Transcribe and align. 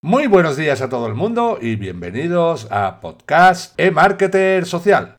Muy 0.00 0.28
buenos 0.28 0.56
días 0.56 0.80
a 0.80 0.88
todo 0.88 1.08
el 1.08 1.14
mundo 1.14 1.58
y 1.60 1.74
bienvenidos 1.74 2.68
a 2.70 3.00
Podcast 3.00 3.74
e-Marketer 3.80 4.64
Social. 4.64 5.16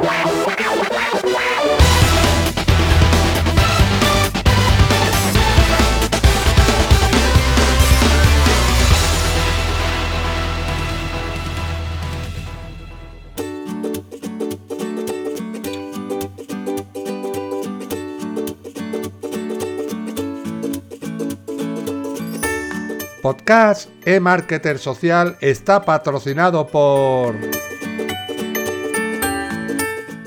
Podcast 23.50 23.90
e-Marketer 24.06 24.78
Social 24.78 25.36
está 25.42 25.82
patrocinado 25.82 26.68
por 26.68 27.36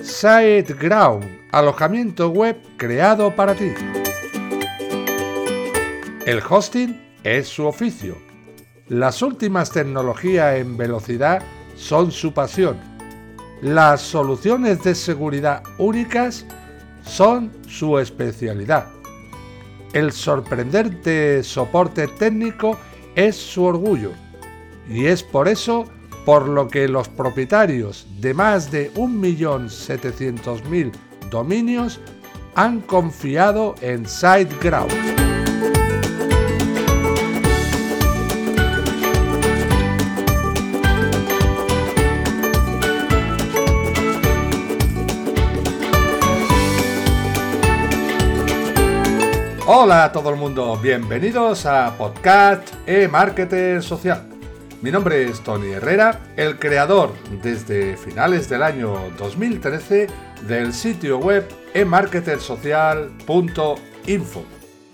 SiteGround, 0.03 1.25
alojamiento 1.53 2.31
web 2.31 2.61
creado 2.77 3.33
para 3.37 3.55
ti. 3.55 3.73
El 6.27 6.43
hosting 6.51 7.01
es 7.23 7.47
su 7.47 7.65
oficio. 7.65 8.19
Las 8.89 9.23
últimas 9.23 9.71
tecnologías 9.71 10.57
en 10.57 10.77
velocidad 10.77 11.45
son 11.77 12.11
su 12.11 12.35
pasión. 12.35 12.77
Las 13.61 14.01
soluciones 14.01 14.83
de 14.83 14.97
seguridad 14.97 15.63
únicas 15.79 16.45
son 17.05 17.53
su 17.69 18.01
especialidad. 18.01 18.89
El 19.93 20.11
sorprendente 20.11 21.45
soporte 21.45 22.09
técnico 22.09 22.77
es 23.17 23.37
su 23.37 23.65
orgullo 23.65 24.11
y 24.89 25.07
es 25.07 25.23
por 25.23 25.49
eso 25.49 25.87
por 26.25 26.49
lo 26.49 26.69
que 26.69 26.89
los 26.89 27.09
propietarios 27.09 28.07
de 28.21 28.35
más 28.35 28.71
de 28.71 28.93
1.700.000 28.95 30.93
dominios 31.31 32.01
han 32.55 32.81
confiado 32.81 33.75
en 33.81 34.07
SiteGround. 34.07 35.22
Hola 49.75 50.05
a 50.05 50.13
todo 50.13 50.29
el 50.29 50.37
mundo, 50.37 50.77
bienvenidos 50.77 51.65
a 51.65 51.97
Podcast 51.97 52.75
e-Marketer 52.87 53.83
Social. 53.83 54.29
Mi 54.83 54.91
nombre 54.91 55.27
es 55.27 55.43
Tony 55.43 55.73
Herrera, 55.73 56.21
el 56.37 56.59
creador 56.59 57.15
desde 57.43 57.97
finales 57.97 58.51
del 58.51 58.65
año 58.65 58.99
2013 59.17 60.09
del 60.47 60.75
sitio 60.75 61.17
web 61.17 61.49
emarketersocial.info, 61.73 64.45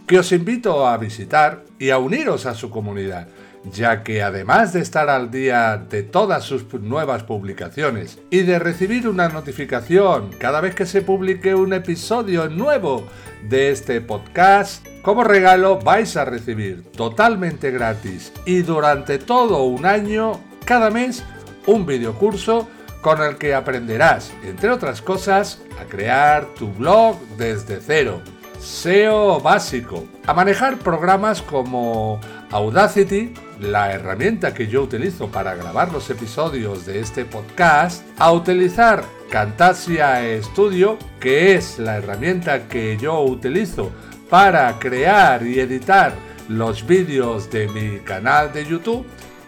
que 0.06 0.18
os 0.20 0.30
invito 0.30 0.86
a 0.86 0.96
visitar 0.96 1.64
y 1.80 1.90
a 1.90 1.98
uniros 1.98 2.46
a 2.46 2.54
su 2.54 2.70
comunidad 2.70 3.26
ya 3.72 4.02
que 4.02 4.22
además 4.22 4.72
de 4.72 4.80
estar 4.80 5.08
al 5.08 5.30
día 5.30 5.76
de 5.76 6.02
todas 6.02 6.44
sus 6.44 6.72
nuevas 6.74 7.24
publicaciones 7.24 8.18
y 8.30 8.42
de 8.42 8.58
recibir 8.58 9.08
una 9.08 9.28
notificación 9.28 10.30
cada 10.38 10.60
vez 10.60 10.74
que 10.74 10.86
se 10.86 11.02
publique 11.02 11.54
un 11.54 11.72
episodio 11.72 12.48
nuevo 12.48 13.06
de 13.48 13.70
este 13.70 14.00
podcast, 14.00 14.86
como 15.02 15.24
regalo 15.24 15.78
vais 15.78 16.16
a 16.16 16.24
recibir 16.24 16.82
totalmente 16.92 17.70
gratis 17.70 18.32
y 18.44 18.62
durante 18.62 19.18
todo 19.18 19.64
un 19.64 19.86
año, 19.86 20.40
cada 20.64 20.90
mes, 20.90 21.24
un 21.66 21.86
videocurso 21.86 22.68
con 23.00 23.22
el 23.22 23.36
que 23.36 23.54
aprenderás, 23.54 24.32
entre 24.44 24.70
otras 24.70 25.00
cosas, 25.02 25.60
a 25.80 25.84
crear 25.84 26.46
tu 26.58 26.72
blog 26.72 27.18
desde 27.36 27.80
cero. 27.80 28.20
SEO 28.58 29.40
básico, 29.40 30.04
a 30.26 30.34
manejar 30.34 30.78
programas 30.78 31.40
como 31.42 32.20
Audacity, 32.50 33.32
la 33.60 33.92
herramienta 33.92 34.54
que 34.54 34.68
yo 34.68 34.82
utilizo 34.82 35.28
para 35.28 35.54
grabar 35.54 35.92
los 35.92 36.08
episodios 36.10 36.86
de 36.86 37.00
este 37.00 37.24
podcast, 37.24 38.04
a 38.18 38.32
utilizar 38.32 39.04
Camtasia 39.30 40.20
Studio, 40.42 40.98
que 41.20 41.54
es 41.54 41.78
la 41.78 41.96
herramienta 41.96 42.68
que 42.68 42.96
yo 42.96 43.20
utilizo 43.20 43.90
para 44.30 44.78
crear 44.78 45.46
y 45.46 45.60
editar 45.60 46.14
los 46.48 46.86
vídeos 46.86 47.50
de 47.50 47.68
mi 47.68 47.98
canal 48.00 48.52
de 48.52 48.64
YouTube, 48.64 49.06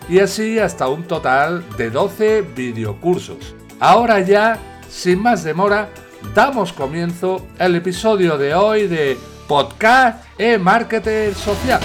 y 0.09 0.19
así 0.19 0.59
hasta 0.59 0.89
un 0.89 1.05
total 1.05 1.65
de 1.77 1.91
12 1.91 2.43
videocursos. 2.55 3.55
Ahora 3.79 4.21
ya, 4.21 4.59
sin 4.89 5.23
más 5.23 5.45
demora, 5.45 5.89
damos 6.35 6.73
comienzo 6.73 7.47
al 7.59 7.77
episodio 7.77 8.37
de 8.37 8.55
hoy 8.55 8.87
de 8.89 9.17
Podcast 9.47 10.25
e 10.39 10.59
Marketer 10.59 11.35
Social. 11.35 11.81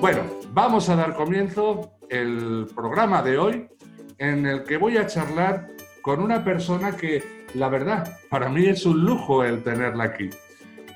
Bueno, 0.00 0.22
vamos 0.52 0.88
a 0.88 0.94
dar 0.94 1.16
comienzo 1.16 1.98
el 2.08 2.68
programa 2.72 3.20
de 3.20 3.36
hoy 3.36 3.68
en 4.18 4.46
el 4.46 4.62
que 4.62 4.76
voy 4.76 4.96
a 4.96 5.08
charlar 5.08 5.70
con 6.02 6.20
una 6.22 6.44
persona 6.44 6.96
que, 6.96 7.46
la 7.54 7.68
verdad, 7.68 8.16
para 8.30 8.48
mí 8.48 8.66
es 8.66 8.86
un 8.86 9.04
lujo 9.04 9.42
el 9.42 9.64
tenerla 9.64 10.04
aquí. 10.04 10.30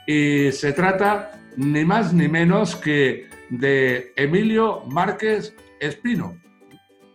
Y 0.06 0.52
se 0.52 0.72
trata 0.72 1.32
ni 1.56 1.84
más 1.84 2.14
ni 2.14 2.28
menos 2.28 2.76
que 2.76 3.28
de 3.50 4.12
Emilio 4.14 4.82
Márquez 4.86 5.52
Espino. 5.80 6.38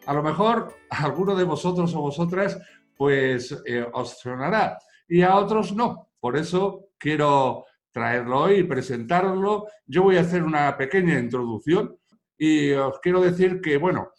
A 0.05 0.13
lo 0.13 0.21
mejor 0.21 0.75
a 0.89 1.05
alguno 1.05 1.35
de 1.35 1.45
vosotros 1.45 1.95
o 1.95 2.01
vosotras 2.01 2.59
pues 2.97 3.63
eh, 3.65 3.85
os 3.93 4.19
sonará 4.19 4.77
y 5.07 5.21
a 5.21 5.37
otros 5.37 5.73
no. 5.73 6.09
Por 6.19 6.35
eso 6.35 6.89
quiero 6.97 7.63
traerlo 7.97 8.41
hoy 8.41 8.59
y 8.59 8.63
presentarlo. 8.63 9.65
Yo 9.87 10.03
voy 10.03 10.17
a 10.17 10.21
hacer 10.21 10.43
una 10.43 10.77
pequeña 10.77 11.17
introducción 11.17 11.97
y 12.37 12.71
os 12.73 12.99
quiero 12.99 13.21
decir 13.21 13.59
que, 13.59 13.77
bueno, 13.77 14.11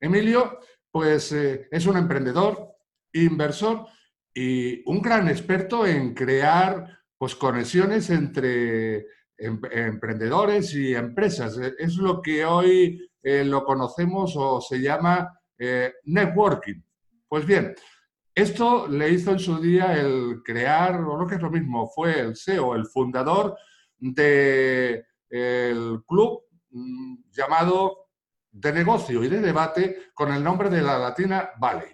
Emilio, 0.00 0.58
pues 0.90 1.30
eh, 1.30 1.68
es 1.70 1.86
un 1.86 1.96
emprendedor, 1.96 2.74
inversor 3.12 3.86
y 4.34 4.82
un 4.90 5.00
gran 5.00 5.28
experto 5.28 5.86
en 5.86 6.12
crear 6.12 6.98
pues 7.16 7.36
conexiones 7.36 8.10
entre 8.10 9.06
em, 9.38 9.60
emprendedores 9.70 10.74
y 10.74 10.92
empresas. 10.92 11.56
E, 11.58 11.74
es 11.78 11.94
lo 11.98 12.20
que 12.20 12.44
hoy 12.44 13.08
eh, 13.22 13.44
lo 13.44 13.62
conocemos 13.62 14.34
o 14.36 14.60
se 14.60 14.80
llama 14.80 15.38
eh, 15.56 15.92
networking. 16.04 16.82
Pues 17.28 17.46
bien, 17.46 17.76
esto 18.40 18.88
le 18.88 19.10
hizo 19.10 19.30
en 19.32 19.38
su 19.38 19.60
día 19.60 19.94
el 19.94 20.42
crear, 20.44 21.00
o 21.02 21.16
lo 21.16 21.26
que 21.26 21.36
es 21.36 21.42
lo 21.42 21.50
mismo, 21.50 21.88
fue 21.88 22.18
el 22.20 22.36
CEO, 22.36 22.74
el 22.74 22.86
fundador 22.86 23.56
del 23.98 25.04
club 26.06 26.42
mm, 26.70 27.16
llamado 27.30 28.08
de 28.50 28.72
negocio 28.72 29.22
y 29.22 29.28
de 29.28 29.40
debate 29.40 30.10
con 30.14 30.32
el 30.32 30.42
nombre 30.42 30.70
de 30.70 30.82
la 30.82 30.98
Latina 30.98 31.50
Valley, 31.58 31.90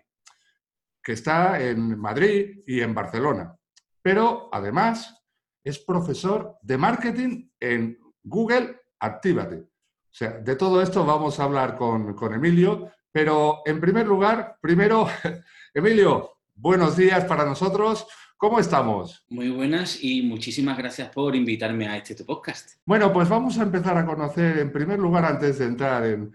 que 1.03 1.13
está 1.13 1.61
en 1.61 1.99
Madrid 1.99 2.63
y 2.67 2.81
en 2.81 2.95
Barcelona. 2.95 3.57
Pero 4.01 4.49
además 4.53 5.23
es 5.63 5.79
profesor 5.81 6.57
de 6.63 6.79
marketing 6.79 7.51
en 7.61 7.99
Google 8.23 8.81
Actívate. 9.01 9.57
O 9.57 10.19
sea, 10.19 10.39
de 10.39 10.57
todo 10.57 10.81
esto 10.81 11.05
vamos 11.05 11.39
a 11.39 11.45
hablar 11.45 11.77
con, 11.77 12.15
con 12.15 12.33
Emilio, 12.33 12.91
pero 13.13 13.63
en 13.67 13.81
primer 13.81 14.07
lugar, 14.07 14.59
primero, 14.61 15.07
Emilio, 15.75 16.36
buenos 16.57 16.97
días 16.97 17.25
para 17.25 17.45
nosotros. 17.45 18.07
¿Cómo 18.39 18.59
estamos? 18.59 19.25
Muy 19.29 19.51
buenas 19.51 20.03
y 20.03 20.23
muchísimas 20.23 20.77
gracias 20.77 21.11
por 21.11 21.35
invitarme 21.37 21.87
a 21.87 21.97
este 21.97 22.15
tu 22.15 22.25
podcast. 22.25 22.73
Bueno, 22.85 23.13
pues 23.13 23.29
vamos 23.29 23.59
a 23.59 23.63
empezar 23.63 23.97
a 23.97 24.05
conocer, 24.05 24.59
en 24.59 24.73
primer 24.73 24.99
lugar, 24.99 25.25
antes 25.25 25.59
de 25.59 25.67
entrar 25.67 26.05
en, 26.05 26.33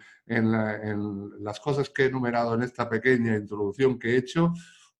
las 1.39 1.59
cosas 1.59 1.89
que 1.89 2.03
he 2.03 2.05
enumerado 2.05 2.55
en 2.55 2.63
esta 2.63 2.89
pequeña 2.89 3.35
introducción 3.35 3.99
que 3.99 4.11
he 4.11 4.17
hecho, 4.17 4.53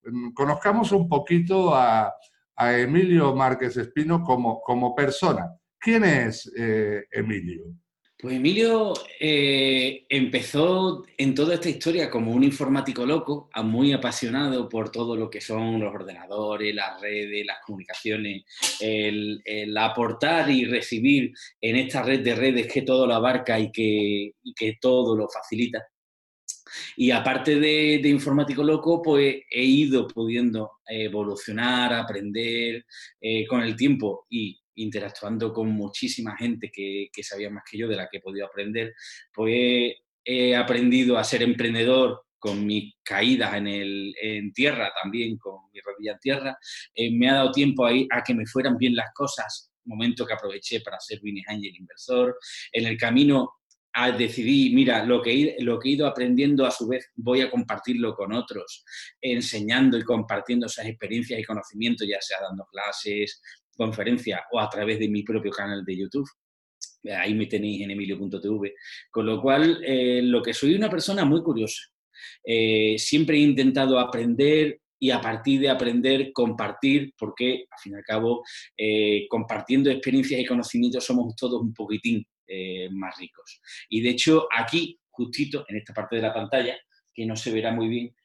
mm, 0.04 0.32
conozcamos 0.34 0.92
un 0.92 1.08
poquito 1.08 1.74
a, 1.74 2.14
Emilio 2.64 3.34
Márquez 3.34 3.76
Espino 3.78 4.22
como, 4.24 4.62
como 4.62 4.94
persona. 4.94 5.52
¿Quién 5.80 6.04
es 6.04 6.52
eh, 6.56 7.06
Emilio? 7.10 7.74
Pues 8.22 8.36
Emilio 8.36 8.94
eh, 9.20 10.06
empezó 10.08 11.04
en 11.18 11.34
toda 11.34 11.56
esta 11.56 11.70
historia 11.70 12.08
como 12.12 12.32
un 12.32 12.44
informático 12.44 13.04
loco, 13.04 13.50
muy 13.64 13.94
apasionado 13.94 14.70
por 14.70 14.92
todo 14.92 15.16
lo 15.16 15.28
que 15.28 15.42
son 15.42 15.80
los 15.80 15.92
ordenadores, 15.92 16.76
las 16.76 17.02
redes, 17.02 17.44
las 17.44 17.58
comunicaciones, 17.66 18.44
el, 18.80 19.76
aportar 19.76 20.52
y 20.52 20.66
recibir 20.66 21.34
en 21.60 21.78
esta 21.78 22.04
red 22.04 22.20
de 22.24 22.36
redes 22.36 22.72
que 22.72 22.84
todo 22.84 23.08
lo 23.08 23.16
abarca 23.16 23.60
y 23.60 23.72
que, 23.72 24.34
y 24.44 24.54
que 24.54 24.78
todo 24.80 25.16
lo 25.16 25.28
facilita. 25.28 25.84
Y 26.98 27.10
aparte 27.10 27.60
de, 27.60 28.08
informático 28.08 28.64
loco, 28.64 29.02
pues 29.02 29.36
he 29.50 29.64
ido 29.64 30.08
pudiendo 30.08 30.74
evolucionar, 30.88 31.92
aprender 31.94 32.86
eh, 33.20 33.48
con 33.48 33.64
el 33.64 33.76
tiempo 33.76 34.28
y 34.30 34.61
interactuando 34.76 35.54
con 35.54 35.70
muchísima 35.70 36.36
gente 36.38 36.72
que, 36.72 37.10
que, 37.12 37.24
sabía 37.24 37.50
más 37.50 37.64
que 37.70 37.78
yo, 37.78 37.88
de 37.88 37.96
la 37.96 38.08
que 38.10 38.18
he 38.18 38.22
podido 38.22 38.46
aprender, 38.46 38.94
pues 39.34 39.94
he 40.24 40.56
aprendido 40.56 41.18
a 41.18 41.24
ser 41.24 41.44
emprendedor 41.44 42.24
con 42.42 42.66
mis 42.66 42.96
caídas 43.04 43.54
en, 43.54 43.68
el, 43.68 44.16
en 44.20 44.52
tierra, 44.52 44.92
también 45.02 45.38
con 45.38 45.70
mi 45.72 45.80
rodilla 45.80 46.14
en 46.14 46.20
tierra. 46.20 46.58
Eh, 46.96 47.12
me 47.12 47.30
ha 47.30 47.36
dado 47.36 47.52
tiempo 47.52 47.86
ahí 47.86 48.08
a 48.12 48.24
que 48.24 48.34
me 48.34 48.48
fueran 48.48 48.78
bien 48.78 48.96
las 48.96 49.14
cosas, 49.14 49.72
momento 49.86 50.26
que 50.26 50.34
aproveché 50.34 50.82
para 50.82 51.00
ser 51.00 51.20
Winnie 51.22 51.44
Angel 51.48 51.76
inversor. 51.76 52.36
En 52.72 52.88
el 52.88 52.98
camino 52.98 53.62
decidí, 54.18 54.74
mira, 54.74 55.06
lo 55.06 55.22
que, 55.22 55.58
lo 55.60 55.78
que 55.78 55.90
he 55.90 55.92
ido 55.94 56.08
aprendiendo 56.08 56.66
a 56.66 56.72
su 56.72 56.88
vez 56.88 57.12
voy 57.16 57.42
a 57.42 57.52
compartirlo 57.52 58.16
con 58.16 58.34
otros, 58.34 58.86
enseñando 59.22 59.98
y 59.98 60.04
compartiendo 60.04 60.68
esas 60.68 60.86
experiencias 60.86 61.40
y 61.40 61.44
conocimientos, 61.44 62.08
ya 62.08 62.22
sea 62.22 62.40
dando 62.42 62.66
clases, 62.72 63.42
conferencias 63.82 64.42
o 64.52 64.60
a 64.60 64.70
través 64.70 65.00
de 65.00 65.10
mi 65.10 65.24
propio 65.24 65.52
canal 65.52 65.84
de 65.84 65.98
YouTube. 65.98 66.30
Ahí 67.18 67.34
me 67.34 67.48
tenéis 67.48 67.82
en 67.82 67.92
emilio.tv. 67.92 68.76
Con 69.10 69.26
lo 69.26 69.42
cual, 69.42 69.82
eh, 69.84 70.22
lo 70.22 70.40
que 70.44 70.54
soy 70.54 70.76
una 70.76 70.90
persona 70.90 71.26
muy 71.26 71.42
curiosa. 71.42 71.82
Eh, 72.44 72.96
siempre 73.00 73.38
he 73.38 73.40
intentado 73.40 74.00
aprender 74.00 74.80
y 75.00 75.10
a 75.10 75.20
partir 75.20 75.62
de 75.62 75.70
aprender, 75.70 76.32
compartir, 76.32 77.14
porque 77.18 77.66
al 77.72 77.80
fin 77.82 77.94
y 77.94 77.96
al 77.96 78.04
cabo, 78.04 78.44
eh, 78.78 79.26
compartiendo 79.28 79.90
experiencias 79.90 80.40
y 80.40 80.46
conocimientos 80.46 81.04
somos 81.04 81.36
todos 81.36 81.60
un 81.60 81.74
poquitín 81.74 82.24
eh, 82.46 82.88
más 82.92 83.18
ricos. 83.18 83.62
Y 83.90 84.02
de 84.02 84.10
hecho, 84.12 84.48
aquí, 84.56 85.00
justito 85.10 85.66
en 85.68 85.78
esta 85.78 85.92
parte 85.92 86.18
de 86.18 86.22
la 86.22 86.34
pantalla, 86.34 86.78
que 87.12 87.26
no 87.26 87.36
se 87.36 87.52
verá 87.52 87.72
muy 87.72 87.88
bien, 87.88 88.16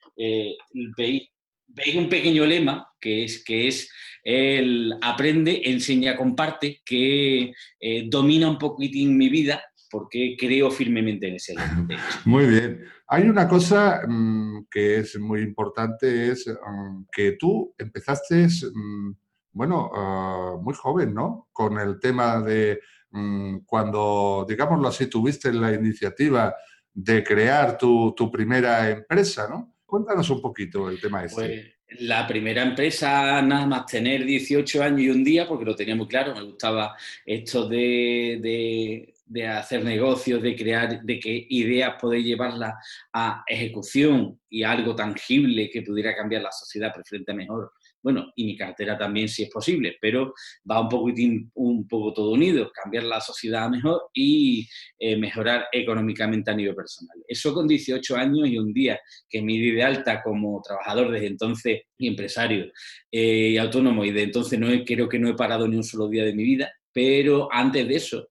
veis, 0.96 1.30
veis, 1.76 1.96
un 1.96 2.08
pequeño 2.08 2.44
lema 2.46 2.88
que 3.00 3.24
es, 3.24 3.44
que 3.44 3.68
es 3.68 3.88
el 4.24 4.94
aprende, 5.02 5.62
enseña, 5.66 6.16
comparte, 6.16 6.80
que 6.84 7.52
domina 8.08 8.48
un 8.48 8.58
poquitín 8.58 9.16
mi 9.16 9.28
vida 9.28 9.62
porque 9.90 10.36
creo 10.38 10.70
firmemente 10.70 11.28
en 11.28 11.36
ese 11.36 11.54
Muy 12.24 12.46
bien. 12.46 12.84
Hay 13.08 13.28
una 13.28 13.46
cosa 13.48 14.02
mm, 14.06 14.66
que 14.70 14.98
es 14.98 15.18
muy 15.18 15.42
importante, 15.42 16.32
es 16.32 16.46
mm, 16.46 17.04
que 17.12 17.32
tú 17.32 17.74
empezaste, 17.78 18.46
mm, 18.46 19.12
bueno, 19.52 19.90
ah, 19.94 20.56
muy 20.60 20.74
joven, 20.74 21.14
¿no? 21.14 21.48
Con 21.52 21.78
el 21.78 21.98
tema 22.00 22.40
de 22.40 22.80
cuando, 23.64 24.44
digámoslo 24.46 24.88
así, 24.88 25.06
tuviste 25.06 25.50
la 25.50 25.72
iniciativa 25.72 26.54
de 26.92 27.24
crear 27.24 27.78
tu, 27.78 28.14
primera 28.30 28.90
empresa, 28.90 29.48
¿no? 29.48 29.75
Cuéntanos 29.86 30.28
un 30.30 30.42
poquito 30.42 30.90
el 30.90 31.00
tema 31.00 31.24
este. 31.24 31.76
Pues, 31.88 32.00
la 32.00 32.26
primera 32.26 32.62
empresa, 32.62 33.40
nada 33.42 33.64
más 33.64 33.86
tener 33.86 34.24
18 34.24 34.82
años 34.82 35.00
y 35.00 35.08
un 35.08 35.22
día, 35.22 35.46
porque 35.46 35.64
lo 35.64 35.76
tenía 35.76 35.94
muy 35.94 36.08
claro, 36.08 36.34
me 36.34 36.42
gustaba 36.42 36.96
esto 37.24 37.68
de 37.68 39.14
de 39.26 39.48
hacer 39.48 39.84
negocios, 39.84 40.40
de 40.40 40.54
crear, 40.54 41.02
de 41.02 41.18
qué 41.18 41.46
ideas 41.50 42.00
poder 42.00 42.22
llevarlas 42.22 42.74
a 43.12 43.42
ejecución 43.46 44.40
y 44.48 44.62
algo 44.62 44.94
tangible 44.94 45.68
que 45.68 45.82
pudiera 45.82 46.14
cambiar 46.14 46.42
la 46.42 46.52
sociedad 46.52 46.94
preferente 46.94 47.34
mejor. 47.34 47.72
Bueno, 48.06 48.32
y 48.36 48.44
mi 48.44 48.56
cartera 48.56 48.96
también 48.96 49.28
si 49.28 49.42
es 49.42 49.50
posible, 49.50 49.96
pero 50.00 50.32
va 50.70 50.80
un 50.80 50.88
poco, 50.88 51.12
un 51.54 51.88
poco 51.88 52.12
todo 52.12 52.30
unido, 52.30 52.70
cambiar 52.72 53.02
la 53.02 53.20
sociedad 53.20 53.68
mejor 53.68 54.10
y 54.14 54.64
eh, 54.96 55.16
mejorar 55.16 55.66
económicamente 55.72 56.52
a 56.52 56.54
nivel 56.54 56.76
personal. 56.76 57.16
Eso 57.26 57.52
con 57.52 57.66
18 57.66 58.14
años 58.14 58.46
y 58.46 58.58
un 58.58 58.72
día 58.72 59.00
que 59.28 59.42
me 59.42 59.54
di 59.54 59.72
de 59.72 59.82
alta 59.82 60.22
como 60.22 60.62
trabajador 60.62 61.10
desde 61.10 61.26
entonces 61.26 61.82
y 61.98 62.06
empresario 62.06 62.66
eh, 63.10 63.48
y 63.50 63.58
autónomo 63.58 64.04
y 64.04 64.12
de 64.12 64.22
entonces 64.22 64.56
no 64.56 64.70
he, 64.70 64.84
creo 64.84 65.08
que 65.08 65.18
no 65.18 65.28
he 65.28 65.34
parado 65.34 65.66
ni 65.66 65.74
un 65.74 65.82
solo 65.82 66.08
día 66.08 66.24
de 66.24 66.32
mi 66.32 66.44
vida, 66.44 66.72
pero 66.92 67.48
antes 67.50 67.88
de 67.88 67.96
eso 67.96 68.28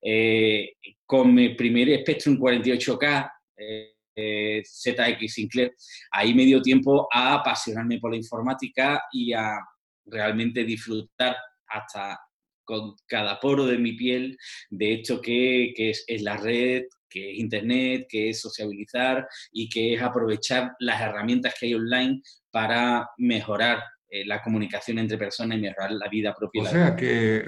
eh, 0.00 0.72
con 1.04 1.34
mi 1.34 1.50
primer 1.50 2.00
Spectrum 2.00 2.38
48K, 2.38 3.30
eh, 3.58 3.97
eh, 4.20 4.62
ZX 4.64 5.32
Sinclair, 5.32 5.74
ahí 6.10 6.34
me 6.34 6.44
dio 6.44 6.60
tiempo 6.60 7.08
a 7.12 7.34
apasionarme 7.34 7.98
por 8.00 8.10
la 8.10 8.16
informática 8.16 9.00
y 9.12 9.32
a 9.32 9.58
realmente 10.06 10.64
disfrutar 10.64 11.36
hasta 11.68 12.18
con 12.64 12.94
cada 13.06 13.38
poro 13.38 13.64
de 13.64 13.78
mi 13.78 13.92
piel 13.92 14.36
de 14.70 14.94
esto 14.94 15.22
que, 15.22 15.72
es, 15.76 16.04
es, 16.06 16.22
la 16.22 16.36
red, 16.36 16.82
que 17.08 17.30
es 17.30 17.38
Internet, 17.38 18.06
que 18.08 18.30
es 18.30 18.40
sociabilizar 18.40 19.26
y 19.52 19.68
que 19.68 19.94
es 19.94 20.02
aprovechar 20.02 20.72
las 20.80 21.00
herramientas 21.00 21.54
que 21.58 21.66
hay 21.66 21.74
online 21.74 22.20
para 22.50 23.08
mejorar 23.16 23.82
eh, 24.10 24.24
la 24.24 24.42
comunicación 24.42 24.98
entre 24.98 25.18
personas 25.18 25.58
y 25.58 25.60
mejorar 25.60 25.92
la 25.92 26.08
vida 26.08 26.34
propia. 26.34 26.62
O 26.62 26.66
sea 26.66 26.96
que 26.96 27.44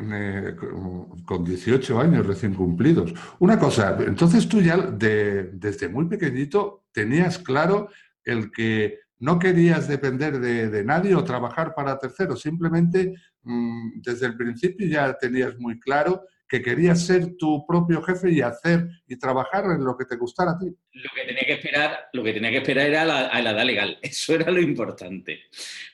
con 1.25 1.45
18 1.45 2.01
años 2.01 2.27
recién 2.27 2.55
cumplidos. 2.55 3.15
Una 3.39 3.59
cosa, 3.59 3.97
entonces 4.07 4.47
tú 4.47 4.61
ya 4.61 4.77
desde 4.77 5.89
muy 5.89 6.07
pequeñito 6.07 6.85
tenías 6.93 7.39
claro 7.39 7.89
el 8.25 8.51
que 8.51 8.99
no 9.21 9.39
querías 9.39 9.89
depender 9.89 10.39
de, 10.39 10.85
nadie 10.85 11.15
o 11.15 11.25
trabajar 11.25 11.75
para 11.75 11.99
terceros, 11.99 12.41
simplemente 12.41 13.15
mm, 13.43 14.01
desde 14.01 14.27
el 14.27 14.37
principio 14.37 14.87
ya 14.87 15.15
tenías 15.15 15.59
muy 15.59 15.79
claro 15.79 16.25
que 16.51 16.61
querías 16.61 17.07
ser 17.07 17.37
tu 17.37 17.65
propio 17.65 18.03
jefe 18.03 18.33
y 18.33 18.41
hacer 18.41 18.89
y 19.07 19.17
trabajar 19.17 19.67
en 19.67 19.85
lo 19.85 19.97
que 19.97 20.05
te 20.05 20.17
gustara 20.17 20.51
a 20.51 20.59
ti. 20.59 20.67
Lo 20.95 21.11
que 21.15 21.23
tenía 21.23 21.45
que 21.47 21.53
esperar, 21.53 22.09
lo 22.13 22.25
que 22.25 22.33
tenía 22.33 22.51
que 22.51 22.57
esperar 22.57 22.89
era 22.89 23.05
la, 23.05 23.41
la 23.41 23.51
edad 23.53 23.65
legal. 23.65 23.99
Eso 24.03 24.35
era 24.35 24.51
lo 24.51 24.61
importante. 24.61 25.45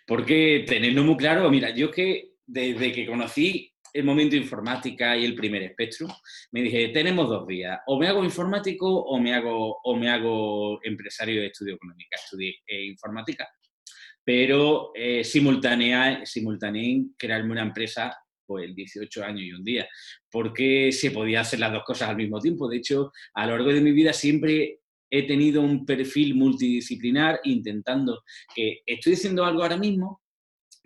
Porque 0.07 0.65
tenerlo 0.67 1.05
muy 1.05 1.19
claro, 1.19 1.51
mira, 1.51 1.69
yo 1.71 1.91
que 1.91 2.37
desde 2.47 2.91
que 2.91 3.07
conocí 3.07 3.71
el 3.93 4.05
momento 4.05 4.35
informática 4.35 5.15
y 5.15 5.27
el 5.27 5.35
primer 5.35 5.63
espectro, 5.63 6.07
me 6.53 6.63
dije, 6.63 6.89
tenemos 6.89 7.29
dos 7.29 7.47
vías, 7.47 7.81
o 7.87 7.99
me 7.99 8.09
hago 8.09 8.25
informático 8.25 8.87
o 8.89 9.19
me 9.21 9.35
hago, 9.35 9.79
o 9.83 9.97
me 9.97 10.09
hago 10.09 10.83
empresario 10.83 11.43
de 11.43 11.49
estudio 11.49 11.75
económica, 11.75 12.17
estudié 12.17 12.57
eh, 12.67 12.85
informática, 12.87 13.47
pero 14.25 14.93
eh, 14.95 15.23
simultaneé 15.23 16.25
en 16.91 17.15
crearme 17.17 17.53
una 17.53 17.63
empresa 17.63 18.17
pues 18.47 18.75
18 18.75 19.25
años 19.25 19.43
y 19.43 19.53
un 19.53 19.65
día, 19.65 19.89
porque 20.31 20.93
se 20.93 21.11
podía 21.11 21.41
hacer 21.41 21.61
las 21.61 21.73
dos 21.73 21.85
cosas 21.85 22.11
al 22.11 22.17
mismo 22.17 22.41
tiempo. 22.41 22.69
De 22.69 22.79
hecho, 22.79 23.13
a 23.35 23.47
lo 23.47 23.57
largo 23.57 23.73
de 23.73 23.81
mi 23.81 23.93
vida 23.93 24.13
siempre 24.13 24.81
he 25.11 25.27
tenido 25.27 25.63
un 25.63 25.87
perfil 25.87 26.35
multidisciplinar 26.35 27.41
intentando 27.45 28.23
que 28.55 28.83
estoy 28.85 29.15
haciendo 29.15 29.45
algo 29.45 29.63
ahora 29.63 29.77
mismo, 29.77 30.23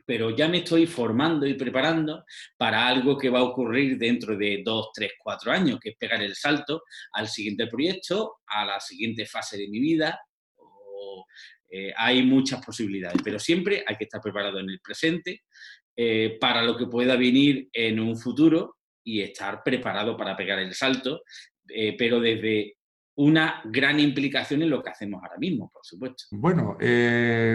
pero 0.05 0.35
ya 0.35 0.49
me 0.49 0.59
estoy 0.59 0.87
formando 0.87 1.47
y 1.47 1.55
preparando 1.55 2.25
para 2.57 2.88
algo 2.88 3.17
que 3.17 3.31
va 3.31 3.38
a 3.38 3.45
ocurrir 3.45 3.97
dentro 3.97 4.37
de 4.37 4.62
dos, 4.64 4.90
tres, 4.93 5.12
cuatro 5.23 5.52
años, 5.52 5.79
que 5.81 5.90
es 5.90 5.97
pegar 5.97 6.23
el 6.23 6.35
salto 6.35 6.83
al 7.12 7.29
siguiente 7.29 7.67
proyecto, 7.69 8.38
a 8.47 8.64
la 8.64 8.81
siguiente 8.81 9.25
fase 9.25 9.57
de 9.57 9.69
mi 9.69 9.79
vida. 9.79 10.19
Eh, 11.73 11.93
hay 11.97 12.25
muchas 12.25 12.64
posibilidades, 12.64 13.23
pero 13.23 13.38
siempre 13.38 13.85
hay 13.87 13.97
que 13.97 14.05
estar 14.05 14.21
preparado 14.21 14.59
en 14.59 14.71
el 14.71 14.81
presente 14.81 15.43
eh, 16.02 16.38
para 16.40 16.62
lo 16.62 16.78
que 16.78 16.87
pueda 16.87 17.14
venir 17.14 17.69
en 17.75 18.00
un 18.00 18.16
futuro 18.16 18.78
y 19.04 19.21
estar 19.21 19.62
preparado 19.62 20.16
para 20.16 20.35
pegar 20.35 20.59
el 20.59 20.73
salto, 20.73 21.21
eh, 21.69 21.95
pero 21.99 22.19
desde 22.21 22.78
una 23.16 23.61
gran 23.66 24.00
implicación 24.00 24.62
en 24.62 24.71
lo 24.71 24.83
que 24.83 24.88
hacemos 24.88 25.23
ahora 25.23 25.37
mismo, 25.37 25.71
por 25.71 25.85
supuesto. 25.85 26.25
Bueno, 26.30 26.78
eh, 26.80 27.54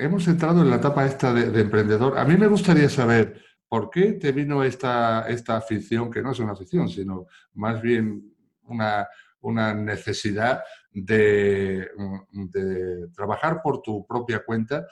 hemos 0.00 0.26
entrado 0.26 0.62
en 0.62 0.70
la 0.70 0.76
etapa 0.76 1.06
esta 1.06 1.32
de, 1.32 1.60
emprendedor. 1.60 2.18
A 2.18 2.24
mí 2.24 2.36
me 2.36 2.48
gustaría 2.48 2.88
saber 2.88 3.40
por 3.68 3.90
qué 3.90 4.14
te 4.14 4.32
vino 4.32 4.64
esta, 4.64 5.28
esta 5.28 5.56
afición, 5.56 6.10
que 6.10 6.20
no 6.20 6.32
es 6.32 6.40
una 6.40 6.54
afición, 6.54 6.88
sino 6.88 7.26
más 7.52 7.80
bien 7.80 8.34
una, 8.64 9.06
una 9.38 9.72
necesidad 9.72 10.64
de, 10.90 11.88
de, 12.32 13.08
trabajar 13.14 13.62
por 13.62 13.82
tu 13.82 14.04
propia 14.04 14.44
cuenta 14.44 14.84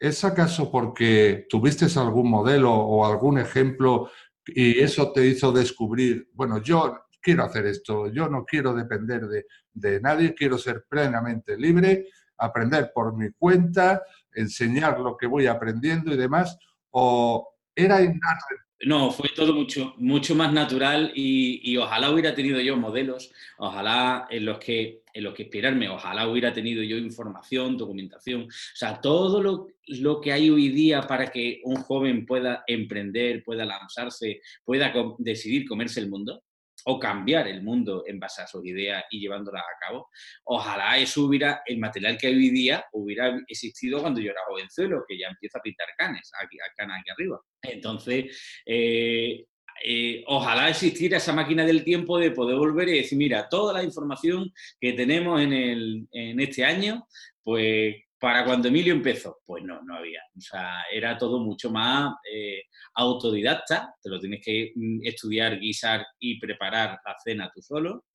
¿Es 0.00 0.24
acaso 0.24 0.70
porque 0.70 1.46
tuviste 1.48 1.86
algún 1.98 2.30
modelo 2.30 2.72
o 2.72 3.04
algún 3.04 3.38
ejemplo 3.38 4.10
y 4.46 4.80
eso 4.80 5.12
te 5.12 5.26
hizo 5.26 5.50
descubrir, 5.52 6.30
bueno, 6.34 6.62
yo 6.62 7.06
quiero 7.20 7.44
hacer 7.44 7.66
esto, 7.66 8.06
yo 8.06 8.28
no 8.28 8.44
quiero 8.44 8.72
depender 8.74 9.26
de, 9.74 10.00
nadie, 10.00 10.34
quiero 10.34 10.56
ser 10.56 10.84
plenamente 10.88 11.56
libre, 11.56 12.06
aprender 12.38 12.92
por 12.94 13.16
mi 13.16 13.30
cuenta, 13.32 14.02
enseñar 14.32 15.00
lo 15.00 15.16
que 15.16 15.26
voy 15.26 15.46
aprendiendo 15.46 16.12
y 16.12 16.16
demás? 16.16 16.56
¿O 16.90 17.56
era 17.74 18.00
innato 18.00 18.46
no, 18.84 19.10
fue 19.10 19.28
todo 19.34 19.54
mucho, 19.54 19.94
mucho 19.96 20.34
más 20.34 20.52
natural 20.52 21.12
y, 21.14 21.76
ojalá 21.76 22.10
hubiera 22.10 22.34
tenido 22.34 22.60
yo 22.60 22.76
modelos, 22.76 23.32
ojalá 23.56 24.26
en 24.30 24.44
los 24.44 24.58
que 24.58 25.02
en 25.14 25.24
los 25.24 25.34
que 25.34 25.44
inspirarme, 25.44 25.88
ojalá 25.88 26.28
hubiera 26.28 26.52
tenido 26.52 26.80
yo 26.82 26.96
información, 26.96 27.76
documentación, 27.76 28.42
o 28.42 28.76
sea, 28.76 29.00
todo 29.00 29.42
lo, 29.42 29.66
lo 29.88 30.20
que 30.20 30.32
hay 30.32 30.48
hoy 30.48 30.68
día 30.68 31.02
para 31.02 31.26
que 31.26 31.60
un 31.64 31.76
joven 31.76 32.24
pueda 32.24 32.62
emprender, 32.68 33.42
pueda 33.42 33.64
lanzarse, 33.64 34.40
pueda 34.64 34.92
decidir 35.18 35.66
comerse 35.66 35.98
el 35.98 36.08
mundo, 36.08 36.44
o 36.84 36.98
cambiar 36.98 37.48
el 37.48 37.62
mundo 37.62 38.04
en 38.06 38.18
base 38.18 38.42
a 38.42 38.46
sus 38.46 38.64
ideas 38.64 39.04
y 39.10 39.20
llevándolas 39.20 39.62
a 39.62 39.86
cabo. 39.86 40.08
Ojalá 40.44 40.98
eso 40.98 41.24
hubiera, 41.24 41.62
el 41.66 41.78
material 41.78 42.16
que 42.16 42.28
hoy 42.28 42.50
día 42.50 42.84
hubiera 42.92 43.38
existido 43.46 44.00
cuando 44.00 44.20
yo 44.20 44.30
era 44.30 44.40
jovenzuelo, 44.48 45.04
que 45.06 45.18
ya 45.18 45.28
empieza 45.28 45.58
a 45.58 45.62
pintar 45.62 45.88
canes, 45.96 46.30
aquí, 46.42 46.56
aquí 46.60 47.10
arriba. 47.10 47.40
Entonces, 47.62 48.60
eh, 48.64 49.44
eh, 49.84 50.24
ojalá 50.26 50.70
existiera 50.70 51.18
esa 51.18 51.32
máquina 51.32 51.64
del 51.64 51.84
tiempo 51.84 52.18
de 52.18 52.32
poder 52.32 52.56
volver 52.56 52.88
y 52.88 52.98
decir, 52.98 53.16
mira, 53.18 53.48
toda 53.48 53.72
la 53.72 53.82
información 53.82 54.52
que 54.80 54.92
tenemos 54.92 55.40
en, 55.40 56.08
en 56.10 56.40
este 56.40 56.64
año, 56.64 57.06
pues 57.42 57.94
para 58.20 58.44
cuando 58.44 58.68
Emilio 58.68 58.92
empezó, 58.92 59.38
pues 59.44 59.62
no, 59.64 59.82
no 59.82 59.96
había. 59.96 60.20
O 60.36 60.40
sea, 60.40 60.82
era 60.92 61.16
todo 61.16 61.40
mucho 61.40 61.70
más 61.70 62.14
eh, 62.30 62.62
autodidacta, 62.94 63.94
te 64.02 64.10
lo 64.10 64.18
tienes 64.18 64.40
que 64.44 64.72
mm, 64.74 65.00
estudiar, 65.04 65.58
guisar 65.58 66.04
y 66.18 66.38
preparar 66.40 66.98
la 67.04 67.16
cena 67.22 67.50
tú 67.54 67.62
solo. 67.62 68.06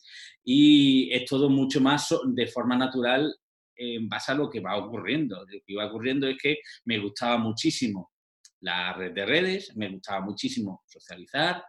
Y 0.44 1.10
es 1.14 1.26
todo 1.26 1.50
mucho 1.50 1.80
más 1.80 2.14
de 2.26 2.48
forma 2.48 2.76
natural 2.76 3.34
en 3.76 4.08
base 4.10 4.32
a 4.32 4.36
lo 4.36 4.50
que 4.50 4.60
va 4.60 4.78
ocurriendo. 4.78 5.40
Lo 5.40 5.46
que 5.48 5.62
iba 5.68 5.86
ocurriendo 5.86 6.28
es 6.28 6.38
que 6.38 6.58
me 6.86 7.00
gustaba 7.00 7.38
muchísimo 7.38 8.12
la 8.60 8.94
red 8.94 9.14
de 9.14 9.26
redes, 9.26 9.76
me 9.76 9.90
gustaba 9.90 10.22
muchísimo 10.22 10.84
socializar, 10.86 11.64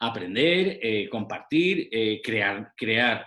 aprender, 0.00 0.78
eh, 0.82 1.08
compartir, 1.08 1.88
eh, 1.90 2.20
crear, 2.22 2.72
crear 2.76 3.26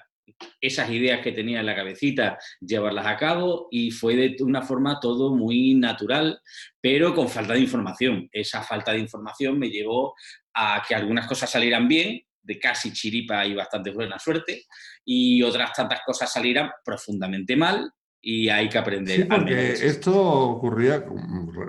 esas 0.59 0.89
ideas 0.89 1.21
que 1.21 1.31
tenía 1.31 1.59
en 1.59 1.65
la 1.65 1.75
cabecita, 1.75 2.37
llevarlas 2.59 3.05
a 3.05 3.17
cabo 3.17 3.67
y 3.71 3.91
fue 3.91 4.15
de 4.15 4.35
una 4.43 4.61
forma 4.61 4.99
todo 4.99 5.35
muy 5.35 5.73
natural, 5.73 6.39
pero 6.79 7.13
con 7.13 7.29
falta 7.29 7.53
de 7.53 7.59
información. 7.59 8.29
Esa 8.31 8.63
falta 8.63 8.91
de 8.91 8.99
información 8.99 9.57
me 9.57 9.69
llevó 9.69 10.15
a 10.53 10.83
que 10.87 10.95
algunas 10.95 11.27
cosas 11.27 11.49
salieran 11.49 11.87
bien, 11.87 12.21
de 12.43 12.59
casi 12.59 12.91
chiripa 12.91 13.45
y 13.45 13.53
bastante 13.53 13.91
buena 13.91 14.17
suerte, 14.17 14.65
y 15.05 15.43
otras 15.43 15.73
tantas 15.73 16.01
cosas 16.05 16.31
salieran 16.31 16.71
profundamente 16.83 17.55
mal, 17.55 17.91
y 18.21 18.49
hay 18.49 18.69
que 18.69 18.77
aprender. 18.77 19.15
Sí, 19.15 19.23
porque 19.23 19.71
esto 19.71 20.13
ocurría 20.21 21.03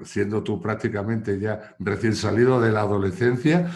siendo 0.05 0.43
tú 0.43 0.61
prácticamente 0.61 1.41
ya 1.41 1.75
recién 1.79 2.15
salido 2.15 2.61
de 2.61 2.71
la 2.71 2.81
adolescencia, 2.81 3.71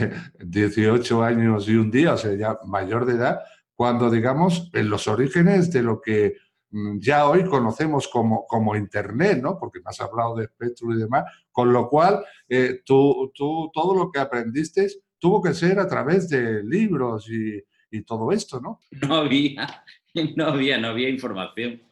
18 0.40 1.22
años 1.22 1.68
y 1.68 1.76
un 1.76 1.90
día, 1.90 2.14
o 2.14 2.16
sea, 2.16 2.34
ya 2.34 2.58
mayor 2.66 3.04
de 3.04 3.14
edad, 3.14 3.40
cuando, 3.74 4.10
digamos, 4.10 4.70
en 4.72 4.90
los 4.90 5.08
orígenes 5.08 5.72
de 5.72 5.82
lo 5.82 6.00
que 6.00 6.36
mm, 6.70 6.98
ya 6.98 7.28
hoy 7.28 7.44
conocemos 7.44 8.08
como, 8.08 8.46
como 8.46 8.76
Internet, 8.76 9.40
¿no? 9.42 9.58
Porque 9.58 9.80
me 9.80 9.90
has 9.90 10.00
hablado 10.00 10.36
de 10.36 10.44
espectro 10.44 10.92
y 10.94 10.98
demás, 10.98 11.24
con 11.50 11.72
lo 11.72 11.88
cual 11.88 12.24
eh, 12.48 12.80
tú, 12.84 13.32
tú, 13.34 13.70
todo 13.72 13.94
lo 13.94 14.10
que 14.10 14.20
aprendiste 14.20 14.88
tuvo 15.18 15.40
que 15.40 15.54
ser 15.54 15.78
a 15.78 15.86
través 15.86 16.28
de 16.28 16.62
libros 16.64 17.28
y, 17.30 17.62
y 17.92 18.02
todo 18.02 18.32
esto, 18.32 18.60
¿no? 18.60 18.80
No 19.08 19.16
había, 19.16 19.84
no 20.36 20.46
había, 20.46 20.78
no 20.78 20.88
había 20.88 21.08
información. 21.08 21.82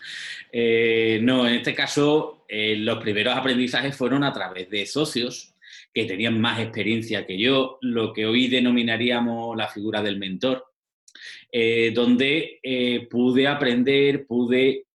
Eh, 0.51 1.21
no, 1.23 1.47
en 1.47 1.55
este 1.55 1.75
caso, 1.75 2.45
eh, 2.49 2.75
los 2.77 2.99
primeros 2.99 3.37
aprendizajes 3.37 3.97
fueron 3.97 4.25
a 4.25 4.33
través 4.33 4.69
de 4.69 4.87
socios 4.87 5.55
que 5.93 6.05
tenían 6.05 6.41
más 6.41 6.61
experiencia 6.61 7.27
que 7.27 7.39
yo, 7.39 7.79
lo 7.81 8.13
que 8.13 8.27
hoy 8.27 8.49
denominaríamos 8.49 9.57
la 9.57 9.69
figura 9.69 10.03
del 10.03 10.19
mentor, 10.19 10.65
eh, 11.52 11.90
donde 11.95 12.61
eh, 12.62 13.09
pude 13.11 13.47
aprender, 13.47 14.26
pude 14.26 14.87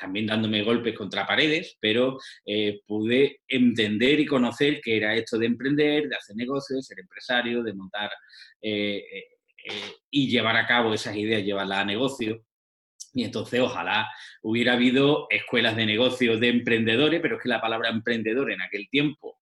también 0.00 0.26
dándome 0.26 0.62
golpes 0.62 0.96
contra 0.96 1.26
paredes, 1.26 1.76
pero 1.78 2.18
eh, 2.46 2.80
pude 2.86 3.40
entender 3.46 4.18
y 4.20 4.26
conocer 4.26 4.80
qué 4.82 4.96
era 4.96 5.14
esto 5.14 5.38
de 5.38 5.46
emprender, 5.46 6.08
de 6.08 6.16
hacer 6.16 6.36
negocios, 6.36 6.86
ser 6.86 7.00
empresario, 7.00 7.62
de 7.62 7.74
montar 7.74 8.10
y 10.10 10.28
llevar 10.28 10.56
a 10.56 10.66
cabo 10.66 10.94
esas 10.94 11.16
ideas, 11.16 11.42
llevarlas 11.42 11.80
a 11.80 11.84
negocio. 11.84 12.44
Y 13.12 13.24
entonces 13.24 13.60
ojalá 13.60 14.08
hubiera 14.42 14.72
habido 14.72 15.26
escuelas 15.30 15.76
de 15.76 15.86
negocios 15.86 16.40
de 16.40 16.48
emprendedores, 16.48 17.20
pero 17.20 17.36
es 17.36 17.42
que 17.42 17.48
la 17.48 17.60
palabra 17.60 17.90
emprendedor 17.90 18.50
en 18.52 18.62
aquel 18.62 18.88
tiempo, 18.88 19.38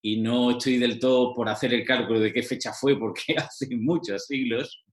y 0.00 0.20
no 0.20 0.52
estoy 0.52 0.78
del 0.78 0.98
todo 0.98 1.32
por 1.34 1.48
hacer 1.48 1.72
el 1.72 1.84
cálculo 1.84 2.18
de 2.20 2.32
qué 2.32 2.42
fecha 2.42 2.72
fue, 2.72 2.98
porque 2.98 3.34
hace 3.36 3.68
muchos 3.76 4.26
siglos, 4.26 4.84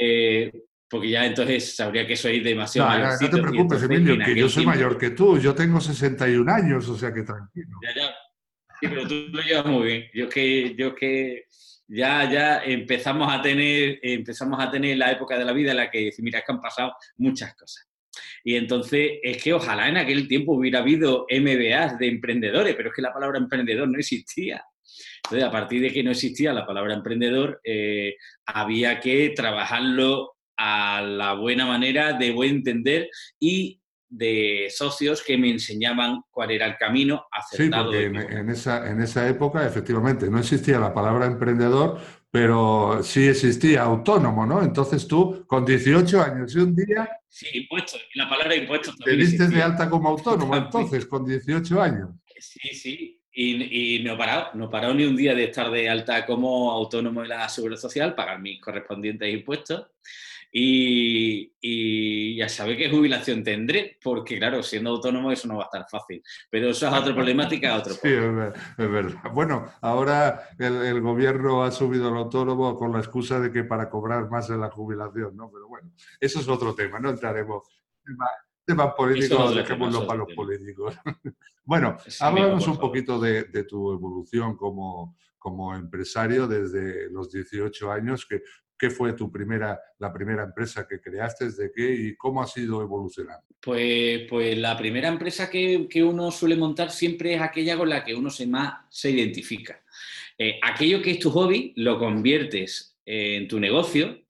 eh, 0.00 0.52
porque 0.88 1.10
ya 1.10 1.26
entonces 1.26 1.76
sabría 1.76 2.06
que 2.06 2.16
soy 2.16 2.40
demasiado 2.40 2.88
no, 2.98 3.10
No 3.20 3.30
te 3.30 3.42
preocupes, 3.42 3.82
Emilio, 3.82 4.18
que 4.24 4.34
yo 4.34 4.48
soy 4.48 4.64
mayor 4.64 4.96
que 4.96 5.10
tú. 5.10 5.38
Yo 5.38 5.54
tengo 5.54 5.80
61 5.80 6.50
años, 6.50 6.88
o 6.88 6.96
sea 6.96 7.12
que 7.12 7.22
tranquilo. 7.22 7.68
Ya, 7.82 7.94
ya. 7.94 8.14
Sí, 8.80 8.86
pero 8.88 9.06
tú 9.06 9.14
lo 9.30 9.42
llevas 9.42 9.66
muy 9.66 9.86
bien. 9.86 10.04
Yo 10.14 10.28
que, 10.28 10.74
yo 10.76 10.94
que 10.94 11.44
ya, 11.88 12.30
ya 12.30 12.62
empezamos 12.64 13.32
a 13.32 13.42
tener, 13.42 13.98
empezamos 14.02 14.58
a 14.60 14.70
tener 14.70 14.96
la 14.96 15.10
época 15.12 15.36
de 15.38 15.44
la 15.44 15.52
vida 15.52 15.72
en 15.72 15.78
la 15.78 15.90
que 15.90 16.10
mira, 16.18 16.38
es 16.38 16.44
que 16.44 16.52
han 16.52 16.60
pasado 16.60 16.94
muchas 17.16 17.54
cosas. 17.54 17.88
Y 18.44 18.56
entonces 18.56 19.18
es 19.22 19.42
que 19.42 19.52
ojalá 19.52 19.88
en 19.88 19.96
aquel 19.96 20.28
tiempo 20.28 20.54
hubiera 20.54 20.78
habido 20.78 21.26
MBAs 21.30 21.98
de 21.98 22.08
emprendedores, 22.08 22.74
pero 22.76 22.90
es 22.90 22.94
que 22.94 23.02
la 23.02 23.12
palabra 23.12 23.38
emprendedor 23.38 23.88
no 23.88 23.98
existía. 23.98 24.64
Entonces, 25.24 25.48
a 25.48 25.50
partir 25.50 25.82
de 25.82 25.92
que 25.92 26.02
no 26.02 26.10
existía 26.10 26.52
la 26.52 26.66
palabra 26.66 26.94
emprendedor, 26.94 27.60
eh, 27.64 28.16
había 28.46 29.00
que 29.00 29.30
trabajarlo 29.30 30.36
a 30.56 31.02
la 31.02 31.34
buena 31.34 31.66
manera, 31.66 32.14
de 32.14 32.32
buen 32.32 32.56
entender 32.56 33.08
y 33.38 33.80
de 34.08 34.68
socios 34.74 35.22
que 35.22 35.36
me 35.36 35.50
enseñaban 35.50 36.22
cuál 36.30 36.50
era 36.50 36.66
el 36.66 36.76
camino 36.76 37.26
acertado. 37.30 37.92
Sí, 37.92 38.08
porque 38.08 38.34
en, 38.34 38.50
esa, 38.50 38.90
en 38.90 39.02
esa 39.02 39.28
época, 39.28 39.66
efectivamente, 39.66 40.30
no 40.30 40.38
existía 40.38 40.78
la 40.78 40.94
palabra 40.94 41.26
emprendedor, 41.26 42.00
pero 42.30 43.02
sí 43.02 43.26
existía 43.28 43.82
autónomo, 43.82 44.46
¿no? 44.46 44.62
Entonces 44.62 45.06
tú, 45.06 45.44
con 45.46 45.64
18 45.64 46.22
años 46.22 46.54
y 46.54 46.58
un 46.58 46.74
día... 46.74 47.08
Sí, 47.28 47.46
impuestos, 47.52 48.00
la 48.14 48.28
palabra 48.28 48.54
impuestos 48.54 48.96
también 48.96 49.18
Te 49.18 49.24
diste 49.24 49.48
de 49.48 49.62
alta 49.62 49.88
como 49.88 50.08
autónomo, 50.08 50.56
entonces, 50.56 51.06
con 51.06 51.24
18 51.24 51.80
años. 51.80 52.10
Sí, 52.38 52.68
sí, 52.74 53.17
y, 53.40 54.02
no 54.02 54.14
he 54.14 54.16
parado, 54.16 54.48
no 54.54 54.64
he 54.64 54.68
parado 54.68 54.94
ni 54.94 55.04
un 55.04 55.14
día 55.14 55.32
de 55.32 55.44
estar 55.44 55.70
de 55.70 55.88
alta 55.88 56.26
como 56.26 56.72
autónomo 56.72 57.22
en 57.22 57.28
la 57.28 57.48
Seguridad 57.48 57.80
Social, 57.80 58.14
pagar 58.16 58.40
mis 58.40 58.60
correspondientes 58.60 59.32
impuestos. 59.32 59.86
Y, 60.50 62.36
ya 62.36 62.48
sabe 62.48 62.76
qué 62.76 62.90
jubilación 62.90 63.44
tendré, 63.44 63.96
porque 64.02 64.38
claro, 64.38 64.62
siendo 64.62 64.90
autónomo 64.90 65.30
eso 65.30 65.46
no 65.46 65.56
va 65.56 65.64
a 65.64 65.66
estar 65.66 65.86
fácil. 65.88 66.20
Pero 66.50 66.70
eso 66.70 66.88
es 66.88 66.92
otra 66.92 67.14
problemática, 67.14 67.76
otro 67.76 67.94
Sí, 68.02 68.08
es 68.08 68.90
verdad. 68.90 69.22
Bueno, 69.32 69.70
ahora 69.82 70.48
el, 70.58 71.00
gobierno 71.00 71.62
ha 71.62 71.70
subido 71.70 72.08
el 72.08 72.16
autónomo 72.16 72.76
con 72.76 72.92
la 72.92 72.98
excusa 72.98 73.38
de 73.38 73.52
que 73.52 73.62
para 73.62 73.88
cobrar 73.88 74.28
más 74.28 74.50
en 74.50 74.60
la 74.60 74.70
jubilación, 74.70 75.36
¿no? 75.36 75.48
Pero 75.52 75.68
bueno, 75.68 75.92
eso 76.18 76.40
es 76.40 76.48
otro 76.48 76.74
tema, 76.74 76.98
no 76.98 77.10
entraremos. 77.10 77.62
Temas 78.68 78.92
políticos, 78.94 79.56
dejémoslo 79.56 80.06
para 80.06 80.18
los 80.18 80.34
políticos. 80.34 80.94
bueno, 81.64 81.96
háblanos 82.20 82.68
un 82.68 82.76
poquito 82.76 83.18
de, 83.18 83.44
tu 83.64 83.92
evolución 83.92 84.58
como, 84.58 85.16
como 85.38 85.74
empresario 85.74 86.46
desde 86.46 87.10
los 87.10 87.32
18 87.32 87.90
años. 87.90 88.26
¿Qué, 88.28 88.42
¿Qué 88.78 88.90
fue 88.90 89.14
tu 89.14 89.32
primera, 89.32 89.80
la 89.98 90.12
primera 90.12 90.44
empresa 90.44 90.86
que 90.86 91.00
creaste? 91.00 91.50
¿De 91.50 91.72
qué 91.74 91.94
y 91.94 92.14
cómo 92.14 92.42
ha 92.42 92.46
sido 92.46 92.82
evolucionando? 92.82 93.46
Pues, 93.58 94.26
pues 94.28 94.58
la 94.58 94.76
primera 94.76 95.08
empresa 95.08 95.48
que, 95.48 95.88
que, 95.88 96.04
uno 96.04 96.30
suele 96.30 96.54
montar 96.54 96.90
siempre 96.90 97.36
es 97.36 97.40
aquella 97.40 97.78
con 97.78 97.88
la 97.88 98.04
que 98.04 98.14
uno 98.14 98.28
se 98.28 98.46
más 98.46 98.84
se 98.90 99.12
identifica. 99.12 99.82
Eh, 100.36 100.60
aquello 100.62 101.00
que 101.00 101.12
es 101.12 101.18
tu 101.18 101.30
hobby 101.30 101.72
lo 101.76 101.98
conviertes 101.98 102.98
en 103.06 103.48
tu 103.48 103.58
negocio 103.58 104.27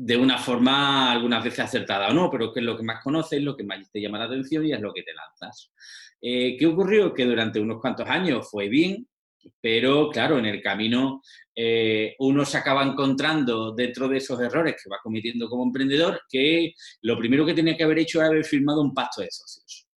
de 0.00 0.16
una 0.16 0.38
forma 0.38 1.10
algunas 1.10 1.42
veces 1.42 1.58
acertada 1.58 2.08
o 2.08 2.14
no, 2.14 2.30
pero 2.30 2.52
que 2.52 2.60
es 2.60 2.66
lo 2.66 2.76
que 2.76 2.84
más 2.84 3.02
conoces, 3.02 3.42
lo 3.42 3.56
que 3.56 3.64
más 3.64 3.90
te 3.90 4.00
llama 4.00 4.20
la 4.20 4.26
atención 4.26 4.64
y 4.64 4.72
es 4.72 4.80
lo 4.80 4.92
que 4.94 5.02
te 5.02 5.12
lanzas. 5.12 5.72
Eh, 6.22 6.56
¿Qué 6.56 6.66
ocurrió? 6.66 7.12
Que 7.12 7.24
durante 7.24 7.58
unos 7.58 7.80
cuantos 7.80 8.08
años 8.08 8.48
fue 8.48 8.68
bien, 8.68 9.08
pero 9.60 10.08
claro, 10.10 10.38
en 10.38 10.46
el 10.46 10.62
camino 10.62 11.20
eh, 11.52 12.14
uno 12.20 12.44
se 12.44 12.58
acaba 12.58 12.84
encontrando 12.84 13.72
dentro 13.72 14.06
de 14.06 14.18
esos 14.18 14.40
errores 14.40 14.76
que 14.80 14.88
va 14.88 15.00
cometiendo 15.02 15.48
como 15.48 15.64
emprendedor, 15.64 16.20
que 16.30 16.74
lo 17.02 17.18
primero 17.18 17.44
que 17.44 17.54
tenía 17.54 17.76
que 17.76 17.82
haber 17.82 17.98
hecho 17.98 18.20
era 18.20 18.28
haber 18.28 18.44
firmado 18.44 18.80
un 18.82 18.94
pacto 18.94 19.22
de 19.22 19.32
socios. 19.32 19.88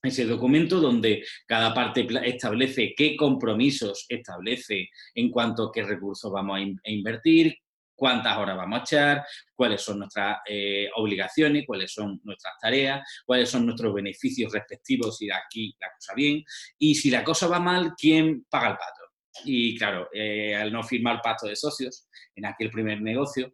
Ese 0.00 0.26
documento 0.26 0.80
donde 0.80 1.24
cada 1.44 1.74
parte 1.74 2.06
establece 2.24 2.94
qué 2.96 3.16
compromisos 3.16 4.06
establece 4.08 4.90
en 5.12 5.28
cuanto 5.28 5.64
a 5.64 5.72
qué 5.72 5.82
recursos 5.82 6.30
vamos 6.30 6.60
a 6.60 6.90
invertir, 6.90 7.58
cuántas 7.98 8.36
horas 8.38 8.56
vamos 8.56 8.78
a 8.78 8.82
echar, 8.82 9.26
cuáles 9.56 9.82
son 9.82 9.98
nuestras 9.98 10.38
eh, 10.48 10.88
obligaciones, 10.94 11.64
cuáles 11.66 11.92
son 11.92 12.20
nuestras 12.22 12.54
tareas, 12.60 13.02
cuáles 13.26 13.50
son 13.50 13.66
nuestros 13.66 13.92
beneficios 13.92 14.52
respectivos 14.52 15.18
si 15.18 15.28
aquí 15.28 15.74
la 15.80 15.88
cosa 15.92 16.14
bien, 16.14 16.44
y 16.78 16.94
si 16.94 17.10
la 17.10 17.24
cosa 17.24 17.48
va 17.48 17.58
mal, 17.58 17.94
¿quién 17.98 18.46
paga 18.48 18.68
el 18.68 18.76
pato? 18.76 19.02
Y 19.44 19.76
claro, 19.76 20.08
eh, 20.12 20.54
al 20.54 20.72
no 20.72 20.84
firmar 20.84 21.20
pacto 21.20 21.48
de 21.48 21.56
socios 21.56 22.08
en 22.36 22.46
aquel 22.46 22.70
primer 22.70 23.02
negocio, 23.02 23.52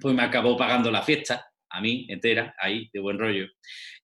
pues 0.00 0.12
me 0.12 0.22
acabó 0.22 0.56
pagando 0.56 0.90
la 0.90 1.02
fiesta 1.02 1.51
a 1.72 1.80
mí 1.80 2.06
entera, 2.08 2.54
ahí, 2.58 2.88
de 2.92 3.00
buen 3.00 3.18
rollo. 3.18 3.46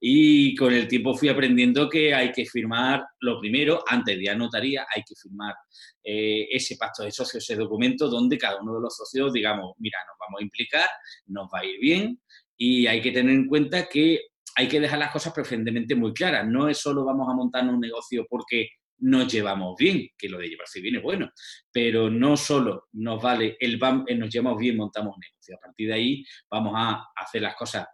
Y 0.01 0.55
con 0.57 0.73
el 0.73 0.89
tiempo 0.89 1.15
fui 1.15 1.29
aprendiendo 1.29 1.89
que 1.89 2.15
hay 2.15 2.33
que 2.33 2.47
firmar, 2.47 3.05
lo 3.21 3.39
primero, 3.41 3.83
antes 3.87 4.17
de 4.17 4.23
ir 4.23 4.31
a 4.31 4.35
notaría, 4.35 4.87
hay 4.95 5.03
que 5.07 5.15
firmar 5.15 5.55
eh, 6.03 6.47
ese 6.51 6.77
pacto 6.77 7.03
de 7.03 7.11
socios, 7.11 7.43
ese 7.43 7.57
documento 7.57 8.09
donde 8.09 8.39
cada 8.39 8.61
uno 8.61 8.75
de 8.75 8.81
los 8.81 8.97
socios 8.97 9.33
digamos, 9.33 9.75
mira, 9.79 9.99
nos 10.07 10.17
vamos 10.19 10.41
a 10.41 10.45
implicar, 10.45 10.89
nos 11.27 11.49
va 11.53 11.61
a 11.61 11.65
ir 11.65 11.79
bien 11.81 12.21
y 12.57 12.87
hay 12.87 13.01
que 13.01 13.13
tener 13.13 13.35
en 13.35 13.47
cuenta 13.47 13.89
que 13.89 14.21
hay 14.57 14.69
que 14.69 14.81
dejar 14.81 14.99
las 14.99 15.13
cosas 15.13 15.33
preferentemente 15.33 15.95
muy 15.95 16.13
claras. 16.13 16.47
No 16.47 16.69
es 16.69 16.79
solo 16.79 17.05
vamos 17.05 17.29
a 17.29 17.35
montar 17.35 17.69
un 17.69 17.79
negocio 17.79 18.27
porque 18.29 18.69
nos 19.01 19.33
llevamos 19.33 19.77
bien, 19.79 20.09
que 20.17 20.29
lo 20.29 20.39
de 20.39 20.49
llevarse 20.49 20.81
bien 20.81 20.97
es 20.97 21.03
bueno, 21.03 21.31
pero 21.73 22.11
no 22.11 22.37
solo 22.37 22.89
nos 22.93 23.23
vale 23.23 23.57
el 23.61 23.75
eh, 24.07 24.15
nos 24.15 24.31
llevamos 24.31 24.59
bien, 24.59 24.77
montamos 24.77 25.17
negocio. 25.19 25.57
A 25.57 25.61
partir 25.61 25.89
de 25.89 25.95
ahí 25.95 26.25
vamos 26.51 26.73
a 26.77 27.07
hacer 27.17 27.43
las 27.43 27.55
cosas 27.55 27.87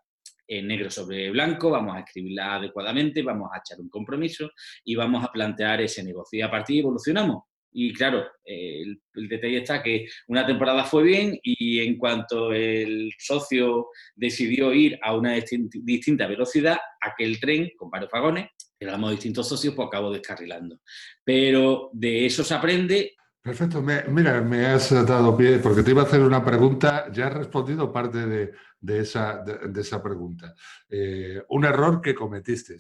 en 0.47 0.67
negro 0.67 0.91
sobre 0.91 1.31
blanco, 1.31 1.71
vamos 1.71 1.97
a 1.97 2.01
escribirla 2.01 2.57
adecuadamente, 2.57 3.23
vamos 3.23 3.51
a 3.53 3.59
echar 3.59 3.81
un 3.81 3.89
compromiso 3.89 4.51
y 4.85 4.95
vamos 4.95 5.25
a 5.25 5.33
plantear 5.33 5.81
ese 5.81 6.03
negocio. 6.03 6.39
Y 6.39 6.43
a 6.43 6.51
partir 6.51 6.75
de 6.75 6.79
ahí 6.79 6.81
evolucionamos. 6.81 7.45
Y 7.77 7.93
claro, 7.93 8.25
el, 8.45 9.01
detalle 9.15 9.59
está 9.59 9.83
que 9.83 10.07
una 10.29 10.47
temporada 10.47 10.85
fue 10.85 11.03
bien 11.03 11.37
y 11.43 11.81
en 11.81 11.99
cuanto 11.99 12.53
el 12.53 13.11
socio 13.19 13.89
decidió 14.15 14.73
ir 14.73 14.97
a 15.03 15.17
una 15.17 15.35
distinta 15.35 16.29
velocidad, 16.29 16.79
aquel 17.01 17.41
tren 17.41 17.73
con 17.77 17.91
varios 17.91 18.13
vagones 18.13 18.47
éramos 18.79 19.11
distintos 19.11 19.49
socios, 19.49 19.75
pues 19.75 19.89
acabo 19.89 20.11
descarrilando. 20.11 20.81
Pero 21.23 21.91
de 21.93 22.27
eso 22.27 22.45
se 22.45 22.55
aprende. 22.55 23.15
Perfecto, 23.43 23.83
mira, 23.83 24.41
me 24.41 24.67
has 24.67 24.91
dado 24.91 25.37
pie, 25.37 25.59
porque 25.59 25.83
te 25.83 25.91
iba 25.91 26.03
a 26.03 26.07
hacer 26.07 26.23
una 26.23 26.43
pregunta, 26.43 27.13
ya 27.13 27.27
has 27.27 27.35
respondido 27.35 27.93
parte 27.93 28.27
de, 28.27 29.01
esa, 29.01 29.45
de, 29.45 29.81
esa, 29.81 30.03
pregunta. 30.03 30.55
Eh, 30.89 31.43
un 31.51 31.65
error 31.67 32.01
que 32.01 32.15
cometiste. 32.15 32.77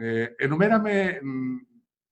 Eh, 0.00 0.36
enumérame 0.38 1.20
mm, 1.20 1.58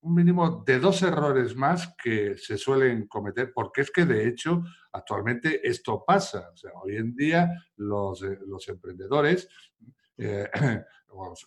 un 0.04 0.14
mínimo 0.14 0.62
de 0.66 0.78
dos 0.78 1.02
errores 1.02 1.57
más 1.57 1.95
que 2.02 2.37
se 2.37 2.59
suelen 2.59 3.07
cometer, 3.07 3.52
porque 3.54 3.83
es 3.83 3.90
que 3.90 4.04
de 4.04 4.28
hecho 4.28 4.62
actualmente 4.93 5.66
esto 5.66 6.04
pasa. 6.07 6.50
O 6.52 6.57
sea, 6.57 6.73
hoy 6.83 6.97
en 6.97 7.14
día 7.14 7.49
los, 7.76 8.23
eh, 8.23 8.38
los 8.47 8.69
emprendedores 8.69 9.49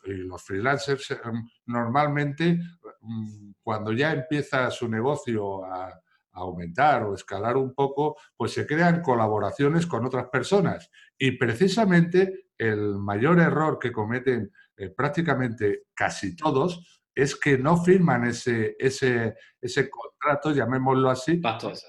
y 0.05 0.13
los 0.13 0.43
freelancers 0.43 1.12
em, 1.12 1.43
normalmente 1.65 2.59
mm, 3.01 3.51
cuando 3.62 3.91
ya 3.93 4.12
empieza 4.12 4.69
su 4.71 4.88
negocio 4.88 5.65
a, 5.65 5.93
aumentar 6.39 7.01
o 7.01 7.15
escalar 7.15 7.57
un 7.57 7.74
poco, 7.74 8.15
pues 8.36 8.53
se 8.53 8.67
crean 8.67 9.01
colaboraciones 9.01 9.88
con 9.88 10.05
otras 10.05 10.27
personas. 10.29 10.91
Y 11.17 11.31
precisamente 11.31 12.50
el 12.55 13.00
mayor 13.00 13.39
error 13.39 13.79
que 13.79 13.91
cometen 13.91 14.51
eh, 14.77 14.89
prácticamente 14.95 15.86
casi 15.95 16.36
todos 16.36 17.01
es 17.15 17.36
que 17.36 17.57
no 17.57 17.83
firman 17.83 18.25
ese, 18.25 18.75
ese, 18.77 19.36
ese 19.59 19.89
contrato, 19.89 20.51
llamémoslo 20.51 21.09
así. 21.09 21.41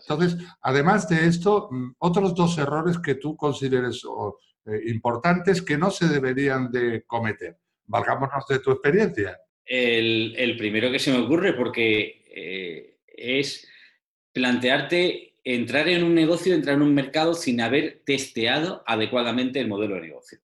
Entonces, 0.08 0.38
además 0.62 1.06
de 1.10 1.26
esto, 1.26 1.68
mm, 1.70 1.96
otros 1.98 2.34
dos 2.34 2.56
errores 2.56 2.98
que 2.98 3.16
tú 3.16 3.36
consideres 3.36 4.02
eh, 4.68 4.82
importantes 4.86 5.62
que 5.62 5.78
no 5.78 5.90
se 5.90 6.08
deberían 6.08 6.70
de 6.70 7.04
cometer 7.06 7.56
valgámonos 7.88 8.46
de 8.46 8.60
tu 8.60 8.70
experiencia. 8.70 9.40
El, 9.64 10.54
primero 10.56 10.90
que 10.92 10.98
se 10.98 11.12
me 11.12 11.18
ocurre, 11.18 11.54
porque 11.54 12.24
eh, 12.30 12.98
es 13.06 13.66
plantearte 14.32 15.34
entrar 15.42 15.88
en 15.88 16.04
un 16.04 16.14
negocio, 16.14 16.54
entrar 16.54 16.76
en 16.76 16.82
un 16.82 16.94
mercado 16.94 17.34
sin 17.34 17.60
haber 17.60 18.02
testeado 18.04 18.82
adecuadamente 18.86 19.60
el 19.60 19.68
modelo 19.68 19.96
de 19.96 20.02
negocio. 20.02 20.38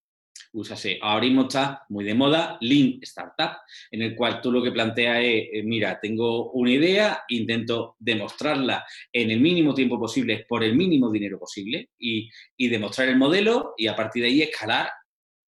Úsase, 0.54 0.98
ahora 1.02 1.24
mismo 1.24 1.42
está 1.42 1.84
muy 1.88 2.04
de 2.04 2.14
moda 2.14 2.56
Lean 2.60 2.98
Startup, 3.02 3.58
en 3.90 4.02
el 4.02 4.14
cual 4.14 4.40
tú 4.40 4.52
lo 4.52 4.62
que 4.62 4.70
planteas 4.70 5.18
es, 5.18 5.48
eh, 5.52 5.62
mira, 5.64 5.98
tengo 6.00 6.52
una 6.52 6.70
idea, 6.70 7.24
intento 7.28 7.96
demostrarla 7.98 8.84
en 9.12 9.32
el 9.32 9.40
mínimo 9.40 9.74
tiempo 9.74 9.98
posible, 9.98 10.46
por 10.48 10.62
el 10.62 10.76
mínimo 10.76 11.10
dinero 11.10 11.38
posible, 11.38 11.90
y, 11.98 12.30
demostrar 12.68 13.08
el 13.08 13.16
modelo 13.16 13.74
y 13.76 13.86
a 13.86 13.94
partir 13.94 14.22
de 14.22 14.28
ahí 14.28 14.42
escalar 14.42 14.90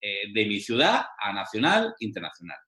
eh, 0.00 0.32
de 0.32 0.46
mi 0.46 0.60
ciudad 0.60 1.02
a 1.18 1.32
nacional, 1.32 1.94
internacional. 2.00 2.58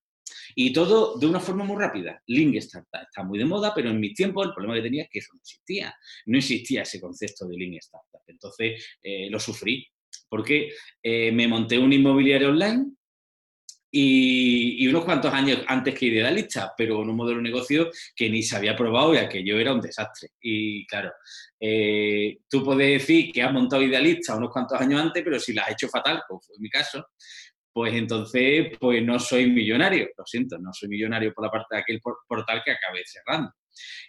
Y 0.55 0.73
todo 0.73 1.19
de 1.19 1.27
una 1.27 1.41
forma 1.41 1.65
muy 1.65 1.77
rápida. 1.77 2.23
Link 2.27 2.57
Startup 2.57 3.03
está 3.03 3.23
muy 3.23 3.39
de 3.39 3.45
moda, 3.45 3.73
pero 3.75 3.91
en 3.91 4.01
mi 4.01 4.15
tiempo 4.15 4.43
el 4.43 4.53
problema 4.53 4.75
que 4.75 4.83
tenía 4.83 5.03
es 5.05 5.09
que 5.11 5.19
eso 5.21 5.33
no 5.35 5.41
existía. 5.41 5.95
No 6.27 6.39
existía 6.39 6.83
ese 6.83 7.01
concepto 7.01 7.47
de 7.47 7.57
Link 7.57 7.77
Startup. 7.79 8.23
Entonces 8.27 8.99
eh, 9.03 9.29
lo 9.31 9.39
sufrí 9.39 9.87
porque 10.29 10.73
eh, 11.03 11.33
me 11.33 11.49
monté 11.49 11.79
un 11.79 11.93
inmobiliario 11.93 12.51
online 12.51 12.93
y, 13.91 14.87
unos 14.89 15.05
cuantos 15.05 15.33
años 15.33 15.61
antes 15.67 15.95
que 15.99 16.07
Idealista, 16.07 16.75
pero 16.77 16.97
con 16.97 17.09
un 17.09 17.17
modelo 17.17 17.39
de 17.39 17.45
negocio 17.45 17.91
que 18.15 18.29
ni 18.29 18.43
se 18.43 18.57
había 18.57 18.77
probado 18.77 19.15
y 19.15 19.19
aquello 19.19 19.59
era 19.59 19.73
un 19.73 19.81
desastre. 19.81 20.31
Y 20.41 20.87
claro, 20.87 21.13
eh, 21.59 22.39
tú 22.49 22.63
puedes 22.63 23.01
decir 23.01 23.33
que 23.33 23.43
has 23.43 23.53
montado 23.53 23.83
Idealista 23.83 24.37
unos 24.37 24.51
cuantos 24.51 24.81
años 24.81 25.01
antes, 25.01 25.23
pero 25.25 25.39
si 25.39 25.55
la 25.55 25.63
has 25.63 25.73
hecho 25.73 25.89
fatal, 25.89 26.23
como 26.29 26.41
fue 26.41 26.57
mi 26.59 26.69
caso, 26.69 27.07
pues 27.73 27.95
entonces 27.95 28.77
pues 28.79 29.03
no 29.03 29.19
soy 29.19 29.51
millonario. 29.51 30.09
Lo 30.17 30.27
siento, 30.27 30.59
no 30.59 30.73
soy 30.73 30.89
millonario 30.89 31.33
por 31.33 31.45
la 31.45 31.51
parte 31.51 31.77
de 31.77 31.81
aquel 31.81 32.01
portal 32.01 32.63
que 32.65 32.73
acabé 32.73 33.03
cerrando. 33.07 33.53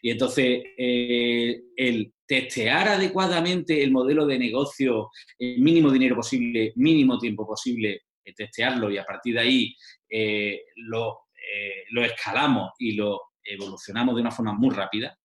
Y 0.01 0.11
entonces, 0.11 0.63
eh, 0.77 1.61
el 1.75 2.13
testear 2.25 2.89
adecuadamente 2.89 3.83
el 3.83 3.91
modelo 3.91 4.25
de 4.25 4.39
negocio, 4.39 5.09
el 5.37 5.59
mínimo 5.59 5.91
dinero 5.91 6.15
posible, 6.15 6.73
mínimo 6.75 7.17
tiempo 7.17 7.45
posible, 7.45 8.01
eh, 8.23 8.33
testearlo 8.35 8.91
y 8.91 8.97
a 8.97 9.05
partir 9.05 9.35
de 9.35 9.39
ahí 9.39 9.75
lo, 10.75 11.19
lo 11.91 12.03
escalamos 12.03 12.71
y 12.79 12.93
lo 12.93 13.21
evolucionamos 13.43 14.15
de 14.15 14.21
una 14.21 14.31
forma 14.31 14.53
muy 14.53 14.73
rápida, 14.73 15.15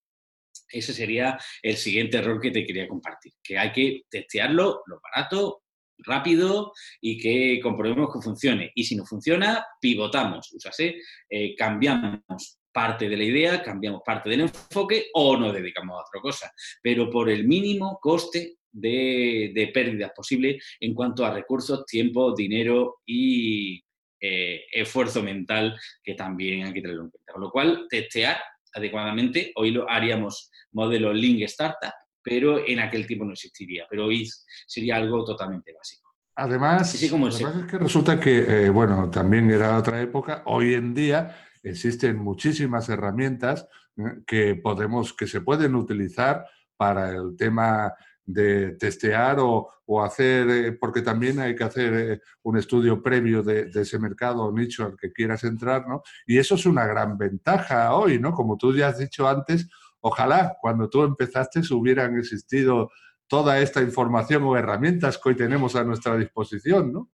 ese 0.69 0.93
sería 0.93 1.37
el 1.61 1.77
siguiente 1.77 2.17
error 2.17 2.39
que 2.41 2.51
te 2.51 2.65
quería 2.65 2.87
compartir, 2.87 3.33
que 3.43 3.57
hay 3.57 3.71
que 3.71 4.03
testearlo 4.09 4.83
lo 4.87 4.99
barato, 5.01 5.63
rápido 5.99 6.73
y 7.01 7.17
que 7.17 7.59
comprobemos 7.61 8.13
que 8.13 8.21
funcione. 8.21 8.71
Y 8.75 8.83
si 8.83 8.95
no 8.95 9.05
funciona, 9.05 9.65
pivotamos, 9.79 10.51
usase, 10.53 10.95
eh, 11.29 11.55
cambiamos 11.55 12.59
parte 12.75 13.07
de 13.07 13.15
la 13.15 13.23
idea, 13.23 13.63
cambiamos 13.63 14.01
parte 14.05 14.29
del 14.29 14.41
enfoque 14.41 15.05
o 15.13 15.37
nos 15.37 15.53
dedicamos 15.53 15.95
a 15.95 16.01
otra 16.01 16.19
cosa, 16.21 16.51
pero 16.83 17.09
por 17.09 17.29
el 17.29 17.47
mínimo 17.47 17.97
coste 18.01 18.57
de, 18.69 19.71
pérdidas 19.73 20.11
posible 20.13 20.59
en 20.81 20.93
cuanto 20.93 21.25
a 21.25 21.33
recursos, 21.33 21.85
tiempo, 21.85 22.35
dinero 22.35 22.97
y 23.05 23.81
eh, 24.19 24.65
esfuerzo 24.73 25.23
mental 25.23 25.79
que 26.03 26.15
también 26.15 26.65
hay 26.65 26.73
que 26.73 26.81
tenerlo 26.81 27.03
en 27.03 27.11
cuenta. 27.11 27.31
Con 27.31 27.43
lo 27.43 27.49
cual, 27.49 27.87
testear 27.89 28.39
adecuadamente. 28.73 29.53
Hoy 29.55 29.71
lo 29.71 29.89
haríamos 29.89 30.51
modelo 30.73 31.13
Link 31.13 31.43
Startup, 31.43 31.93
pero 32.21 32.59
en 32.67 32.81
aquel 32.81 33.07
tiempo 33.07 33.23
no 33.23 33.31
existiría. 33.31 33.85
Pero 33.89 34.07
hoy 34.07 34.29
sería 34.67 34.97
algo 34.97 35.23
totalmente 35.23 35.71
básico. 35.71 36.11
Además, 36.35 37.01
es 37.01 37.09
que 37.09 37.77
resulta 37.77 38.19
que, 38.19 38.65
eh, 38.65 38.69
bueno, 38.69 39.09
también 39.09 39.49
era 39.49 39.77
otra 39.77 40.01
época. 40.01 40.41
Hoy 40.47 40.73
en 40.73 40.93
día 40.93 41.33
existen 41.65 42.17
muchísimas 42.17 42.87
herramientas 42.89 43.67
eh, 43.97 44.21
que 44.25 44.55
podemos, 44.55 45.13
que 45.13 45.27
se 45.27 45.41
pueden 45.41 45.75
utilizar 45.75 46.45
para 46.77 47.09
el 47.09 47.35
tema 47.37 47.93
de 48.25 48.71
testear 48.71 49.37
o, 49.39 49.71
hacer, 50.03 50.49
eh, 50.49 50.71
porque 50.71 51.03
también 51.03 51.39
hay 51.39 51.55
que 51.55 51.63
hacer 51.63 51.93
eh, 51.93 52.21
un 52.41 52.57
estudio 52.57 53.03
previo 53.03 53.43
de, 53.43 53.69
ese 53.73 53.99
mercado 53.99 54.43
o 54.43 54.51
nicho 54.51 54.83
al 54.83 54.97
que 54.97 55.13
quieras 55.13 55.43
entrar, 55.43 55.87
¿no? 55.87 56.01
Y 56.25 56.39
eso 56.39 56.55
es 56.55 56.65
una 56.65 56.87
gran 56.87 57.19
ventaja 57.19 57.93
hoy, 57.93 58.17
¿no? 58.17 58.31
Como 58.33 58.57
tú 58.57 58.75
ya 58.75 58.87
has 58.87 58.97
dicho 58.97 59.27
antes, 59.27 59.69
ojalá 60.01 60.57
cuando 60.59 60.89
tú 60.89 61.03
empezaste 61.03 61.61
hubieran 61.71 62.17
existido 62.17 62.89
toda 63.27 63.59
esta 63.59 63.81
información 63.81 64.43
o 64.43 64.57
herramientas 64.57 65.19
que 65.19 65.29
hoy 65.29 65.35
tenemos 65.35 65.75
a 65.75 65.83
nuestra 65.83 66.17
disposición, 66.17 66.91
¿no? 66.91 67.11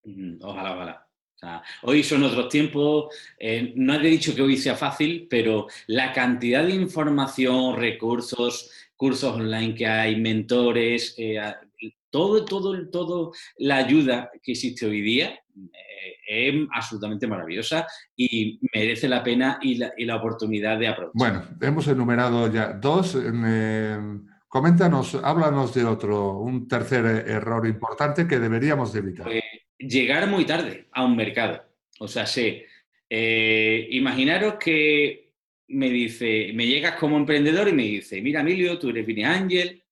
Ojalá, 0.41 0.73
ojalá. 0.73 1.04
Hoy 1.83 2.03
son 2.03 2.23
otros 2.23 2.49
tiempos, 2.49 3.13
eh, 3.37 3.73
no 3.75 3.95
he 3.95 3.99
dicho 3.99 4.33
que 4.33 4.41
hoy 4.41 4.57
sea 4.57 4.75
fácil, 4.75 5.27
pero 5.29 5.67
la 5.87 6.11
cantidad 6.11 6.63
de 6.63 6.73
información, 6.73 7.75
recursos, 7.75 8.71
cursos 8.95 9.35
online 9.35 9.75
que 9.75 9.87
hay, 9.87 10.19
mentores, 10.19 11.13
eh, 11.17 11.39
todo, 12.09 12.45
todo, 12.45 12.89
todo 12.89 13.33
la 13.57 13.77
ayuda 13.77 14.31
que 14.41 14.53
existe 14.53 14.85
hoy 14.85 15.01
día 15.01 15.37
eh, 15.57 16.15
es 16.27 16.67
absolutamente 16.73 17.27
maravillosa 17.27 17.85
y 18.15 18.59
merece 18.73 19.09
la 19.09 19.21
pena 19.21 19.59
y 19.61 19.75
la, 19.75 20.15
oportunidad 20.15 20.79
de 20.79 20.87
aprovechar. 20.87 21.13
Bueno, 21.13 21.43
hemos 21.61 21.87
enumerado 21.87 22.51
ya 22.51 22.71
dos. 22.71 23.17
Eh, 23.21 23.97
coméntanos, 24.47 25.15
háblanos 25.15 25.73
de 25.73 25.83
otro, 25.83 26.39
un 26.39 26.67
tercer 26.69 27.05
error 27.27 27.67
importante 27.67 28.25
que 28.25 28.39
deberíamos 28.39 28.93
de 28.93 28.99
evitar. 28.99 29.25
Pues, 29.25 29.43
llegar 29.87 30.27
muy 30.27 30.45
tarde 30.45 30.87
a 30.91 31.05
un 31.05 31.15
mercado. 31.15 31.63
O 31.99 32.07
sea, 32.07 32.25
sé, 32.25 32.65
imaginaros 33.09 34.55
que 34.55 35.25
me 35.67 35.89
dice, 35.89 36.51
me 36.53 36.67
llegas 36.67 36.95
como 36.95 37.17
emprendedor 37.17 37.67
y 37.67 37.73
me 37.73 37.83
dice, 37.83 38.21
mira 38.21 38.41
Emilio, 38.41 38.77
tú 38.77 38.89
eres 38.89 39.05
Vine 39.05 39.25
Ángel, 39.25 39.83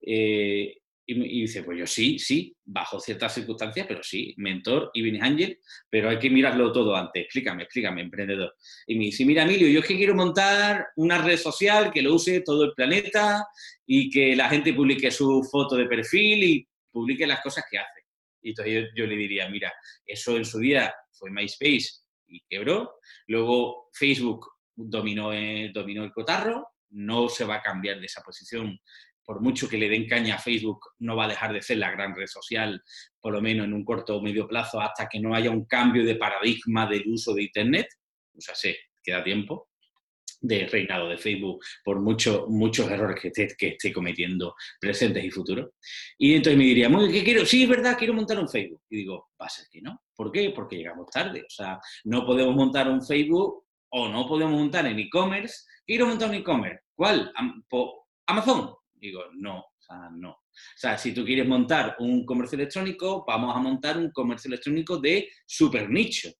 eh, 0.00 0.74
Y, 1.10 1.40
dice, 1.40 1.62
pues 1.62 1.78
yo 1.78 1.86
sí, 1.86 2.18
sí, 2.18 2.54
bajo 2.66 3.00
ciertas 3.00 3.32
circunstancias, 3.34 3.86
pero 3.88 4.02
sí, 4.02 4.34
mentor 4.36 4.90
y 4.92 5.02
business 5.02 5.22
angel, 5.22 5.58
pero 5.88 6.10
hay 6.10 6.18
que 6.18 6.28
mirarlo 6.28 6.70
todo 6.70 6.94
antes. 6.94 7.22
Explícame, 7.24 7.62
explícame, 7.62 8.02
emprendedor. 8.02 8.54
Y 8.86 8.96
me 8.98 9.06
dice, 9.06 9.24
mira, 9.24 9.44
Emilio, 9.44 9.68
yo 9.68 9.80
es 9.80 9.86
que 9.86 9.96
quiero 9.96 10.14
montar 10.14 10.88
una 10.96 11.16
red 11.22 11.38
social 11.38 11.90
que 11.90 12.02
lo 12.02 12.14
use 12.14 12.42
todo 12.42 12.64
el 12.64 12.74
planeta 12.74 13.46
y 13.86 14.10
que 14.10 14.36
la 14.36 14.50
gente 14.50 14.74
publique 14.74 15.10
su 15.10 15.42
foto 15.50 15.76
de 15.76 15.86
perfil 15.86 16.44
y 16.44 16.68
publique 16.92 17.26
las 17.26 17.40
cosas 17.40 17.64
que 17.70 17.78
hace. 17.78 17.97
Y 18.42 18.50
entonces 18.50 18.90
yo, 18.94 19.06
le 19.06 19.16
diría, 19.16 19.48
mira, 19.48 19.72
eso 20.04 20.36
en 20.36 20.44
su 20.44 20.58
día 20.58 20.94
fue 21.12 21.30
MySpace 21.30 22.02
y 22.26 22.40
quebró. 22.48 22.98
Luego 23.26 23.88
Facebook 23.92 24.46
dominó, 24.74 25.32
eh, 25.32 25.70
dominó 25.72 26.04
el 26.04 26.12
cotarro, 26.12 26.68
no 26.90 27.28
se 27.28 27.44
va 27.44 27.56
a 27.56 27.62
cambiar 27.62 28.00
de 28.00 28.06
esa 28.06 28.22
posición 28.22 28.78
por 29.24 29.42
mucho 29.42 29.68
que 29.68 29.76
le 29.76 29.90
den 29.90 30.08
caña 30.08 30.36
a 30.36 30.38
Facebook, 30.38 30.80
no 31.00 31.14
va 31.14 31.26
a 31.26 31.28
dejar 31.28 31.52
de 31.52 31.60
ser 31.60 31.76
la 31.76 31.90
gran 31.90 32.16
red 32.16 32.26
social, 32.26 32.82
por 33.20 33.34
lo 33.34 33.42
menos 33.42 33.66
en 33.66 33.74
un 33.74 33.84
corto 33.84 34.16
o 34.16 34.22
medio 34.22 34.48
plazo, 34.48 34.80
hasta 34.80 35.06
que 35.06 35.20
no 35.20 35.34
haya 35.34 35.50
un 35.50 35.66
cambio 35.66 36.02
de 36.02 36.14
paradigma 36.14 36.86
del 36.86 37.06
uso 37.06 37.34
de 37.34 37.42
Internet. 37.42 37.88
O 38.34 38.40
sea, 38.40 38.54
sé, 38.54 38.78
queda 39.02 39.22
tiempo 39.22 39.68
de 40.40 40.66
reinado 40.66 41.08
de 41.08 41.18
Facebook 41.18 41.64
por 41.84 42.00
muchos 42.00 42.48
muchos 42.48 42.90
errores 42.90 43.20
que 43.20 43.28
esté, 43.28 43.48
que 43.56 43.68
esté 43.68 43.92
cometiendo 43.92 44.54
presentes 44.80 45.24
y 45.24 45.30
futuros. 45.30 45.70
Y 46.16 46.34
entonces 46.34 46.58
me 46.58 46.64
diría, 46.64 46.88
muy 46.88 47.10
¿qué 47.10 47.24
quiero? 47.24 47.44
Sí, 47.44 47.64
es 47.64 47.68
verdad, 47.68 47.96
quiero 47.98 48.14
montar 48.14 48.38
un 48.38 48.48
Facebook. 48.48 48.82
Y 48.90 48.98
digo, 48.98 49.30
va 49.40 49.46
a 49.46 49.50
ser 49.50 49.66
que 49.70 49.80
no. 49.80 50.02
¿Por 50.14 50.30
qué? 50.32 50.50
Porque 50.50 50.76
llegamos 50.76 51.10
tarde. 51.10 51.40
O 51.40 51.50
sea, 51.50 51.80
no 52.04 52.24
podemos 52.24 52.54
montar 52.54 52.88
un 52.88 53.04
Facebook 53.04 53.64
o 53.90 54.08
no 54.08 54.26
podemos 54.26 54.58
montar 54.58 54.86
en 54.86 54.98
e-commerce. 54.98 55.64
Quiero 55.86 56.06
montar 56.06 56.28
un 56.30 56.36
e-commerce. 56.36 56.82
¿Cuál? 56.94 57.32
Amazon. 58.26 58.74
Digo, 58.94 59.22
no, 59.34 59.60
o 59.60 59.80
sea, 59.80 60.10
no. 60.12 60.30
O 60.30 60.76
sea, 60.76 60.98
si 60.98 61.12
tú 61.14 61.24
quieres 61.24 61.46
montar 61.46 61.96
un 62.00 62.26
comercio 62.26 62.56
electrónico, 62.56 63.24
vamos 63.26 63.54
a 63.54 63.60
montar 63.60 63.96
un 63.96 64.10
comercio 64.10 64.48
electrónico 64.48 64.98
de 64.98 65.30
super 65.46 65.88
nicho, 65.88 66.30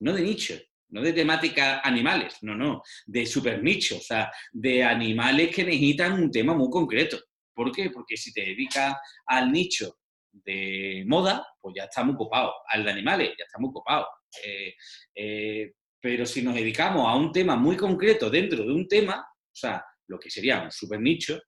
no 0.00 0.12
de 0.12 0.22
nicho, 0.22 0.54
no 0.92 1.02
de 1.02 1.12
temática 1.12 1.80
animales, 1.80 2.36
no, 2.42 2.54
no, 2.54 2.82
de 3.06 3.26
super 3.26 3.62
nicho, 3.62 3.96
o 3.96 4.00
sea, 4.00 4.30
de 4.52 4.84
animales 4.84 5.54
que 5.54 5.64
necesitan 5.64 6.12
un 6.12 6.30
tema 6.30 6.54
muy 6.54 6.70
concreto. 6.70 7.18
¿Por 7.54 7.72
qué? 7.72 7.90
Porque 7.90 8.16
si 8.16 8.32
te 8.32 8.42
dedicas 8.42 8.94
al 9.26 9.50
nicho 9.50 9.98
de 10.30 11.04
moda, 11.06 11.46
pues 11.60 11.74
ya 11.76 11.84
estamos 11.84 12.14
ocupados. 12.14 12.52
Al 12.68 12.84
de 12.84 12.90
animales, 12.90 13.30
ya 13.38 13.44
estamos 13.44 13.70
ocupados. 13.70 14.06
Eh, 14.44 14.74
eh, 15.14 15.72
pero 16.00 16.26
si 16.26 16.42
nos 16.42 16.54
dedicamos 16.54 17.06
a 17.08 17.14
un 17.14 17.32
tema 17.32 17.56
muy 17.56 17.76
concreto 17.76 18.28
dentro 18.28 18.64
de 18.64 18.72
un 18.72 18.86
tema, 18.86 19.16
o 19.20 19.54
sea, 19.54 19.84
lo 20.08 20.18
que 20.18 20.30
sería 20.30 20.62
un 20.62 20.72
super 20.72 21.00
nicho, 21.00 21.40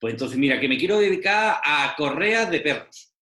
pues 0.00 0.14
entonces, 0.14 0.38
mira, 0.38 0.58
que 0.58 0.68
me 0.68 0.78
quiero 0.78 0.98
dedicar 0.98 1.60
a 1.64 1.94
correas 1.96 2.50
de 2.50 2.60
perros. 2.60 3.14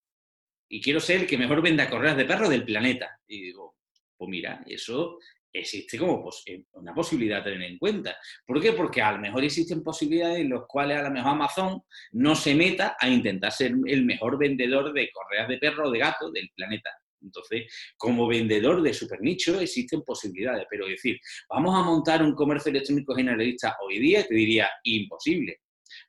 Y 0.68 0.80
quiero 0.80 1.00
ser 1.00 1.22
el 1.22 1.26
que 1.26 1.36
mejor 1.36 1.60
venda 1.60 1.90
correas 1.90 2.16
de 2.16 2.24
perros 2.24 2.48
del 2.48 2.64
planeta. 2.64 3.18
Y 3.26 3.42
digo, 3.42 3.79
pues 4.20 4.28
mira, 4.28 4.62
eso 4.66 5.18
existe 5.50 5.96
como 5.96 6.28
eh, 6.44 6.64
una 6.74 6.92
posibilidad 6.92 7.40
a 7.40 7.44
tener 7.44 7.62
en 7.62 7.78
cuenta. 7.78 8.14
¿Por 8.46 8.60
qué? 8.60 8.72
Porque 8.74 9.00
a 9.00 9.12
lo 9.12 9.18
mejor 9.18 9.42
existen 9.42 9.82
posibilidades 9.82 10.40
en 10.40 10.50
las 10.50 10.64
cuales 10.68 10.98
a 10.98 11.04
lo 11.04 11.10
mejor 11.10 11.30
Amazon 11.30 11.82
no 12.12 12.34
se 12.34 12.54
meta 12.54 12.98
a 13.00 13.08
intentar 13.08 13.50
ser 13.50 13.72
el 13.86 14.04
mejor 14.04 14.36
vendedor 14.36 14.92
de 14.92 15.10
correas 15.10 15.48
de 15.48 15.56
perro 15.56 15.88
o 15.88 15.90
de 15.90 16.00
gato 16.00 16.30
del 16.30 16.50
planeta. 16.54 16.90
Entonces, 17.22 17.72
como 17.96 18.26
vendedor 18.26 18.82
de 18.82 18.92
super 18.92 19.22
nicho 19.22 19.58
existen 19.58 20.02
posibilidades, 20.02 20.66
pero 20.68 20.86
decir, 20.86 21.18
vamos 21.48 21.74
a 21.74 21.82
montar 21.82 22.22
un 22.22 22.34
comercio 22.34 22.68
electrónico 22.68 23.14
generalista 23.14 23.74
hoy 23.82 24.00
día, 24.00 24.26
te 24.26 24.34
diría, 24.34 24.68
imposible. 24.82 25.60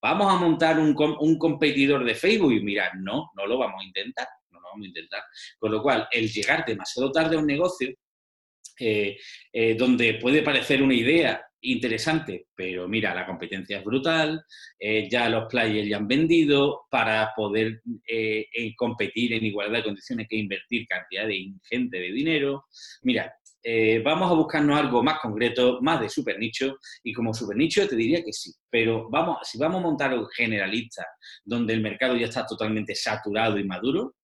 ¿Vamos 0.02 0.34
a 0.34 0.36
montar 0.36 0.80
un, 0.80 0.94
competidor 1.38 2.04
de 2.04 2.16
Facebook? 2.16 2.52
Y 2.52 2.60
mira, 2.60 2.92
no, 3.00 3.32
no 3.38 3.46
lo 3.48 3.58
vamos 3.58 3.82
a 3.82 3.86
intentar, 3.86 4.28
vamos 4.72 4.86
a 4.86 4.88
intentar. 4.88 5.22
Con 5.60 5.72
lo 5.72 5.82
cual, 5.82 6.08
el 6.12 6.30
llegar 6.30 6.66
demasiado 6.66 7.12
tarde 7.12 7.36
a 7.36 7.40
un 7.40 7.48
negocio, 7.48 7.94
eh, 8.80 9.18
eh, 9.54 9.76
donde 9.76 10.16
puede 10.16 10.42
parecer 10.42 10.82
una 10.82 10.96
idea 10.96 11.46
interesante, 11.64 12.48
pero 12.56 12.88
mira, 12.88 13.14
la 13.14 13.28
competencia 13.28 13.78
es 13.78 13.84
brutal, 13.84 14.44
eh, 14.80 15.08
ya 15.08 15.30
los 15.30 15.46
players 15.48 15.88
ya 15.88 15.98
han 15.98 16.08
vendido, 16.08 16.88
para 16.90 17.32
poder 17.36 17.82
competir 18.76 19.34
en 19.34 19.46
igualdad 19.46 19.78
de 19.80 19.84
condiciones 19.84 20.28
que 20.28 20.38
invertir 20.38 20.88
cantidad 20.88 21.28
de 21.28 21.36
ingente 21.36 22.00
de 22.00 22.12
dinero. 22.12 22.66
Mira, 23.04 23.32
vamos 24.04 24.32
a 24.32 24.34
buscarnos 24.34 24.80
algo 24.80 25.04
más 25.04 25.20
concreto, 25.20 25.80
más 25.84 26.02
de 26.02 26.10
super 26.10 26.40
nicho, 26.40 26.80
y 27.04 27.14
como 27.14 27.36
super 27.36 27.56
nicho 27.56 27.88
te 27.88 27.96
diría 27.96 28.24
que 28.24 28.34
sí, 28.34 28.52
pero 28.68 29.08
vamos, 29.12 29.38
si 29.44 29.60
vamos 29.60 29.82
a 29.82 29.84
montar 29.84 30.18
un 30.18 30.26
generalista 30.30 31.06
donde 31.46 31.74
el 31.74 31.82
mercado 31.82 32.16
ya 32.16 32.26
está 32.26 32.48
totalmente 32.48 32.96
saturado 32.96 33.60
y 33.60 33.64
maduro, 33.64 34.16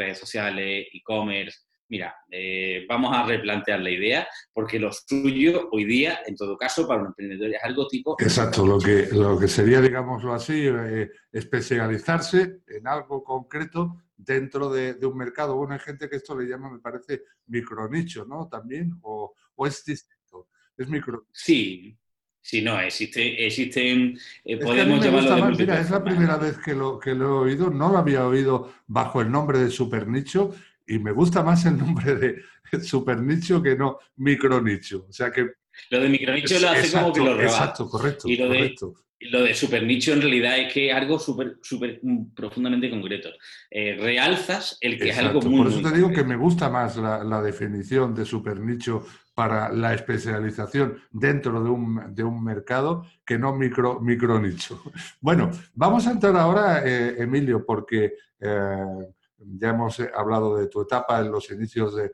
redes 0.00 0.18
sociales, 0.18 0.86
e-commerce, 0.92 1.58
mira, 1.90 2.14
eh, 2.30 2.86
vamos 2.88 3.14
a 3.14 3.26
replantear 3.26 3.80
la 3.80 3.90
idea, 3.90 4.28
porque 4.52 4.78
lo 4.78 4.90
suyo 4.92 5.68
hoy 5.72 5.84
día, 5.84 6.20
en 6.24 6.36
todo 6.36 6.56
caso, 6.56 6.86
para 6.86 7.02
un 7.02 7.08
emprendedor 7.08 7.50
es 7.50 7.62
algo 7.64 7.86
tipo... 7.88 8.16
Exacto, 8.18 8.64
lo 8.64 8.78
que, 8.78 9.08
lo 9.12 9.38
que 9.38 9.48
sería, 9.48 9.80
digámoslo 9.80 10.32
así, 10.32 10.66
eh, 10.66 11.10
especializarse 11.32 12.60
en 12.68 12.86
algo 12.86 13.24
concreto 13.24 14.04
dentro 14.16 14.70
de, 14.70 14.94
un 15.04 15.16
mercado. 15.16 15.56
Bueno, 15.56 15.74
hay 15.74 15.80
gente 15.80 16.08
que 16.08 16.16
esto 16.16 16.38
le 16.38 16.48
llama, 16.48 16.70
me 16.70 16.78
parece, 16.78 17.24
micronicho, 17.46 18.24
¿no? 18.24 18.48
También, 18.48 18.92
o, 19.02 19.34
es 19.66 19.84
distinto, 19.84 20.48
es 20.76 20.88
micro. 20.88 21.26
Sí, 21.32 21.98
sí, 22.40 22.62
no, 22.62 22.80
existe, 22.80 23.46
existen, 23.46 24.18
eh, 24.44 24.56
podemos 24.56 25.04
llamarlo 25.04 25.56
Mira, 25.56 25.80
es 25.80 25.90
la 25.90 26.02
primera 26.02 26.36
vez 26.36 26.58
que 26.58 26.74
lo, 26.74 26.98
que 26.98 27.14
lo 27.14 27.26
he 27.26 27.50
oído, 27.50 27.70
no 27.70 27.90
lo 27.90 27.98
había 27.98 28.26
oído 28.26 28.72
bajo 28.86 29.20
el 29.20 29.30
nombre 29.30 29.58
de 29.58 29.70
supernicho 29.70 30.54
y 30.86 30.98
me 30.98 31.12
gusta 31.12 31.42
más 31.42 31.64
el 31.66 31.78
nombre 31.78 32.16
de 32.16 32.42
supernicho 32.82 33.62
que 33.62 33.76
no 33.76 33.98
micronicho. 34.16 35.06
O 35.08 35.12
sea 35.12 35.30
que... 35.30 35.52
Lo 35.90 36.00
de 36.00 36.08
micronicho 36.08 36.58
lo 36.58 36.68
hace 36.68 36.92
como 36.92 37.12
que 37.12 37.20
lo 37.20 37.34
roba. 37.34 37.44
Exacto, 37.44 37.88
correcto. 37.88 38.28
Y 38.28 38.36
lo 38.36 38.48
correcto. 38.48 38.94
Lo 39.22 39.42
de 39.42 39.54
super 39.54 39.82
nicho 39.82 40.14
en 40.14 40.22
realidad 40.22 40.58
es 40.58 40.72
que 40.72 40.88
es 40.88 40.94
algo 40.96 41.18
súper 41.18 41.58
super, 41.62 42.00
mm, 42.02 42.32
profundamente 42.34 42.88
concreto. 42.88 43.28
Eh, 43.70 43.96
realzas 44.00 44.78
el 44.80 44.98
que 44.98 45.10
es 45.10 45.18
algo 45.18 45.42
muy... 45.42 45.58
Por 45.58 45.68
eso 45.68 45.82
te 45.82 45.94
digo 45.94 46.10
que 46.10 46.24
me 46.24 46.36
gusta 46.36 46.70
más 46.70 46.96
la, 46.96 47.42
definición 47.42 48.14
de 48.14 48.24
super 48.24 48.58
nicho 48.58 49.06
para 49.40 49.72
la 49.72 49.94
especialización 49.94 51.00
dentro 51.10 51.64
de 51.64 51.70
un, 51.70 52.14
de 52.14 52.22
un 52.22 52.44
mercado 52.44 53.06
que 53.24 53.38
no 53.38 53.54
micro, 53.54 53.98
micro 54.00 54.38
nicho. 54.38 54.82
Bueno, 55.22 55.50
vamos 55.74 56.06
a 56.06 56.10
entrar 56.10 56.36
ahora, 56.36 56.82
eh, 56.84 57.22
Emilio, 57.22 57.64
porque 57.64 58.12
eh, 58.38 59.14
ya 59.38 59.70
hemos 59.70 59.98
hablado 60.14 60.58
de 60.58 60.66
tu 60.66 60.82
etapa 60.82 61.20
en 61.20 61.32
los 61.32 61.50
inicios 61.50 61.96
de, 61.96 62.12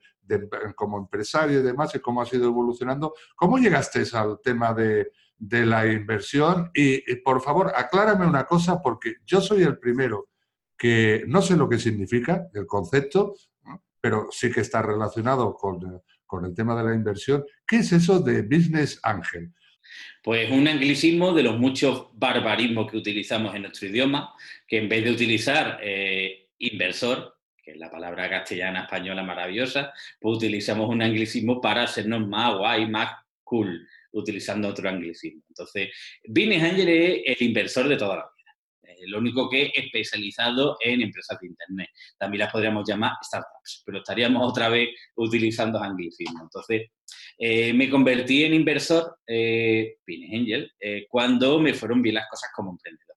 como 0.77 0.99
empresario 0.99 1.59
y 1.59 1.63
demás 1.63 1.95
y 1.97 1.99
cómo 1.99 2.23
has 2.23 2.33
ido 2.33 2.47
evolucionando. 2.47 3.15
¿Cómo 3.35 3.59
llegaste 3.59 4.05
al 4.13 4.39
tema 4.41 4.73
de 4.73 5.11
de 5.39 5.67
la 5.67 5.87
inversión. 5.87 6.71
Y, 6.75 7.17
por 7.17 7.43
favor, 7.43 7.73
aclárame 7.75 8.27
una 8.27 8.47
cosa, 8.47 8.81
porque 8.81 9.17
yo 9.27 9.41
soy 9.41 9.63
el 9.63 9.79
primero 9.79 10.29
que 10.79 11.25
no 11.27 11.43
sé 11.43 11.57
lo 11.57 11.69
que 11.69 11.79
significa 11.79 12.49
el 12.55 12.67
concepto, 12.67 13.35
pero 14.01 14.29
sí 14.31 14.51
que 14.51 14.61
está 14.61 14.83
relacionado 14.83 15.55
con, 15.55 16.03
con 16.27 16.45
el 16.45 16.55
tema 16.55 16.77
de 16.77 16.89
la 16.89 16.95
inversión. 16.95 17.45
¿Qué 17.67 17.77
es 17.77 17.93
eso 17.93 18.21
de 18.21 18.43
business 18.43 18.99
angel? 19.03 19.51
Pues 20.23 20.51
un 20.51 20.67
anglicismo 20.67 21.33
de 21.33 21.45
los 21.45 21.59
muchos 21.59 22.09
barbarismos 22.15 22.91
que 22.91 22.97
utilizamos 22.97 23.55
en 23.55 23.63
nuestro 23.63 23.89
idioma, 23.89 24.35
que 24.67 24.79
en 24.79 24.89
vez 24.89 25.05
de 25.05 25.13
utilizar 25.13 25.79
eh, 25.83 26.49
inversor, 26.59 27.37
que 27.63 27.73
es 27.73 27.77
la 27.79 27.91
palabra 27.91 28.29
castellana 28.29 28.83
española 28.83 29.23
maravillosa, 29.23 29.93
pues 30.21 30.37
utilizamos 30.37 30.89
un 30.89 31.03
anglicismo 31.03 31.61
para 31.61 31.85
hacernos 31.85 32.27
más 32.27 32.57
guay, 32.57 32.89
más 32.89 33.13
cool 33.45 33.87
utilizando 34.13 34.69
otro 34.69 34.89
anglicismo. 34.89 35.43
Entonces, 35.49 35.91
Business 36.27 36.63
Angel 36.63 36.89
es 36.89 37.41
el 37.41 37.47
inversor 37.47 37.89
de 37.89 37.97
toda 37.97 38.17
la 38.17 38.23
vida. 38.23 38.36
Eh, 38.97 39.07
lo 39.09 39.19
único 39.19 39.49
que 39.49 39.63
es 39.63 39.73
especializado 39.75 40.77
en 40.81 41.03
empresas 41.03 41.39
de 41.41 41.49
Internet. 41.49 41.89
También 42.19 42.41
las 42.41 42.53
podríamos 42.53 42.89
llamar 42.89 43.13
startups, 43.23 43.83
pero 43.85 43.99
estaríamos 43.99 44.43
otra 44.51 44.69
vez 44.69 44.91
utilizando 45.17 45.79
anglicismo. 45.79 46.41
Entonces, 46.43 46.91
eh, 47.39 47.73
me 47.73 47.91
convertí 47.91 48.45
en 48.45 48.55
inversor, 48.55 49.19
eh, 49.27 49.97
Angel, 50.33 50.71
eh, 50.81 51.07
cuando 51.09 51.61
me 51.61 51.75
fueron 51.75 52.03
bien 52.03 52.15
las 52.17 52.29
cosas 52.29 52.51
como 52.55 52.73
emprendedor. 52.73 53.17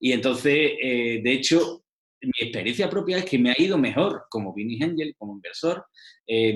Y 0.00 0.12
entonces, 0.12 0.72
de 0.82 1.32
hecho, 1.32 1.84
mi 2.20 2.32
experiencia 2.40 2.90
propia 2.90 3.18
es 3.18 3.24
que 3.24 3.38
me 3.38 3.52
ha 3.52 3.54
ido 3.56 3.78
mejor 3.78 4.24
como 4.28 4.52
Business 4.52 4.82
Angel, 4.82 5.14
como 5.16 5.34
inversor, 5.34 5.86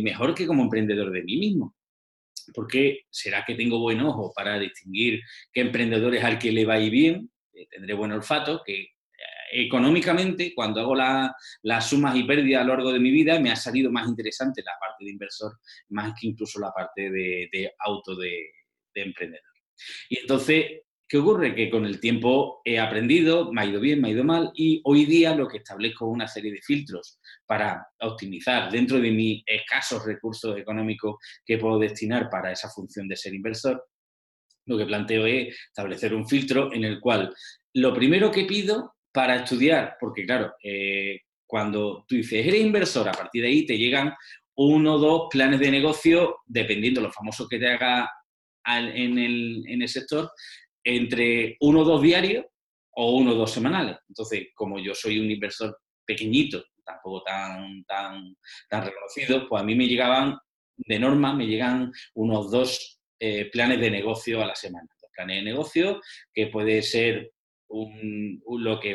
mejor 0.02 0.34
que 0.34 0.46
como 0.46 0.64
emprendedor 0.64 1.10
de 1.10 1.22
mí 1.22 1.38
mismo 1.38 1.74
porque 2.54 3.02
será 3.10 3.44
que 3.46 3.54
tengo 3.54 3.78
buen 3.78 4.00
ojo 4.00 4.32
para 4.34 4.58
distinguir 4.58 5.20
qué 5.52 5.60
emprendedores 5.60 6.22
al 6.24 6.38
que 6.38 6.52
le 6.52 6.64
va 6.64 6.74
a 6.74 6.80
ir 6.80 6.90
bien, 6.90 7.30
eh, 7.30 7.37
tendré 7.66 7.94
buen 7.94 8.12
olfato, 8.12 8.62
que 8.64 8.82
eh, 8.82 8.90
económicamente, 9.52 10.52
cuando 10.54 10.80
hago 10.80 10.94
las 10.94 11.88
sumas 11.88 12.16
y 12.16 12.24
pérdidas 12.24 12.62
a 12.62 12.64
lo 12.64 12.74
largo 12.74 12.92
de 12.92 13.00
mi 13.00 13.10
vida, 13.10 13.40
me 13.40 13.50
ha 13.50 13.56
salido 13.56 13.90
más 13.90 14.08
interesante 14.08 14.62
la 14.62 14.72
parte 14.78 15.04
de 15.04 15.10
inversor, 15.10 15.52
más 15.90 16.14
que 16.18 16.28
incluso 16.28 16.60
la 16.60 16.72
parte 16.72 17.10
de, 17.10 17.72
auto 17.80 18.14
de, 18.16 18.50
emprendedor. 18.94 19.44
Y 20.08 20.18
entonces, 20.18 20.82
¿Qué 21.10 21.16
ocurre? 21.16 21.54
Que 21.54 21.70
con 21.70 21.86
el 21.86 22.00
tiempo 22.00 22.60
he 22.66 22.78
aprendido, 22.78 23.50
me 23.50 23.62
ha 23.62 23.64
ido 23.64 23.80
bien, 23.80 23.98
me 23.98 24.08
ha 24.08 24.10
ido 24.10 24.24
mal, 24.24 24.52
y 24.54 24.82
hoy 24.84 25.06
día 25.06 25.34
lo 25.34 25.48
que 25.48 25.56
establezco 25.56 26.04
es 26.04 26.12
una 26.12 26.28
serie 26.28 26.52
de 26.52 26.60
filtros 26.60 27.18
para 27.46 27.88
optimizar 28.00 28.70
dentro 28.70 29.00
de 29.00 29.10
mis 29.10 29.42
escasos 29.46 30.04
recursos 30.04 30.58
económicos 30.58 31.16
que 31.46 31.56
puedo 31.56 31.78
destinar 31.78 32.28
para 32.28 32.52
esa 32.52 32.68
función 32.68 33.08
de 33.08 33.16
ser 33.16 33.32
inversor. 33.32 33.82
Lo 34.68 34.78
que 34.78 34.86
planteo 34.86 35.26
es 35.26 35.56
establecer 35.66 36.14
un 36.14 36.28
filtro 36.28 36.72
en 36.72 36.84
el 36.84 37.00
cual 37.00 37.34
lo 37.74 37.94
primero 37.94 38.30
que 38.30 38.44
pido 38.44 38.94
para 39.12 39.36
estudiar, 39.36 39.96
porque 39.98 40.24
claro, 40.24 40.52
eh, 40.62 41.20
cuando 41.46 42.04
tú 42.06 42.16
dices, 42.16 42.46
eres 42.46 42.60
inversor, 42.60 43.08
a 43.08 43.12
partir 43.12 43.42
de 43.42 43.48
ahí 43.48 43.66
te 43.66 43.78
llegan 43.78 44.14
uno 44.56 44.94
o 44.94 44.98
dos 44.98 45.28
planes 45.30 45.60
de 45.60 45.70
negocio, 45.70 46.36
dependiendo 46.46 47.00
de 47.00 47.06
lo 47.06 47.12
famoso 47.12 47.48
que 47.48 47.58
te 47.58 47.68
haga 47.68 48.10
en 48.66 49.18
el, 49.18 49.64
en 49.66 49.82
el 49.82 49.88
sector, 49.88 50.30
entre 50.84 51.56
uno 51.60 51.80
o 51.80 51.84
dos 51.84 52.02
diarios 52.02 52.44
o 52.92 53.16
uno 53.16 53.32
o 53.32 53.34
dos 53.34 53.50
semanales. 53.50 53.96
Entonces, 54.08 54.48
como 54.54 54.78
yo 54.78 54.94
soy 54.94 55.18
un 55.18 55.30
inversor 55.30 55.78
pequeñito, 56.04 56.62
tampoco 56.84 57.22
tan, 57.22 57.84
tan, 57.84 58.36
tan 58.68 58.84
reconocido, 58.84 59.48
pues 59.48 59.62
a 59.62 59.64
mí 59.64 59.74
me 59.74 59.86
llegaban, 59.86 60.36
de 60.76 60.98
norma, 60.98 61.34
me 61.34 61.46
llegan 61.46 61.92
unos 62.14 62.50
dos 62.50 62.97
eh, 63.18 63.50
planes 63.50 63.80
de 63.80 63.90
negocio 63.90 64.42
a 64.42 64.46
la 64.46 64.54
semana. 64.54 64.88
Dos 65.00 65.10
planes 65.14 65.36
de 65.36 65.42
negocio 65.42 66.00
que 66.32 66.48
puede 66.48 66.82
ser 66.82 67.32
lo 67.70 68.80
que 68.80 68.94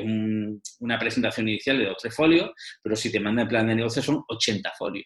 una 0.79 0.97
presentación 0.97 1.47
inicial 1.47 1.77
de 1.77 1.85
dos 1.85 1.97
tres 2.01 2.15
folios, 2.15 2.51
pero 2.81 2.95
si 2.95 3.11
te 3.11 3.19
mandan 3.19 3.47
plan 3.47 3.67
de 3.67 3.75
negocio 3.75 4.01
son 4.01 4.23
80 4.27 4.71
folios 4.77 5.05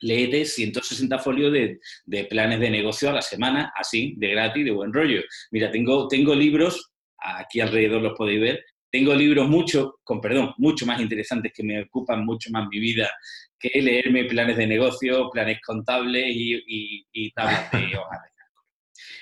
léete 0.00 0.44
160 0.44 1.18
folios 1.18 1.52
de, 1.52 2.24
planes 2.24 2.60
de 2.60 2.70
negocio 2.70 3.10
a 3.10 3.14
la 3.14 3.22
semana, 3.22 3.72
así, 3.76 4.14
de 4.16 4.28
gratis, 4.28 4.64
de 4.64 4.70
buen 4.70 4.92
rollo. 4.92 5.22
Mira, 5.50 5.70
tengo, 5.70 6.08
tengo 6.08 6.34
libros, 6.34 6.90
aquí 7.18 7.60
alrededor 7.60 8.02
los 8.02 8.16
podéis 8.16 8.40
ver, 8.40 8.64
tengo 8.90 9.14
libros 9.14 9.48
mucho, 9.48 9.98
con 10.02 10.20
perdón, 10.20 10.54
mucho 10.58 10.86
más 10.86 11.00
interesantes 11.00 11.52
que 11.54 11.62
me 11.62 11.82
ocupan 11.82 12.24
mucho 12.24 12.50
más 12.50 12.68
mi 12.68 12.78
vida 12.78 13.10
que 13.58 13.82
leerme 13.82 14.24
planes 14.24 14.56
de 14.56 14.66
negocio, 14.66 15.28
planes 15.30 15.58
contables 15.64 16.26
y, 16.28 17.04
y, 17.12 17.30
tablas 17.32 17.70
de 17.72 17.78
hojas 17.98 18.22
de 18.22 18.30
cálculo. 18.36 18.66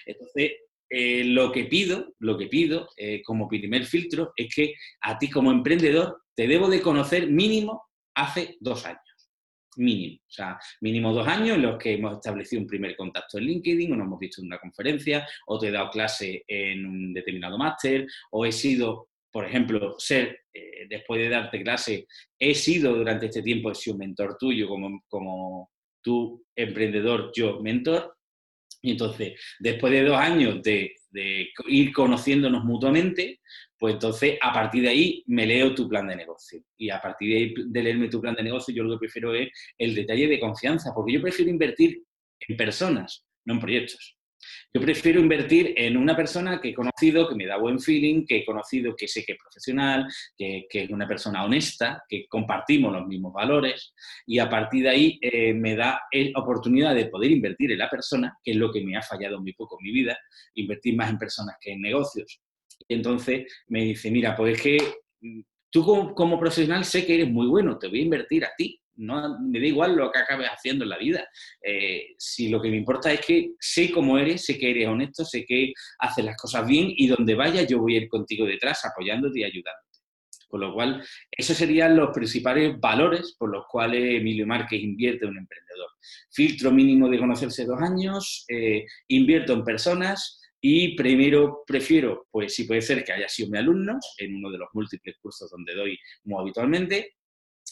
Entonces, 0.05 0.53
eh, 0.89 1.25
lo 1.25 1.51
que 1.51 1.65
pido, 1.65 2.15
lo 2.21 2.37
que 2.37 2.47
pido 2.47 2.91
eh, 2.97 3.23
como 3.23 3.49
primer 3.49 3.85
filtro 3.87 4.33
es 4.37 4.55
que 4.55 4.75
a 5.01 5.19
ti 5.19 5.31
como 5.31 5.51
emprendedor 5.51 6.23
te 6.35 6.47
debo 6.47 6.69
de 6.69 6.83
conocer 6.83 7.29
mínimo 7.29 7.89
hace 8.15 8.57
dos 8.61 8.85
años 8.87 9.01
mínimo. 9.77 10.17
O 10.17 10.31
sea, 10.31 10.59
mínimo 10.81 11.13
dos 11.13 11.27
años 11.27 11.57
en 11.57 11.63
los 11.63 11.79
que 11.79 11.95
hemos 11.95 12.15
establecido 12.15 12.63
un 12.63 12.69
primer 12.69 12.97
contacto 12.97 13.39
en 13.39 13.45
LinkedIn, 13.45 13.93
o 13.93 13.97
nos 13.97 14.07
hemos 14.07 14.19
visto 14.19 14.41
en 14.41 14.49
una 14.49 14.59
conferencia, 14.59 15.27
o 15.47 15.59
te 15.59 15.69
he 15.69 15.71
dado 15.71 15.91
clase 15.91 16.45
en 16.47 16.87
un 16.87 17.13
determinado 17.15 17.59
máster, 17.59 18.07
o 18.31 18.45
he 18.45 18.53
sido, 18.53 19.09
por 19.37 19.45
ejemplo, 19.45 19.97
ser, 19.99 20.45
eh, 20.51 20.87
después 20.89 21.21
de 21.21 21.29
darte 21.29 21.63
clase, 21.63 22.07
he 22.39 22.55
sido 22.55 22.95
durante 22.95 23.27
este 23.27 23.43
tiempo, 23.43 23.71
he 23.71 23.75
sido 23.75 23.99
mentor 23.99 24.39
tuyo 24.41 24.67
como, 24.67 25.03
como 25.09 25.71
tú 26.03 26.43
emprendedor, 26.57 27.31
yo 27.37 27.61
mentor. 27.61 28.17
Y 28.81 28.93
entonces, 28.93 29.39
después 29.59 29.93
de 29.93 30.05
dos 30.05 30.17
años 30.17 30.63
de, 30.63 30.91
de 31.11 31.51
ir 31.67 31.93
conociéndonos 31.93 32.65
mutuamente, 32.65 33.41
pues 33.79 33.93
entonces 33.93 34.39
a 34.41 34.55
partir 34.55 34.85
de 34.85 34.89
ahí 34.89 35.23
me 35.27 35.45
leo 35.45 35.75
tu 35.75 35.87
plan 35.87 36.09
de 36.09 36.17
negocio. 36.17 36.63
Y 36.79 36.89
a 36.89 36.99
partir 36.99 37.55
de, 37.67 37.83
leerme 37.83 38.09
tu 38.09 38.23
plan 38.23 38.35
de 38.35 38.43
negocio, 38.43 38.75
yo 38.75 38.85
lo 38.85 38.95
que 38.95 39.01
prefiero 39.01 39.35
es 39.35 39.51
el 39.77 39.95
detalle 39.95 40.29
de 40.29 40.41
confianza, 40.41 40.95
porque 40.95 41.13
yo 41.13 41.21
prefiero 41.21 41.51
invertir 41.51 42.03
en 42.49 42.57
personas, 42.57 43.23
no 43.45 43.53
en 43.53 43.61
proyectos. 43.61 44.17
Yo 44.73 44.81
prefiero 44.81 45.21
invertir 45.21 45.75
en 45.77 45.97
una 45.97 46.15
persona 46.15 46.61
que 46.61 46.71
he 46.71 46.75
conocido, 46.75 47.29
que 47.29 47.35
me 47.35 47.47
da 47.47 47.57
buen 47.57 47.81
feeling, 47.81 48.27
que 48.27 48.39
he 48.39 48.45
conocido, 48.45 48.95
que 48.95 49.09
sé 49.09 49.25
que 49.25 49.33
es 49.33 49.39
profesional, 49.39 50.07
que, 50.37 50.67
es 50.71 50.91
una 50.91 51.09
persona 51.09 51.45
honesta, 51.45 52.05
que 52.09 52.27
compartimos 52.29 52.93
los 52.93 53.07
mismos 53.07 53.33
valores 53.33 53.95
y 54.27 54.39
a 54.39 54.49
partir 54.49 54.85
de 54.85 54.91
ahí 54.91 55.19
eh, 55.23 55.55
me 55.55 55.75
da 55.77 56.03
la 56.13 56.41
oportunidad 56.41 56.95
de 56.95 57.07
poder 57.07 57.31
invertir 57.31 57.73
en 57.73 57.79
la 57.79 57.89
persona, 57.89 58.37
que 58.43 58.51
es 58.53 58.57
lo 58.57 58.71
que 58.71 58.85
me 58.85 58.97
ha 58.97 59.03
fallado 59.03 59.41
muy 59.41 59.53
poco 59.55 59.79
en 59.81 59.85
mi 59.85 59.93
vida, 59.93 60.19
invertir 60.55 60.95
más 60.97 61.11
en 61.11 61.19
personas 61.19 61.57
que 61.61 61.73
en 61.73 61.81
negocios. 61.81 62.41
Y 62.89 62.95
entonces 62.95 63.53
me 63.69 63.85
dice, 63.85 64.11
mira, 64.11 64.37
pues 64.37 64.57
es 64.57 64.63
que 64.63 64.79
mm, 65.21 65.41
tú 65.71 66.15
como, 66.15 66.39
profesional 66.39 66.85
sé 66.85 67.07
que 67.07 67.15
eres 67.15 67.31
muy 67.31 67.47
bueno, 67.47 67.79
te 67.79 67.89
voy 67.89 68.01
a 68.01 68.05
invertir 68.05 68.45
a 68.45 68.51
ti. 68.57 68.81
No, 68.97 69.39
me 69.41 69.61
da 69.61 69.67
igual 69.67 69.95
lo 69.95 70.11
que 70.11 70.19
acabes 70.19 70.49
haciendo 70.49 70.85
en 70.85 70.91
la 70.91 70.99
vida. 70.99 71.27
Eh, 71.63 72.15
si 72.19 72.49
lo 72.49 72.61
que 72.61 72.71
me 72.71 72.77
importa 72.77 73.13
es 73.13 73.21
que 73.21 73.53
sé 73.61 73.91
cómo 73.91 74.19
eres, 74.19 74.45
sé 74.45 74.59
que 74.59 74.71
eres 74.71 74.89
honesto, 74.89 75.25
sé 75.25 75.45
que 75.47 75.73
haces 75.99 76.25
las 76.25 76.37
cosas 76.37 76.67
bien 76.67 76.89
y 76.89 77.07
donde 77.07 77.35
vayas 77.35 77.67
yo 77.67 77.79
voy 77.79 77.95
a 77.95 77.99
ir 77.99 78.09
contigo 78.09 78.47
detrás, 78.47 78.85
apoyándote 78.85 79.41
y 79.41 79.45
ayudándote. 79.45 79.87
Con 80.49 80.61
lo 80.61 80.73
cual, 80.73 81.05
esos 81.31 81.57
serían 81.57 81.97
los 81.97 82.11
principales 82.11 82.79
valores 82.81 83.35
por 83.39 83.51
los 83.51 83.65
cuales 83.69 84.21
Emilio 84.21 84.47
Márquez 84.47 84.81
invierte 84.81 85.25
en 85.25 85.33
un 85.33 85.39
emprendedor. 85.39 85.91
Filtro 86.31 86.71
mínimo 86.71 87.09
de 87.09 87.19
conocerse 87.19 87.65
dos 87.65 87.81
años, 87.83 88.45
eh, 88.49 88.85
invierto 89.09 89.53
en 89.53 89.65
personas, 89.65 90.41
y 90.61 90.97
primero 90.97 91.63
prefiero, 91.67 92.27
pues 92.31 92.55
si 92.55 92.65
puede 92.65 92.81
ser 92.81 93.05
que 93.05 93.13
haya 93.13 93.29
sido 93.29 93.51
mi 93.51 93.59
alumno 93.59 93.99
en 94.19 94.35
uno 94.35 94.51
de 94.51 94.59
los 94.59 94.69
múltiples 94.73 95.17
cursos 95.19 95.51
donde 95.51 95.75
doy 95.75 95.99
muy 96.25 96.41
habitualmente, 96.41 97.16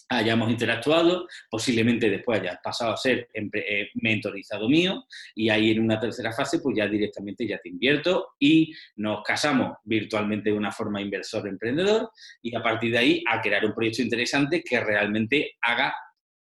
hayamos 0.09 0.51
interactuado, 0.51 1.27
posiblemente 1.51 2.11
después 2.11 2.41
hayas 2.41 2.59
pasado 2.63 2.93
a 2.93 2.97
ser 2.97 3.29
eh, 3.33 3.89
mentorizado 3.95 4.69
mío 4.69 5.05
y 5.35 5.49
ahí 5.49 5.71
en 5.71 5.81
una 5.81 5.99
tercera 5.99 6.33
fase 6.33 6.59
pues 6.61 6.77
ya 6.77 6.87
directamente 6.87 7.47
ya 7.47 7.59
te 7.59 7.69
invierto 7.69 8.35
y 8.39 8.75
nos 8.97 9.23
casamos 9.23 9.79
virtualmente 9.85 10.51
de 10.51 10.57
una 10.57 10.73
forma 10.73 11.01
inversor-emprendedor 11.01 12.11
y 12.43 12.55
a 12.55 12.63
partir 12.63 12.93
de 12.93 12.99
ahí 12.99 13.25
a 13.29 13.41
crear 13.41 13.65
un 13.65 13.75
proyecto 13.75 14.03
interesante 14.03 14.63
que 14.63 14.81
realmente 14.81 15.57
haga 15.63 15.95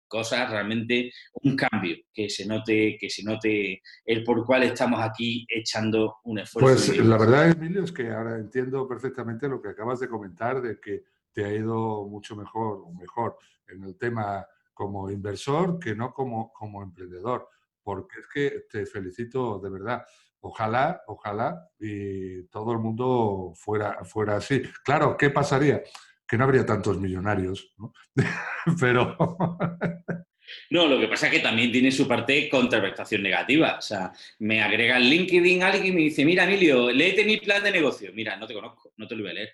cosas, 0.08 0.50
realmente 0.50 1.12
un 1.42 1.54
cambio, 1.54 1.96
que 2.12 2.28
se 2.30 2.46
note, 2.46 2.96
que 2.98 3.10
se 3.10 3.22
note 3.22 3.82
el 4.04 4.24
por 4.24 4.44
cual 4.44 4.62
estamos 4.62 5.00
aquí 5.00 5.46
echando 5.48 6.16
un 6.24 6.38
esfuerzo. 6.38 6.92
Pues 6.92 7.06
la 7.06 7.18
verdad, 7.18 7.50
Emilio, 7.50 7.84
es 7.84 7.92
que 7.92 8.08
ahora 8.08 8.36
entiendo 8.36 8.88
perfectamente 8.88 9.48
lo 9.48 9.60
que 9.60 9.68
acabas 9.68 10.00
de 10.00 10.08
comentar, 10.08 10.62
de 10.62 10.80
que 10.80 11.04
te 11.38 11.44
ha 11.44 11.54
ido 11.54 12.04
mucho 12.08 12.34
mejor 12.34 12.82
o 12.84 12.92
mejor 12.92 13.36
en 13.68 13.84
el 13.84 13.96
tema 13.96 14.44
como 14.74 15.08
inversor 15.08 15.78
que 15.78 15.94
no 15.94 16.12
como, 16.12 16.52
como 16.52 16.82
emprendedor, 16.82 17.48
porque 17.80 18.18
es 18.18 18.26
que 18.26 18.62
te 18.68 18.84
felicito 18.86 19.60
de 19.60 19.70
verdad. 19.70 20.04
Ojalá, 20.40 21.00
ojalá 21.06 21.70
y 21.78 22.42
todo 22.48 22.72
el 22.72 22.78
mundo 22.78 23.52
fuera, 23.54 24.04
fuera 24.04 24.36
así. 24.38 24.62
Claro, 24.84 25.16
¿qué 25.16 25.30
pasaría? 25.30 25.80
que 26.28 26.36
no 26.36 26.44
habría 26.44 26.66
tantos 26.66 27.00
millonarios, 27.00 27.72
¿no? 27.78 27.92
Pero... 28.80 29.16
No, 30.70 30.86
lo 30.86 30.98
que 30.98 31.08
pasa 31.08 31.26
es 31.26 31.32
que 31.32 31.40
también 31.40 31.70
tiene 31.70 31.92
su 31.92 32.08
parte 32.08 32.48
contraprestación 32.48 33.22
negativa. 33.22 33.76
O 33.76 33.82
sea, 33.82 34.14
me 34.38 34.62
agrega 34.62 34.96
el 34.96 35.10
LinkedIn 35.10 35.62
alguien 35.62 35.88
y 35.88 35.92
me 35.92 36.00
dice, 36.00 36.24
mira, 36.24 36.44
Emilio, 36.44 36.90
léete 36.90 37.26
mi 37.26 37.36
plan 37.36 37.62
de 37.62 37.70
negocio. 37.70 38.12
Mira, 38.14 38.34
no 38.36 38.46
te 38.46 38.54
conozco, 38.54 38.94
no 38.96 39.06
te 39.06 39.14
lo 39.14 39.24
voy 39.24 39.32
a 39.32 39.34
leer. 39.34 39.50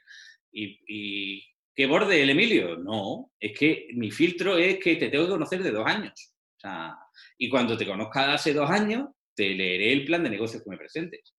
¿Y, 0.53 1.42
qué 1.75 1.87
borde 1.87 2.23
el 2.23 2.31
Emilio? 2.31 2.77
No, 2.77 3.33
es 3.39 3.59
que 3.59 3.89
mi 3.95 4.11
filtro 4.11 4.57
es 4.57 4.79
que 4.79 4.97
te 4.97 5.09
tengo 5.09 5.25
que 5.25 5.33
conocer 5.33 5.63
de 5.63 5.71
dos 5.71 5.87
años. 5.87 6.33
O 6.57 6.61
sea, 6.61 6.97
y 7.39 7.49
cuando 7.49 7.77
te 7.77 7.87
conozca 7.87 8.33
hace 8.33 8.55
dos 8.55 8.71
años, 8.71 9.09
te 9.35 9.55
leeré 9.55 9.93
el 9.93 10.05
plan 10.05 10.23
de 10.23 10.31
negocios 10.31 10.63
que 10.63 10.71
me 10.71 10.79
presentes. 10.79 11.35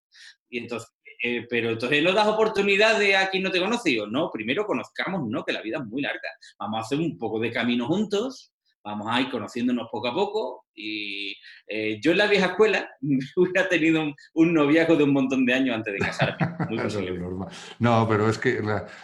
Y 0.50 0.60
entonces 0.60 0.96
eh, 1.24 1.48
pero 1.50 1.72
entonces 1.72 2.04
no 2.04 2.14
das 2.14 2.28
oportunidad 2.28 3.00
de 3.00 3.16
a 3.16 3.30
quien 3.30 3.44
no 3.44 3.52
te 3.52 3.60
conoce. 3.60 3.90
Digo, 3.90 4.08
no, 4.08 4.30
primero 4.32 4.66
conozcamos, 4.66 5.28
¿no? 5.28 5.44
Que 5.44 5.54
la 5.54 5.62
vida 5.62 5.80
es 5.80 5.86
muy 5.86 6.02
larga. 6.02 6.30
Vamos 6.60 6.78
a 6.78 6.82
hacer 6.82 7.00
un 7.00 7.18
poco 7.18 7.40
de 7.40 7.52
camino 7.52 7.88
juntos, 7.88 8.54
vamos 8.86 9.08
a 9.10 9.20
ir 9.20 9.30
conociéndonos 9.30 9.90
poco 9.92 10.08
a 10.08 10.14
poco. 10.14 10.66
Y 10.76 11.36
eh, 11.68 12.00
yo 12.02 12.12
en 12.12 12.20
la 12.20 12.28
vieja 12.28 12.48
escuela 12.48 12.90
hubiera 13.36 13.68
tenido 13.68 14.04
un, 14.34 14.54
noviazgo 14.54 14.96
de 14.96 15.04
un 15.04 15.14
montón 15.14 15.46
de 15.46 15.54
años 15.54 15.76
antes 15.76 15.94
de 15.94 16.00
casarme. 16.00 16.38
no, 17.80 18.08
pero 18.08 18.30
es 18.30 18.38
que 18.38 18.62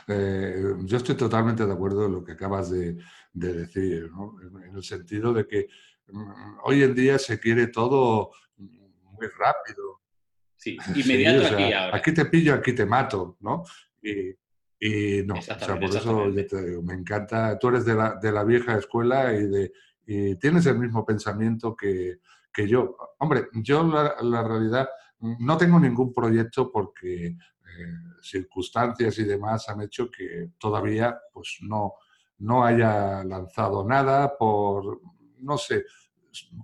eh, 0.07 0.73
yo 0.83 0.97
estoy 0.97 1.15
totalmente 1.15 1.65
de 1.65 1.73
acuerdo 1.73 2.05
en 2.05 2.11
lo 2.13 2.23
que 2.23 2.33
acabas 2.33 2.69
de, 2.69 2.97
decir, 3.33 4.09
¿no? 4.11 4.35
en 4.41 4.75
el 4.75 4.83
sentido 4.83 5.33
de 5.33 5.47
que 5.47 5.67
mm, 6.07 6.59
hoy 6.63 6.83
en 6.83 6.93
día 6.93 7.17
se 7.17 7.39
quiere 7.39 7.67
todo 7.67 8.31
muy 8.57 9.27
rápido, 9.37 10.01
Sí, 10.61 10.77
inmediato 10.95 11.47
aquí 11.47 11.73
ahora. 11.73 11.97
Aquí 11.97 12.13
te 12.13 12.25
pillo, 12.25 12.53
aquí 12.53 12.73
te 12.73 12.85
mato, 12.85 13.37
¿no? 13.39 13.63
Y, 14.01 14.35
no, 15.25 15.35
o 15.35 15.41
sea, 15.41 15.79
por 15.79 15.83
eso 15.83 16.27
me 16.83 16.93
encanta. 16.93 17.57
Tú 17.59 17.69
eres 17.69 17.85
de 17.85 17.95
la, 17.95 18.15
de 18.15 18.31
la 18.31 18.43
vieja 18.43 18.77
escuela 18.77 19.31
y, 19.33 19.47
de, 19.47 19.73
y 20.05 20.35
tienes 20.37 20.65
el 20.65 20.79
mismo 20.79 21.05
pensamiento 21.05 21.75
que, 21.75 22.19
que 22.51 22.67
yo. 22.67 22.97
Hombre, 23.19 23.47
yo 23.53 23.83
la, 23.83 24.15
la, 24.21 24.43
realidad 24.43 24.89
no 25.19 25.57
tengo 25.57 25.79
ningún 25.79 26.11
proyecto 26.11 26.71
porque 26.71 27.27
eh, 27.27 27.37
circunstancias 28.21 29.19
y 29.19 29.23
demás 29.23 29.69
han 29.69 29.81
hecho 29.81 30.09
que 30.09 30.51
todavía 30.57 31.15
pues 31.31 31.59
no, 31.61 31.93
no 32.39 32.65
haya 32.65 33.23
lanzado 33.23 33.87
nada 33.87 34.35
por, 34.35 34.99
no 35.39 35.57
sé, 35.59 35.85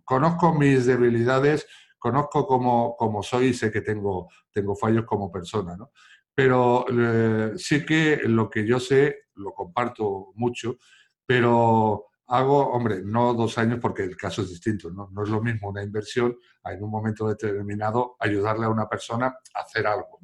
conozco 0.03 0.53
mis 0.55 0.87
debilidades 0.87 1.67
conozco 1.99 2.47
cómo, 2.47 2.95
cómo 2.97 3.23
soy 3.23 3.47
y 3.47 3.53
sé 3.53 3.71
que 3.71 3.81
tengo, 3.81 4.29
tengo 4.51 4.75
fallos 4.75 5.05
como 5.05 5.31
persona, 5.31 5.75
¿no? 5.75 5.91
Pero 6.37 6.85
eh, 6.87 7.53
sí 7.57 7.83
que 7.83 8.21
lo 8.25 8.47
que 8.47 8.63
yo 8.63 8.79
sé 8.79 9.23
lo 9.37 9.55
comparto 9.55 10.33
mucho, 10.35 10.77
pero 11.25 12.09
hago, 12.27 12.69
hombre, 12.73 13.01
no 13.03 13.33
dos 13.33 13.57
años 13.57 13.79
porque 13.81 14.03
el 14.03 14.15
caso 14.15 14.43
es 14.43 14.49
distinto, 14.49 14.91
¿no? 14.91 15.09
No 15.11 15.23
es 15.23 15.29
lo 15.29 15.41
mismo 15.41 15.69
una 15.69 15.81
inversión 15.81 16.37
en 16.63 16.83
un 16.83 16.91
momento 16.91 17.27
determinado 17.27 18.17
ayudarle 18.19 18.67
a 18.67 18.69
una 18.69 18.87
persona 18.87 19.35
a 19.55 19.61
hacer 19.61 19.87
algo. 19.87 20.19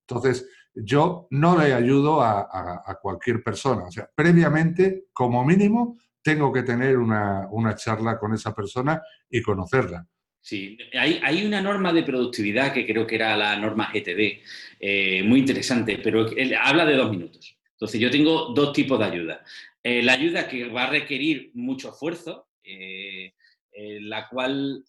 Entonces, 0.00 0.48
yo 0.72 1.26
no 1.28 1.58
le 1.58 1.74
ayudo 1.74 2.22
a, 2.22 2.98
cualquier 3.02 3.42
persona. 3.42 3.84
O 3.84 3.90
sea, 3.90 4.08
previamente, 4.14 5.08
como 5.12 5.44
mínimo, 5.44 5.98
tengo 6.22 6.50
que 6.50 6.62
tener 6.62 6.96
una, 6.96 7.74
charla 7.76 8.18
con 8.18 8.32
esa 8.32 8.54
persona 8.54 9.02
y 9.28 9.42
conocerla. 9.42 10.06
Sí, 10.42 10.78
hay, 10.94 11.44
una 11.44 11.60
norma 11.60 11.92
de 11.92 12.02
productividad 12.02 12.72
que 12.72 12.86
creo 12.86 13.06
que 13.06 13.16
era 13.16 13.36
la 13.36 13.56
norma 13.56 13.90
GTD, 13.92 14.40
eh, 14.80 15.22
muy 15.22 15.40
interesante, 15.40 16.00
pero 16.02 16.26
habla 16.62 16.86
de 16.86 16.96
dos 16.96 17.10
minutos. 17.10 17.56
Entonces, 17.72 18.00
yo 18.00 18.10
tengo 18.10 18.52
dos 18.54 18.72
tipos 18.72 18.98
de 18.98 19.04
ayuda. 19.04 19.44
Eh, 19.82 20.02
la 20.02 20.14
ayuda 20.14 20.48
que 20.48 20.68
va 20.68 20.84
a 20.84 20.90
requerir 20.90 21.50
mucho 21.54 21.90
esfuerzo, 21.90 22.48
eh, 22.64 23.32
la 23.72 24.28
cual 24.28 24.84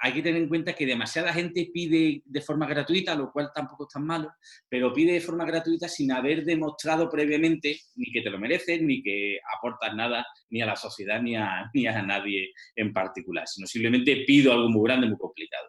hay 0.00 0.12
que 0.12 0.22
tener 0.22 0.42
en 0.42 0.48
cuenta 0.48 0.74
que 0.74 0.86
demasiada 0.86 1.32
gente 1.32 1.70
pide 1.72 2.22
de 2.24 2.40
forma 2.40 2.66
gratuita, 2.66 3.14
lo 3.14 3.32
cual 3.32 3.50
tampoco 3.54 3.84
es 3.84 3.92
tan 3.92 4.04
malo, 4.04 4.32
pero 4.68 4.92
pide 4.92 5.12
de 5.12 5.20
forma 5.20 5.44
gratuita 5.44 5.88
sin 5.88 6.12
haber 6.12 6.44
demostrado 6.44 7.10
previamente 7.10 7.80
ni 7.96 8.12
que 8.12 8.22
te 8.22 8.30
lo 8.30 8.38
mereces, 8.38 8.80
ni 8.80 9.02
que 9.02 9.38
aportas 9.56 9.94
nada 9.94 10.24
ni 10.50 10.62
a 10.62 10.66
la 10.66 10.76
sociedad 10.76 11.20
ni 11.22 11.36
a, 11.36 12.02
nadie 12.02 12.52
en 12.76 12.92
particular, 12.92 13.46
sino 13.46 13.66
simplemente 13.66 14.24
pido 14.26 14.52
algo 14.52 14.68
muy 14.68 14.88
grande, 14.88 15.08
muy 15.08 15.18
complicado. 15.18 15.68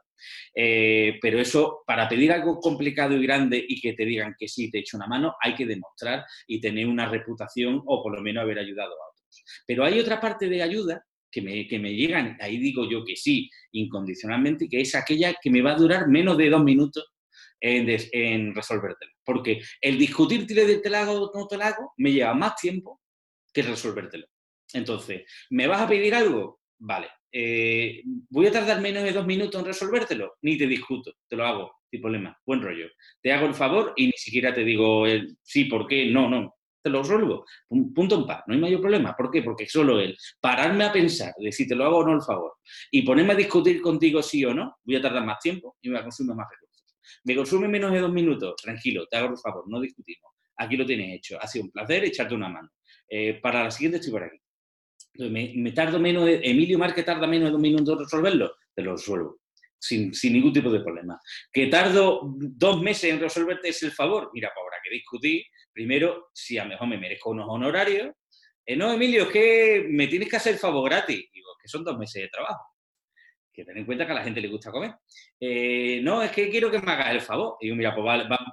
Eh, 0.53 1.17
pero 1.21 1.39
eso, 1.39 1.83
para 1.87 2.07
pedir 2.07 2.31
algo 2.31 2.59
complicado 2.59 3.15
y 3.15 3.23
grande 3.23 3.63
y 3.67 3.79
que 3.79 3.93
te 3.93 4.05
digan 4.05 4.35
que 4.37 4.47
sí, 4.47 4.69
te 4.69 4.79
echo 4.79 4.97
una 4.97 5.07
mano, 5.07 5.35
hay 5.41 5.55
que 5.55 5.65
demostrar 5.65 6.25
y 6.45 6.59
tener 6.59 6.87
una 6.87 7.07
reputación 7.07 7.81
o 7.85 8.03
por 8.03 8.15
lo 8.15 8.21
menos 8.21 8.43
haber 8.43 8.59
ayudado 8.59 8.91
a 8.91 9.09
otros. 9.11 9.43
Pero 9.65 9.85
hay 9.85 9.99
otra 9.99 10.19
parte 10.19 10.49
de 10.49 10.61
ayuda 10.61 11.03
que 11.31 11.41
me, 11.41 11.67
que 11.67 11.79
me 11.79 11.93
llegan, 11.93 12.37
ahí 12.39 12.57
digo 12.57 12.89
yo 12.89 13.03
que 13.03 13.15
sí, 13.15 13.49
incondicionalmente, 13.71 14.67
que 14.67 14.81
es 14.81 14.95
aquella 14.95 15.35
que 15.41 15.49
me 15.49 15.61
va 15.61 15.73
a 15.73 15.77
durar 15.77 16.07
menos 16.07 16.37
de 16.37 16.49
dos 16.49 16.63
minutos 16.63 17.05
en, 17.61 17.89
en. 18.11 18.53
Porque 19.23 19.61
el 19.81 19.97
discutirte 19.97 20.53
de 20.53 20.77
te 20.79 20.89
o 20.89 21.31
no 21.33 21.47
te 21.47 21.57
lo 21.57 21.63
hago 21.63 21.93
me 21.97 22.11
lleva 22.11 22.33
más 22.33 22.55
tiempo 22.55 23.01
que 23.53 23.61
resolvértelo. 23.61 24.27
Entonces, 24.73 25.23
¿me 25.49 25.67
vas 25.67 25.81
a 25.81 25.87
pedir 25.87 26.13
algo? 26.13 26.61
Vale. 26.79 27.07
Eh, 27.31 28.01
¿Voy 28.29 28.47
a 28.47 28.51
tardar 28.51 28.81
menos 28.81 29.03
de 29.03 29.11
dos 29.11 29.25
minutos 29.25 29.59
en 29.59 29.67
resolvértelo? 29.67 30.35
Ni 30.41 30.57
te 30.57 30.65
discuto, 30.65 31.13
te 31.27 31.35
lo 31.35 31.45
hago, 31.45 31.71
sin 31.89 32.01
problema, 32.01 32.37
buen 32.45 32.61
rollo. 32.61 32.87
Te 33.21 33.31
hago 33.31 33.47
el 33.47 33.53
favor 33.53 33.93
y 33.95 34.07
ni 34.07 34.13
siquiera 34.13 34.53
te 34.53 34.63
digo 34.63 35.05
el 35.05 35.37
sí, 35.43 35.65
¿por 35.65 35.87
qué? 35.87 36.07
No, 36.07 36.29
no, 36.29 36.55
te 36.81 36.89
lo 36.89 37.01
resuelvo. 37.01 37.45
Punto 37.67 38.15
en 38.15 38.25
paz, 38.25 38.43
no 38.47 38.53
hay 38.53 38.59
mayor 38.59 38.81
problema. 38.81 39.15
¿Por 39.15 39.29
qué? 39.31 39.41
Porque 39.41 39.67
solo 39.67 39.99
el 39.99 40.17
pararme 40.39 40.85
a 40.85 40.91
pensar 40.91 41.33
de 41.37 41.51
si 41.51 41.67
te 41.67 41.75
lo 41.75 41.85
hago 41.85 41.97
o 41.97 42.05
no 42.05 42.13
el 42.13 42.21
favor 42.21 42.53
y 42.91 43.01
ponerme 43.01 43.33
a 43.33 43.37
discutir 43.37 43.81
contigo 43.81 44.21
sí 44.21 44.43
o 44.45 44.53
no, 44.53 44.77
voy 44.83 44.95
a 44.95 45.01
tardar 45.01 45.25
más 45.25 45.39
tiempo 45.39 45.77
y 45.81 45.89
me 45.89 45.95
va 45.95 46.01
a 46.01 46.03
consumir 46.03 46.35
más 46.35 46.47
recursos. 46.49 46.95
Me 47.23 47.35
consume 47.35 47.67
menos 47.67 47.91
de 47.91 47.99
dos 47.99 48.11
minutos, 48.11 48.55
tranquilo, 48.61 49.05
te 49.09 49.17
hago 49.17 49.29
el 49.29 49.37
favor, 49.37 49.63
no 49.67 49.79
discutimos. 49.81 50.31
Aquí 50.57 50.75
lo 50.75 50.85
tienes 50.85 51.17
hecho. 51.17 51.37
Ha 51.41 51.47
sido 51.47 51.65
un 51.65 51.71
placer 51.71 52.03
echarte 52.03 52.35
una 52.35 52.49
mano. 52.49 52.69
Eh, 53.07 53.39
para 53.41 53.63
la 53.63 53.71
siguiente 53.71 53.97
estoy 53.97 54.11
por 54.11 54.23
aquí. 54.23 54.37
Me, 55.29 55.71
tardo 55.71 55.99
menos, 55.99 56.25
de, 56.25 56.39
Emilio 56.43 56.77
Márquez 56.77 57.03
tarda 57.03 57.27
menos 57.27 57.47
de 57.47 57.51
dos 57.51 57.61
minutos 57.61 57.93
en 57.93 57.99
resolverlo, 57.99 58.53
te 58.73 58.81
lo 58.81 58.93
resuelvo. 58.93 59.39
Sin, 59.81 60.13
sin, 60.13 60.33
ningún 60.33 60.51
tipo 60.51 60.69
de 60.69 60.81
problema. 60.81 61.17
Que 61.51 61.67
tardo 61.67 62.21
dos 62.35 62.81
meses 62.81 63.13
en 63.13 63.19
resolverte 63.19 63.69
ese 63.69 63.89
favor, 63.91 64.29
mira, 64.33 64.51
pues 64.53 64.63
habrá 64.63 64.77
que 64.83 64.89
discutir 64.93 65.43
primero, 65.79 66.29
si 66.33 66.57
a 66.57 66.63
lo 66.63 66.71
mejor 66.71 66.87
me 66.89 66.97
merezco 66.97 67.29
unos 67.29 67.47
honorarios. 67.47 68.11
Eh, 68.65 68.75
no, 68.75 68.91
Emilio, 68.91 69.23
es 69.23 69.29
que 69.29 69.85
me 69.89 70.07
tienes 70.07 70.29
que 70.29 70.35
hacer 70.35 70.57
favor 70.57 70.89
gratis. 70.89 71.29
Digo, 71.33 71.49
que 71.61 71.69
son 71.69 71.83
dos 71.83 71.97
meses 71.97 72.23
de 72.23 72.27
trabajo. 72.29 72.63
Que 73.53 73.63
ten 73.63 73.77
en 73.77 73.85
cuenta 73.85 74.05
que 74.05 74.11
a 74.11 74.15
la 74.15 74.23
gente 74.23 74.41
le 74.41 74.49
gusta 74.49 74.71
comer. 74.71 74.95
Eh, 75.39 76.01
no, 76.03 76.21
es 76.21 76.31
que 76.31 76.49
quiero 76.49 76.69
que 76.69 76.79
me 76.79 76.91
hagas 76.91 77.11
el 77.11 77.21
favor. 77.21 77.55
Y 77.61 77.67
digo, 77.67 77.77
mira, 77.77 77.95
pues 77.95 78.05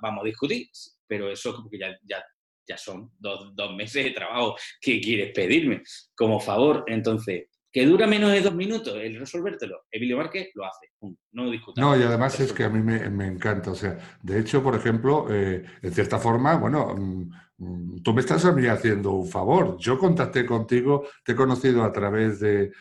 vamos 0.02 0.22
a 0.22 0.24
discutir. 0.24 0.68
Pero 1.06 1.30
eso 1.30 1.54
como 1.54 1.68
que 1.68 1.78
ya, 1.78 1.96
ya, 2.02 2.24
ya 2.66 2.78
son 2.78 3.10
dos, 3.18 3.54
dos 3.54 3.74
meses 3.74 4.04
de 4.04 4.10
trabajo 4.12 4.56
que 4.80 5.00
quieres 5.00 5.32
pedirme 5.32 5.82
como 6.14 6.40
favor. 6.40 6.84
Entonces, 6.86 7.48
que 7.76 7.84
dura 7.84 8.06
menos 8.06 8.32
de 8.32 8.40
dos 8.40 8.54
minutos 8.54 8.94
el 8.96 9.20
resolvértelo. 9.20 9.82
Emilio 9.90 10.16
Márquez 10.16 10.48
lo 10.54 10.64
hace, 10.64 10.86
no 11.32 11.50
discutamos. 11.50 11.90
No, 11.90 12.02
y 12.02 12.06
además 12.06 12.40
es 12.40 12.50
que 12.54 12.64
a 12.64 12.70
mí 12.70 12.80
me, 12.80 13.26
encanta. 13.26 13.70
O 13.70 13.74
sea, 13.74 13.98
de 14.22 14.40
hecho, 14.40 14.62
por 14.62 14.74
ejemplo, 14.74 15.26
eh, 15.28 15.62
en 15.82 15.92
cierta 15.92 16.18
forma, 16.18 16.56
bueno, 16.56 16.94
mm, 16.96 18.00
tú 18.02 18.14
me 18.14 18.22
estás 18.22 18.46
a 18.46 18.52
mí 18.52 18.66
haciendo 18.66 19.10
un 19.10 19.28
favor. 19.28 19.76
Yo 19.78 19.98
contacté 19.98 20.46
contigo, 20.46 21.06
te 21.22 21.32
he 21.32 21.36
conocido 21.36 21.84
a 21.84 21.92
través 21.92 22.40
de 22.40 22.72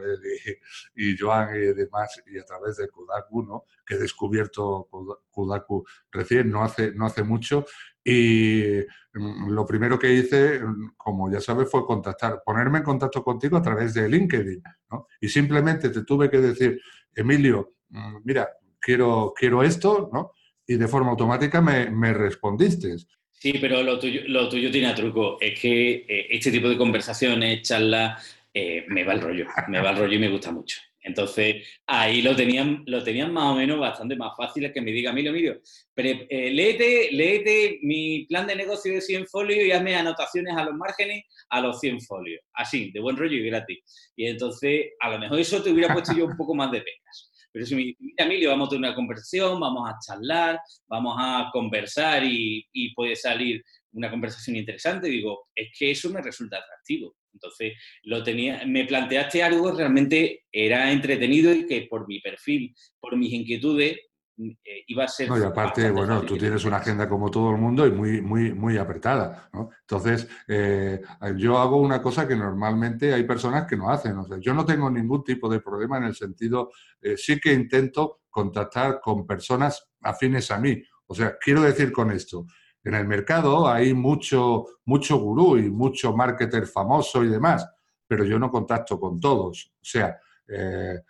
y, 0.00 0.54
y, 1.10 1.16
Joan 1.16 1.54
y 1.56 1.74
demás, 1.74 2.22
y 2.26 2.38
a 2.38 2.44
través 2.44 2.76
de 2.76 2.88
Kudaku, 2.88 3.42
¿no? 3.42 3.64
que 3.86 3.94
he 3.94 3.98
descubierto 3.98 4.88
Kudaku 5.30 5.84
recién, 6.10 6.50
no 6.50 6.62
hace, 6.62 6.92
no 6.92 7.06
hace 7.06 7.22
mucho, 7.22 7.64
y 8.04 8.84
mm, 9.14 9.50
lo 9.50 9.64
primero 9.64 9.98
que 9.98 10.12
hice, 10.12 10.60
mm, 10.60 10.94
como 10.96 11.32
ya 11.32 11.40
sabes, 11.40 11.70
fue 11.70 11.86
contactar, 11.86 12.42
ponerme 12.44 12.78
en 12.78 12.84
contacto 12.84 13.24
contigo 13.24 13.56
a 13.56 13.62
través 13.62 13.94
de 13.94 14.08
LinkedIn. 14.08 14.62
¿no? 14.90 15.08
Y 15.20 15.28
simplemente 15.28 15.88
te 15.88 16.04
tuve 16.04 16.30
que 16.30 16.38
decir, 16.38 16.80
Emilio, 17.14 17.76
mm, 17.88 18.16
mira, 18.24 18.48
quiero, 18.78 19.32
quiero 19.34 19.62
esto, 19.62 20.10
¿no? 20.12 20.32
Y 20.66 20.76
de 20.76 20.88
forma 20.88 21.10
automática 21.10 21.60
me, 21.60 21.90
me 21.90 22.12
respondiste. 22.12 22.96
Sí, 23.32 23.54
pero 23.60 23.82
lo 23.82 23.98
tuyo, 23.98 24.22
lo 24.28 24.48
tuyo 24.48 24.70
tiene 24.70 24.88
a 24.88 24.94
truco. 24.94 25.38
Es 25.40 25.58
que 25.58 26.06
eh, 26.08 26.26
este 26.30 26.50
tipo 26.50 26.68
de 26.68 26.78
conversaciones, 26.78 27.62
charlas, 27.62 28.22
eh, 28.54 28.84
me 28.88 29.02
va 29.04 29.14
el 29.14 29.20
rollo. 29.20 29.46
Me 29.68 29.80
va 29.80 29.90
el 29.90 29.98
rollo 29.98 30.14
y 30.14 30.18
me 30.20 30.28
gusta 30.28 30.52
mucho. 30.52 30.78
Entonces, 31.00 31.56
ahí 31.86 32.22
lo 32.22 32.34
tenían, 32.34 32.82
lo 32.86 33.04
tenían 33.04 33.30
más 33.30 33.52
o 33.52 33.56
menos 33.56 33.78
bastante 33.78 34.16
más 34.16 34.32
fácil 34.38 34.72
que 34.72 34.80
me 34.80 34.90
diga, 34.90 35.10
Emilio, 35.10 35.32
Emilio, 35.32 35.60
pero, 35.92 36.24
eh, 36.30 36.50
léete, 36.50 37.78
mi 37.82 38.24
plan 38.24 38.46
de 38.46 38.56
negocio 38.56 38.94
de 38.94 39.02
100 39.02 39.26
folios 39.26 39.66
y 39.66 39.72
hazme 39.72 39.96
anotaciones 39.96 40.56
a 40.56 40.64
los 40.64 40.74
márgenes 40.74 41.24
a 41.50 41.60
los 41.60 41.78
100 41.80 42.00
folios. 42.00 42.40
Así, 42.54 42.90
de 42.92 43.00
buen 43.00 43.18
rollo 43.18 43.36
y 43.36 43.44
gratis. 43.44 44.12
Y 44.16 44.26
entonces, 44.26 44.92
a 45.00 45.10
lo 45.10 45.18
mejor 45.18 45.38
eso 45.38 45.62
te 45.62 45.70
hubiera 45.70 45.92
puesto 45.92 46.14
yo 46.16 46.24
un 46.24 46.36
poco 46.38 46.54
más 46.54 46.70
de 46.72 46.80
penas. 46.80 47.30
Pero 47.52 47.66
si 47.66 47.74
me 47.74 47.82
dice, 47.82 47.98
mira, 48.00 48.24
Emilio, 48.24 48.50
vamos 48.50 48.68
a 48.68 48.70
tener 48.70 48.88
una 48.88 48.96
conversación, 48.96 49.60
vamos 49.60 49.88
a 49.88 49.98
charlar, 50.04 50.58
vamos 50.88 51.16
a 51.18 51.50
conversar 51.52 52.24
y, 52.24 52.66
y 52.72 52.94
puede 52.94 53.14
salir 53.14 53.62
una 53.92 54.10
conversación 54.10 54.56
interesante, 54.56 55.08
digo, 55.08 55.48
es 55.54 55.68
que 55.78 55.90
eso 55.90 56.10
me 56.10 56.22
resulta 56.22 56.58
atractivo. 56.58 57.14
Entonces, 57.34 57.74
lo 58.04 58.22
tenía, 58.22 58.62
me 58.66 58.84
planteaste 58.84 59.42
algo 59.42 59.72
realmente 59.72 60.44
era 60.50 60.90
entretenido 60.90 61.52
y 61.52 61.66
que 61.66 61.86
por 61.90 62.08
mi 62.08 62.20
perfil, 62.20 62.74
por 63.00 63.16
mis 63.16 63.32
inquietudes, 63.32 63.98
mm, 64.36 64.50
eh, 64.64 64.84
iba 64.86 65.04
a 65.04 65.08
ser. 65.08 65.28
No, 65.28 65.38
y 65.38 65.42
aparte, 65.42 65.90
bueno, 65.90 66.22
tú 66.22 66.38
tienes 66.38 66.64
una 66.64 66.78
agenda 66.78 67.08
como 67.08 67.30
todo 67.30 67.50
el 67.50 67.58
mundo 67.58 67.86
y 67.86 67.90
muy, 67.90 68.22
muy, 68.22 68.52
muy 68.52 68.78
apretada. 68.78 69.50
¿no? 69.52 69.70
Entonces, 69.80 70.28
eh, 70.48 71.00
yo 71.36 71.58
hago 71.58 71.76
una 71.76 72.00
cosa 72.00 72.26
que 72.26 72.36
normalmente 72.36 73.12
hay 73.12 73.24
personas 73.24 73.66
que 73.66 73.76
no 73.76 73.90
hacen. 73.90 74.16
O 74.16 74.26
sea, 74.26 74.38
yo 74.38 74.54
no 74.54 74.64
tengo 74.64 74.90
ningún 74.90 75.22
tipo 75.24 75.48
de 75.48 75.60
problema 75.60 75.98
en 75.98 76.04
el 76.04 76.14
sentido, 76.14 76.70
eh, 77.02 77.16
sí 77.16 77.40
que 77.40 77.52
intento 77.52 78.22
contactar 78.30 79.00
con 79.00 79.26
personas 79.26 79.88
afines 80.00 80.50
a 80.50 80.58
mí. 80.58 80.82
O 81.06 81.14
sea, 81.14 81.36
quiero 81.38 81.62
decir 81.62 81.92
con 81.92 82.10
esto, 82.10 82.46
en 82.84 82.94
el 82.94 83.06
mercado 83.06 83.66
hay 83.68 83.94
mucho, 83.94 84.66
mucho 84.84 85.16
gurú 85.16 85.56
y 85.56 85.70
mucho 85.70 86.14
marketer 86.14 86.66
famoso 86.66 87.24
y 87.24 87.28
demás, 87.28 87.66
pero 88.06 88.24
yo 88.24 88.38
no 88.38 88.50
contacto 88.50 89.00
con 89.00 89.18
todos. 89.18 89.72
O 89.76 89.84
sea, 89.84 90.18
eh, 90.46 91.00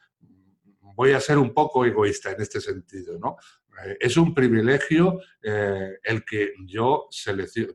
voy 0.95 1.13
a 1.13 1.21
ser 1.21 1.39
un 1.39 1.53
poco 1.53 1.85
egoísta 1.85 2.31
en 2.31 2.41
este 2.41 2.61
sentido, 2.61 3.19
¿no? 3.19 3.37
Eh, 3.85 3.97
es 4.01 4.17
un 4.17 4.33
privilegio 4.33 5.21
eh, 5.43 5.99
el 6.03 6.25
que 6.25 6.53
yo 6.65 7.09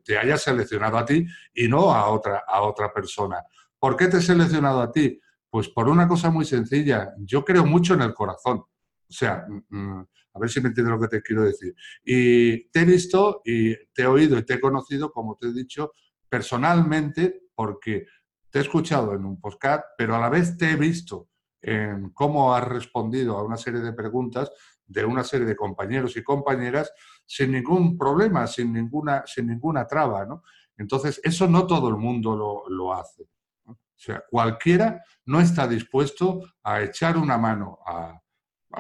te 0.04 0.18
haya 0.18 0.38
seleccionado 0.38 0.98
a 0.98 1.06
ti 1.06 1.26
y 1.54 1.68
no 1.68 1.94
a 1.94 2.08
otra, 2.08 2.44
a 2.48 2.62
otra 2.62 2.94
persona. 2.94 3.44
¿Por 3.78 3.96
qué 3.96 4.08
te 4.08 4.18
he 4.18 4.22
seleccionado 4.22 4.82
a 4.82 4.92
ti? 4.92 5.20
Pues 5.50 5.68
por 5.70 5.90
una 5.90 6.08
cosa 6.08 6.30
muy 6.30 6.46
sencilla. 6.46 7.14
Yo 7.18 7.44
creo 7.44 7.66
mucho 7.66 7.96
en 7.96 8.02
el 8.02 8.14
corazón. 8.14 8.64
O 9.10 9.14
sea, 9.14 9.46
mm, 9.48 9.78
mm, 9.78 10.08
a 10.34 10.40
ver 10.40 10.50
si 10.50 10.62
me 10.62 10.70
entiendes 10.70 10.94
lo 10.94 11.02
que 11.02 11.08
te 11.08 11.22
quiero 11.22 11.44
decir. 11.44 11.74
Y 12.04 12.70
te 12.70 12.82
he 12.82 12.86
visto 12.86 13.42
y 13.44 13.76
te 13.94 14.04
he 14.04 14.08
oído 14.08 14.38
y 14.38 14.46
te 14.46 14.56
he 14.56 14.60
conocido, 14.60 15.12
como 15.12 15.36
te 15.36 15.48
he 15.48 15.54
dicho, 15.54 15.94
personalmente, 16.30 17.48
porque 17.56 18.06
te 18.50 18.60
he 18.60 18.62
escuchado 18.62 19.14
en 19.14 19.26
un 19.26 19.40
podcast, 19.40 19.84
pero 19.98 20.16
a 20.16 20.20
la 20.20 20.30
vez 20.30 20.58
te 20.58 20.72
he 20.72 20.76
visto 20.76 21.30
en 21.62 22.12
cómo 22.12 22.54
has 22.56 22.68
respondido 22.68 23.38
a 23.38 23.44
una 23.44 23.58
serie 23.58 23.82
de 23.82 23.94
preguntas 23.94 24.52
de 24.90 25.06
una 25.06 25.24
serie 25.24 25.46
de 25.46 25.56
compañeros 25.56 26.18
y 26.18 26.24
compañeras 26.24 26.92
sin 27.26 27.52
ningún 27.52 27.98
problema, 27.98 28.48
sin 28.48 28.74
ninguna, 28.74 29.24
sin 29.26 29.48
ninguna 29.48 29.86
traba. 29.86 30.26
¿no? 30.26 30.44
Entonces, 30.78 31.22
eso 31.24 31.48
no 31.48 31.68
todo 31.68 31.90
el 31.90 31.98
mundo 31.98 32.36
lo, 32.36 32.68
lo 32.70 32.94
hace. 32.94 33.30
O 33.66 34.02
sea, 34.02 34.24
cualquiera 34.30 35.04
no 35.26 35.40
está 35.40 35.68
dispuesto 35.68 36.42
a 36.64 36.82
echar 36.82 37.18
una 37.18 37.38
mano 37.38 37.80
a, 37.86 38.20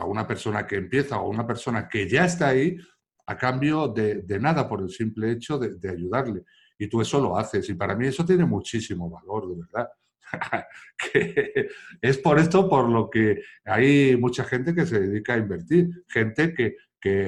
una 0.06 0.28
persona 0.28 0.66
que 0.66 0.78
empieza 0.78 1.20
o 1.20 1.26
a 1.26 1.30
una 1.30 1.46
persona 1.46 1.88
que 1.88 2.08
ya 2.08 2.26
está 2.26 2.50
ahí 2.50 2.78
a 3.26 3.38
cambio 3.38 3.88
de, 3.88 4.24
nada 4.40 4.68
por 4.68 4.82
el 4.82 4.90
simple 4.90 5.32
hecho 5.32 5.60
de, 5.60 5.90
ayudarle. 5.90 6.44
Y 6.78 6.88
tú 6.88 7.02
eso 7.02 7.20
lo 7.20 7.38
haces. 7.38 7.70
Y 7.70 7.74
para 7.76 7.96
mí 7.96 8.08
eso 8.08 8.26
tiene 8.26 8.46
muchísimo 8.46 9.10
valor, 9.10 9.50
de 9.50 9.56
verdad. 9.56 9.90
es 12.02 12.18
por 12.20 12.40
esto 12.40 12.70
por 12.70 12.88
lo 12.90 13.10
que 13.10 13.42
hay 13.66 14.16
mucha 14.16 14.44
gente 14.44 14.74
que 14.74 14.86
se 14.86 15.00
dedica 15.00 15.34
a 15.34 15.38
invertir, 15.38 15.90
gente 16.08 16.54
que, 16.54 16.76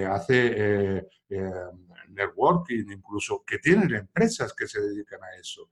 hace 0.05 0.53
eh, 0.55 1.07
eh, 1.29 1.51
networking, 2.09 2.91
incluso 2.91 3.43
que 3.45 3.57
tienen 3.59 3.93
empresas 3.93 4.53
que 4.53 4.67
se 4.67 4.81
dedican 4.81 5.23
a 5.23 5.39
eso. 5.39 5.69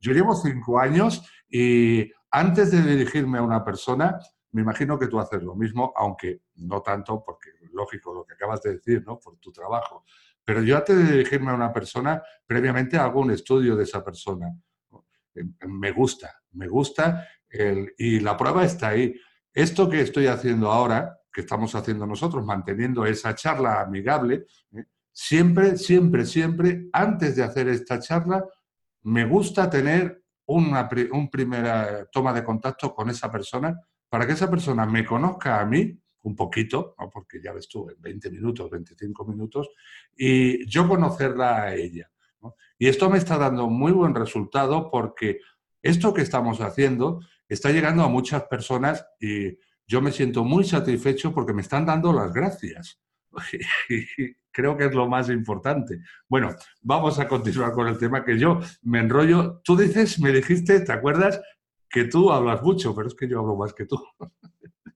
Yo 0.00 0.12
llevo 0.12 0.34
cinco 0.34 0.78
años 0.78 1.28
y 1.48 2.10
antes 2.30 2.70
de 2.70 2.82
dirigirme 2.82 3.38
a 3.38 3.42
una 3.42 3.64
persona, 3.64 4.18
me 4.52 4.62
imagino 4.62 4.98
que 4.98 5.08
tú 5.08 5.18
haces 5.20 5.42
lo 5.42 5.54
mismo, 5.54 5.92
aunque 5.96 6.42
no 6.56 6.80
tanto, 6.80 7.22
porque 7.24 7.50
lógico 7.72 8.14
lo 8.14 8.24
que 8.24 8.34
acabas 8.34 8.62
de 8.62 8.74
decir, 8.74 9.04
¿no? 9.06 9.18
Por 9.18 9.36
tu 9.38 9.52
trabajo. 9.52 10.04
Pero 10.44 10.62
yo 10.62 10.76
antes 10.76 10.96
de 10.96 11.12
dirigirme 11.12 11.50
a 11.50 11.54
una 11.54 11.72
persona, 11.72 12.22
previamente 12.46 12.96
hago 12.96 13.20
un 13.20 13.30
estudio 13.30 13.76
de 13.76 13.84
esa 13.84 14.02
persona. 14.02 14.50
Me 15.66 15.92
gusta, 15.92 16.42
me 16.52 16.66
gusta 16.66 17.28
y 17.98 18.20
la 18.20 18.36
prueba 18.36 18.64
está 18.64 18.88
ahí. 18.88 19.14
Esto 19.52 19.88
que 19.88 20.00
estoy 20.00 20.26
haciendo 20.26 20.70
ahora, 20.70 21.20
que 21.32 21.42
estamos 21.42 21.74
haciendo 21.74 22.06
nosotros, 22.06 22.44
manteniendo 22.44 23.04
esa 23.04 23.34
charla 23.34 23.82
amigable, 23.82 24.46
¿eh? 24.72 24.84
siempre, 25.12 25.76
siempre, 25.76 26.24
siempre, 26.24 26.88
antes 26.92 27.36
de 27.36 27.42
hacer 27.42 27.68
esta 27.68 28.00
charla, 28.00 28.44
me 29.02 29.26
gusta 29.26 29.68
tener 29.68 30.22
una 30.46 30.88
un 31.12 31.28
primera 31.28 32.06
toma 32.10 32.32
de 32.32 32.42
contacto 32.42 32.94
con 32.94 33.10
esa 33.10 33.30
persona 33.30 33.78
para 34.08 34.26
que 34.26 34.32
esa 34.32 34.50
persona 34.50 34.86
me 34.86 35.04
conozca 35.04 35.60
a 35.60 35.66
mí 35.66 35.98
un 36.22 36.36
poquito, 36.36 36.94
porque 37.12 37.40
ya 37.42 37.52
ves 37.52 37.68
tú, 37.68 37.88
en 37.88 38.00
20 38.00 38.30
minutos, 38.30 38.70
25 38.70 39.24
minutos, 39.24 39.70
y 40.16 40.66
yo 40.66 40.86
conocerla 40.88 41.62
a 41.62 41.74
ella. 41.74 42.10
Y 42.78 42.86
esto 42.86 43.10
me 43.10 43.18
está 43.18 43.38
dando 43.38 43.68
muy 43.68 43.92
buen 43.92 44.14
resultado 44.14 44.90
porque 44.90 45.40
esto 45.82 46.14
que 46.14 46.22
estamos 46.22 46.60
haciendo 46.60 47.20
está 47.48 47.70
llegando 47.70 48.02
a 48.02 48.08
muchas 48.08 48.44
personas 48.44 49.04
y 49.20 49.58
yo 49.86 50.00
me 50.00 50.12
siento 50.12 50.44
muy 50.44 50.64
satisfecho 50.64 51.32
porque 51.32 51.52
me 51.52 51.62
están 51.62 51.86
dando 51.86 52.12
las 52.12 52.32
gracias. 52.32 53.00
Creo 54.50 54.76
que 54.76 54.86
es 54.86 54.94
lo 54.94 55.08
más 55.08 55.30
importante. 55.30 56.00
Bueno, 56.28 56.54
vamos 56.82 57.18
a 57.18 57.28
continuar 57.28 57.72
con 57.72 57.88
el 57.88 57.98
tema 57.98 58.24
que 58.24 58.38
yo 58.38 58.60
me 58.82 59.00
enrollo. 59.00 59.60
Tú 59.64 59.76
dices, 59.76 60.20
me 60.20 60.32
dijiste, 60.32 60.80
¿te 60.80 60.92
acuerdas? 60.92 61.40
Que 61.90 62.04
tú 62.04 62.30
hablas 62.30 62.62
mucho, 62.62 62.94
pero 62.94 63.08
es 63.08 63.14
que 63.14 63.28
yo 63.28 63.40
hablo 63.40 63.56
más 63.56 63.72
que 63.72 63.86
tú. 63.86 64.02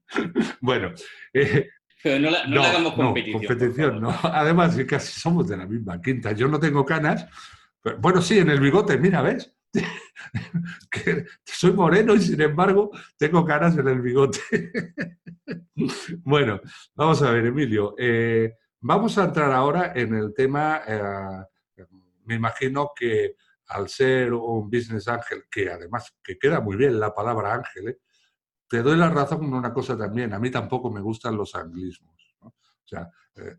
bueno. 0.61 0.93
Eh, 1.33 1.69
pero 2.03 2.19
no, 2.19 2.31
la, 2.31 2.47
no, 2.47 2.63
hagamos 2.63 2.95
competición. 2.95 3.43
No, 3.43 3.49
competición, 3.49 4.01
no. 4.01 4.15
Además, 4.25 4.77
casi 4.89 5.21
somos 5.21 5.49
de 5.49 5.57
la 5.57 5.67
misma 5.67 6.01
quinta. 6.01 6.33
Yo 6.33 6.49
no 6.49 6.59
tengo 6.59 6.85
canas. 6.85 7.27
bueno, 7.99 8.21
sí, 8.21 8.39
en 8.39 8.51
el 8.51 8.61
bigote, 8.61 8.99
mira, 8.99 9.23
¿ves? 9.23 9.55
que 10.91 11.25
soy 11.45 11.73
moreno 11.73 12.15
y 12.15 12.21
sin 12.21 12.41
embargo 12.41 12.91
tengo 13.17 13.45
caras 13.45 13.77
en 13.79 13.89
el 13.89 14.01
bigote. 14.01 14.41
bueno, 16.25 16.61
vamos 16.95 17.23
a 17.23 17.31
ver, 17.31 17.47
Emilio. 17.47 17.95
Eh, 17.99 18.55
vamos 18.81 19.17
a 19.19 19.25
entrar 19.25 19.53
ahora 19.53 19.93
en 19.95 20.15
el 20.15 20.35
tema, 20.35 20.83
eh, 20.87 21.85
me 22.25 22.35
imagino 22.35 22.91
que 22.95 23.37
al 23.73 23.89
ser 23.89 24.33
un 24.33 24.71
business 24.71 25.09
ángel, 25.09 25.45
que 25.51 25.71
además 25.71 26.15
que 26.23 26.39
queda 26.39 26.61
muy 26.61 26.77
bien 26.77 26.99
la 26.99 27.15
palabra 27.15 27.55
ángel, 27.55 27.89
¿eh? 27.89 27.99
te 28.69 28.83
doy 28.83 28.97
la 28.97 29.11
razón 29.11 29.39
con 29.39 29.55
una 29.55 29.73
cosa 29.73 29.97
también, 29.97 30.33
a 30.33 30.39
mí 30.39 30.51
tampoco 30.51 30.91
me 30.91 31.01
gustan 31.01 31.37
los 31.37 31.55
anglismos. 31.55 32.35
O 32.41 32.53
sea, 32.85 33.11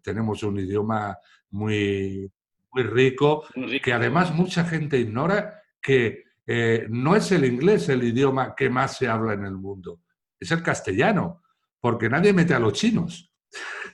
tenemos 0.01 0.43
un 0.43 0.59
idioma 0.59 1.17
muy, 1.51 2.31
muy 2.71 2.83
rico, 2.83 3.45
que 3.83 3.93
además 3.93 4.33
mucha 4.33 4.65
gente 4.65 4.97
ignora 4.97 5.61
que 5.81 6.23
eh, 6.45 6.87
no 6.89 7.15
es 7.15 7.31
el 7.31 7.45
inglés 7.45 7.89
el 7.89 8.03
idioma 8.03 8.55
que 8.55 8.69
más 8.69 8.97
se 8.97 9.07
habla 9.07 9.33
en 9.33 9.45
el 9.45 9.55
mundo, 9.55 10.01
es 10.39 10.51
el 10.51 10.61
castellano, 10.61 11.41
porque 11.79 12.09
nadie 12.09 12.33
mete 12.33 12.53
a 12.53 12.59
los 12.59 12.73
chinos. 12.73 13.31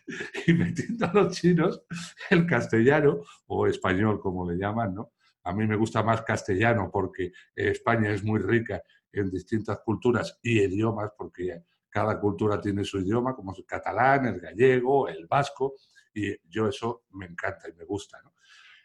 y 0.48 0.54
metiendo 0.54 1.06
a 1.06 1.14
los 1.14 1.36
chinos, 1.36 1.84
el 2.30 2.46
castellano, 2.46 3.24
o 3.48 3.68
español 3.68 4.20
como 4.20 4.50
le 4.50 4.58
llaman, 4.58 4.96
¿no? 4.96 5.12
A 5.44 5.54
mí 5.54 5.66
me 5.66 5.76
gusta 5.76 6.04
más 6.04 6.22
castellano 6.22 6.90
porque 6.92 7.32
España 7.56 8.12
es 8.12 8.24
muy 8.24 8.40
rica 8.40 8.82
en 9.12 9.30
distintas 9.30 9.80
culturas 9.80 10.40
y 10.42 10.62
idiomas, 10.62 11.12
porque 11.18 11.64
cada 11.90 12.20
cultura 12.20 12.62
tiene 12.62 12.84
su 12.84 13.00
idioma, 13.00 13.36
como 13.36 13.56
el 13.56 13.66
catalán, 13.66 14.26
el 14.28 14.40
gallego, 14.40 15.08
el 15.08 15.26
vasco, 15.28 15.76
y 16.14 16.36
yo 16.48 16.68
eso 16.68 17.04
me 17.12 17.26
encanta 17.26 17.70
y 17.70 17.74
me 17.74 17.86
gusta. 17.86 18.22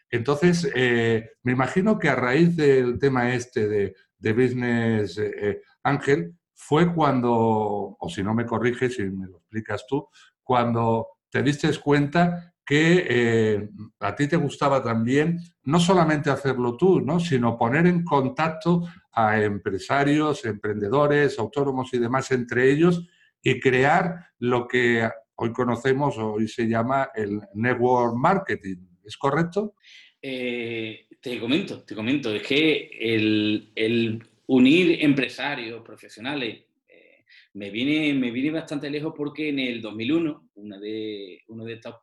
Entonces, 0.09 0.71
eh, 0.75 1.31
me 1.43 1.51
imagino 1.51 1.99
que 1.99 2.09
a 2.09 2.15
raíz 2.15 2.55
del 2.55 2.97
tema 2.99 3.33
este 3.33 3.67
de, 3.67 3.95
Business 4.33 5.19
eh, 5.19 5.61
Ángel, 5.83 6.35
fue 6.55 6.91
cuando, 6.95 7.95
o 7.99 8.09
si 8.09 8.23
no 8.23 8.33
me 8.33 8.45
corriges, 8.45 8.95
si 8.95 9.03
me 9.03 9.27
lo 9.27 9.37
explicas 9.37 9.85
tú, 9.87 10.07
cuando 10.41 11.19
te 11.29 11.43
diste 11.43 11.69
cuenta 11.79 12.54
que 12.65 13.05
eh, 13.07 13.69
a 13.99 14.15
ti 14.15 14.27
te 14.27 14.37
gustaba 14.37 14.81
también 14.81 15.39
no 15.63 15.79
solamente 15.79 16.31
hacerlo 16.31 16.75
tú, 16.75 16.99
¿no? 16.99 17.19
sino 17.19 17.57
poner 17.57 17.85
en 17.85 18.03
contacto 18.03 18.87
a 19.11 19.41
empresarios, 19.41 20.43
emprendedores, 20.45 21.37
autónomos 21.37 21.93
y 21.93 21.99
demás 21.99 22.31
entre 22.31 22.71
ellos 22.71 23.07
y 23.41 23.59
crear 23.59 24.31
lo 24.39 24.67
que 24.67 25.07
hoy 25.35 25.53
conocemos, 25.53 26.17
hoy 26.17 26.47
se 26.47 26.67
llama 26.67 27.09
el 27.13 27.39
network 27.53 28.15
marketing. 28.15 28.77
¿Es 29.03 29.15
correcto? 29.17 29.75
Eh, 30.19 31.07
te 31.21 31.39
comento, 31.39 31.83
te 31.83 31.93
comento, 31.93 32.33
es 32.33 32.41
que 32.41 32.89
el, 32.99 34.23
unir 34.47 35.03
empresarios, 35.03 35.83
profesionales, 35.83 36.63
eh, 36.87 37.25
me, 37.53 37.69
viene, 37.69 38.13
me 38.15 38.31
viene 38.31 38.49
bastante 38.49 38.89
lejos 38.89 39.13
porque 39.15 39.49
en 39.49 39.59
el 39.59 39.81
2001, 39.81 40.49
una 40.55 40.79
de, 40.79 41.43
uno 41.47 41.63
de 41.63 41.73
estos 41.73 41.95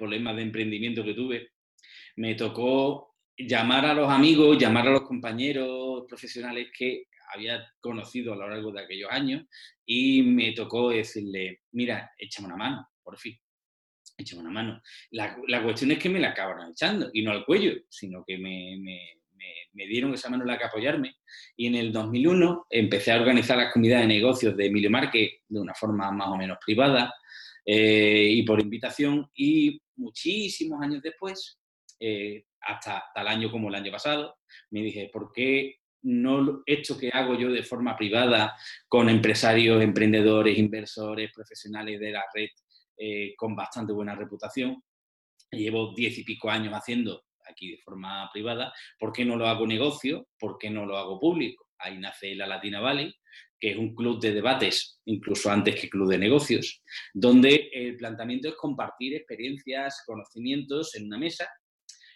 problemas 0.00 0.34
de 0.36 0.42
emprendimiento 0.42 1.04
que 1.04 1.14
tuve, 1.14 1.50
me 2.16 2.34
tocó 2.34 3.16
llamar 3.36 3.84
a 3.84 3.94
los 3.94 4.10
amigos, 4.10 4.58
llamar 4.58 4.88
a 4.88 4.92
los 4.92 5.02
compañeros 5.02 6.04
profesionales 6.08 6.68
que 6.76 7.04
había 7.34 7.62
conocido 7.80 8.32
a 8.32 8.36
lo 8.36 8.48
largo 8.48 8.72
de 8.72 8.80
aquellos 8.80 9.10
años 9.10 9.44
y 9.86 10.22
me 10.22 10.52
tocó 10.52 10.90
decirle, 10.90 11.60
mira, 11.72 12.10
échame 12.18 12.46
una 12.46 12.56
mano, 12.56 12.88
por 13.02 13.18
fin 13.18 13.38
échame 14.20 14.42
una 14.42 14.50
mano. 14.50 14.82
La, 15.10 15.36
la, 15.48 15.62
cuestión 15.62 15.90
es 15.90 15.98
que 15.98 16.08
me 16.08 16.20
la 16.20 16.30
acabaron 16.30 16.70
echando, 16.70 17.10
y 17.12 17.22
no 17.22 17.32
al 17.32 17.44
cuello, 17.44 17.72
sino 17.88 18.24
que 18.26 18.38
me, 18.38 18.76
me, 18.78 19.00
me, 19.72 19.86
dieron 19.86 20.14
esa 20.14 20.28
mano 20.28 20.44
en 20.44 20.48
la 20.48 20.58
que 20.58 20.64
apoyarme. 20.64 21.16
Y 21.56 21.66
en 21.66 21.74
el 21.74 21.92
2001 21.92 22.66
empecé 22.70 23.12
a 23.12 23.20
organizar 23.20 23.56
las 23.56 23.72
comunidades 23.72 24.06
de 24.06 24.14
negocios 24.14 24.56
de 24.56 24.66
Emilio 24.66 24.90
Márquez 24.90 25.30
de 25.48 25.60
una 25.60 25.74
forma 25.74 26.10
más 26.12 26.28
o 26.28 26.36
menos 26.36 26.58
privada 26.64 27.12
eh, 27.64 28.28
y 28.30 28.42
por 28.42 28.60
invitación. 28.60 29.30
Y 29.34 29.80
muchísimos 30.00 30.82
años 30.82 31.02
después, 31.02 31.60
eh, 32.00 32.46
hasta 32.60 33.04
tal 33.14 33.28
año 33.28 33.50
como 33.50 33.68
el 33.68 33.74
año 33.74 33.92
pasado, 33.92 34.38
me 34.70 34.82
dije, 34.82 35.10
¿por 35.12 35.32
qué 35.32 35.76
no 36.02 36.62
esto 36.64 36.96
que 36.96 37.10
hago 37.10 37.34
yo 37.34 37.50
de 37.50 37.62
forma 37.62 37.96
privada 37.96 38.56
con 38.88 39.08
empresarios, 39.08 39.82
emprendedores, 39.82 40.58
inversores, 40.58 41.30
profesionales 41.32 42.00
de 42.00 42.10
la 42.10 42.24
red 42.32 42.48
eh, 42.96 43.34
con 43.34 43.56
bastante 43.56 43.92
buena 43.92 44.14
reputación. 44.14 44.82
Llevo 45.50 45.94
diez 45.94 46.18
y 46.18 46.24
pico 46.24 46.50
años 46.50 46.74
haciendo 46.74 47.24
aquí 47.48 47.70
de 47.70 47.78
forma 47.78 48.28
privada. 48.32 48.72
¿Por 48.98 49.10
qué 49.12 49.24
no 49.24 49.36
lo 49.36 49.46
hago 49.46 49.66
negocio? 49.66 50.28
¿Por 50.38 50.58
qué 50.58 50.70
no 50.70 50.86
lo 50.86 50.96
hago 50.96 51.18
público? 51.18 51.66
Ahí 51.78 51.98
nace 51.98 52.34
la 52.34 52.46
Latina 52.46 52.80
Valley, 52.80 53.14
que 53.60 53.72
es 53.72 53.76
un 53.76 53.94
club 53.94 54.18
de 54.20 54.32
debates, 54.32 55.00
incluso 55.04 55.50
antes 55.50 55.78
que 55.78 55.90
club 55.90 56.08
de 56.08 56.18
negocios, 56.18 56.82
donde 57.12 57.68
el 57.72 57.96
planteamiento 57.96 58.48
es 58.48 58.54
compartir 58.54 59.14
experiencias, 59.14 60.02
conocimientos 60.06 60.96
en 60.96 61.06
una 61.06 61.18
mesa. 61.18 61.46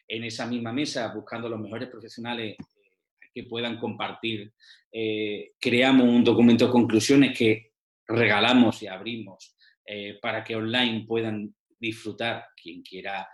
En 0.09 0.25
esa 0.25 0.47
misma 0.47 0.73
mesa, 0.73 1.13
buscando 1.15 1.49
los 1.49 1.61
mejores 1.61 1.89
profesionales 1.89 2.57
eh, 2.59 3.27
que 3.33 3.45
puedan 3.45 3.79
compartir, 3.79 4.53
eh, 4.91 5.53
creamos 5.61 6.09
un 6.09 6.25
documento 6.25 6.67
de 6.67 6.73
conclusiones 6.73 7.37
que 7.37 7.73
regalamos 8.07 8.83
y 8.83 8.87
abrimos 8.87 9.57
eh, 9.87 10.19
para 10.21 10.43
que 10.43 10.57
online 10.57 11.05
puedan 11.07 11.55
disfrutar 11.79 12.47
quien 12.61 12.83
quiera 12.83 13.29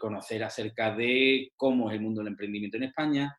conocer 0.00 0.42
acerca 0.42 0.94
de 0.94 1.52
cómo 1.56 1.90
es 1.90 1.96
el 1.96 2.02
mundo 2.02 2.20
del 2.20 2.32
emprendimiento 2.32 2.76
en 2.76 2.84
España, 2.84 3.36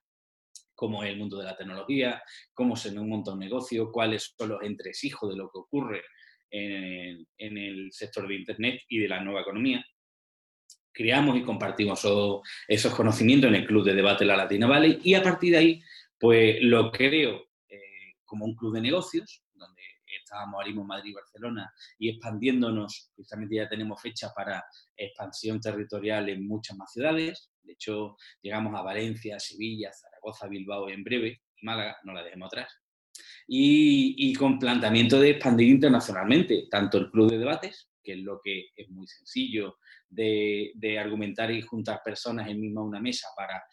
cómo 0.78 1.04
es 1.04 1.10
el 1.10 1.18
mundo 1.18 1.40
de 1.40 1.46
la 1.46 1.58
tecnología, 1.58 2.22
cómo 2.54 2.76
se 2.76 2.92
monta 2.92 3.34
un 3.34 3.40
negocio, 3.40 3.92
cuáles 3.92 4.34
son 4.38 4.50
los 4.50 4.62
entresijos 4.62 5.32
de 5.32 5.36
lo 5.36 5.50
que 5.50 5.58
ocurre 5.58 6.04
en, 6.52 7.26
el 7.38 7.92
sector 7.92 8.28
de 8.28 8.36
Internet 8.36 8.82
y 8.88 9.00
de 9.00 9.08
la 9.10 9.22
nueva 9.22 9.42
economía. 9.42 9.84
Creamos 10.94 11.36
y 11.36 11.44
compartimos 11.44 12.06
esos 12.68 12.96
conocimientos 12.96 13.50
en 13.50 13.56
el 13.56 13.66
Club 13.66 13.84
de 13.86 13.96
Debate 13.96 14.24
La 14.24 14.38
Latina 14.38 14.68
Valley 14.68 15.00
y 15.04 15.16
a 15.16 15.24
partir 15.24 15.52
de 15.52 15.58
ahí, 15.58 15.82
pues 16.20 16.58
lo 16.62 16.92
creo 16.92 17.48
como 18.28 18.46
un 18.46 18.56
club 18.56 18.76
de 18.76 18.82
negocios, 18.82 19.44
donde 19.56 19.82
estábamos 20.06 20.56
ahora 20.56 20.68
mismo 20.68 20.82
en 20.82 20.88
Madrid 20.88 21.12
y 21.12 21.14
Barcelona 21.14 21.74
y 21.98 22.10
expandiéndonos, 22.10 23.12
justamente 23.16 23.56
ya 23.56 23.68
tenemos 23.68 24.00
fecha 24.00 24.32
para 24.36 24.64
expansión 24.96 25.60
territorial 25.60 26.30
en 26.30 26.48
muchas 26.48 26.78
más 26.78 26.92
ciudades. 26.92 27.50
De 27.68 27.74
hecho, 27.74 28.16
llegamos 28.42 28.74
a 28.76 28.82
Valencia, 28.82 29.40
Sevilla, 29.40 29.92
Zaragoza, 29.94 30.48
Bilbao 30.48 30.90
en 30.90 31.04
breve, 31.04 31.42
y 31.62 31.66
Málaga, 31.66 31.98
no 32.04 32.14
la 32.14 32.24
dejemos 32.24 32.48
atrás. 32.48 32.72
Y, 33.48 34.34
con 34.34 34.60
planteamiento 34.60 35.20
de 35.20 35.32
expandir 35.32 35.70
internacionalmente, 35.70 36.68
tanto 36.70 36.98
el 36.98 37.10
club 37.10 37.32
de 37.32 37.38
debates, 37.38 37.90
que 38.04 38.14
es 38.14 38.20
lo 38.20 38.40
que 38.44 38.70
es 38.76 38.90
muy 38.90 39.08
sencillo 39.08 39.78
de, 40.10 40.98
argumentar 41.00 41.52
y 41.52 41.62
juntar 41.62 42.02
personas 42.04 42.48
en 42.50 42.60
misma 42.60 42.84
una 42.84 43.00
mesa 43.00 43.28
para 43.36 43.64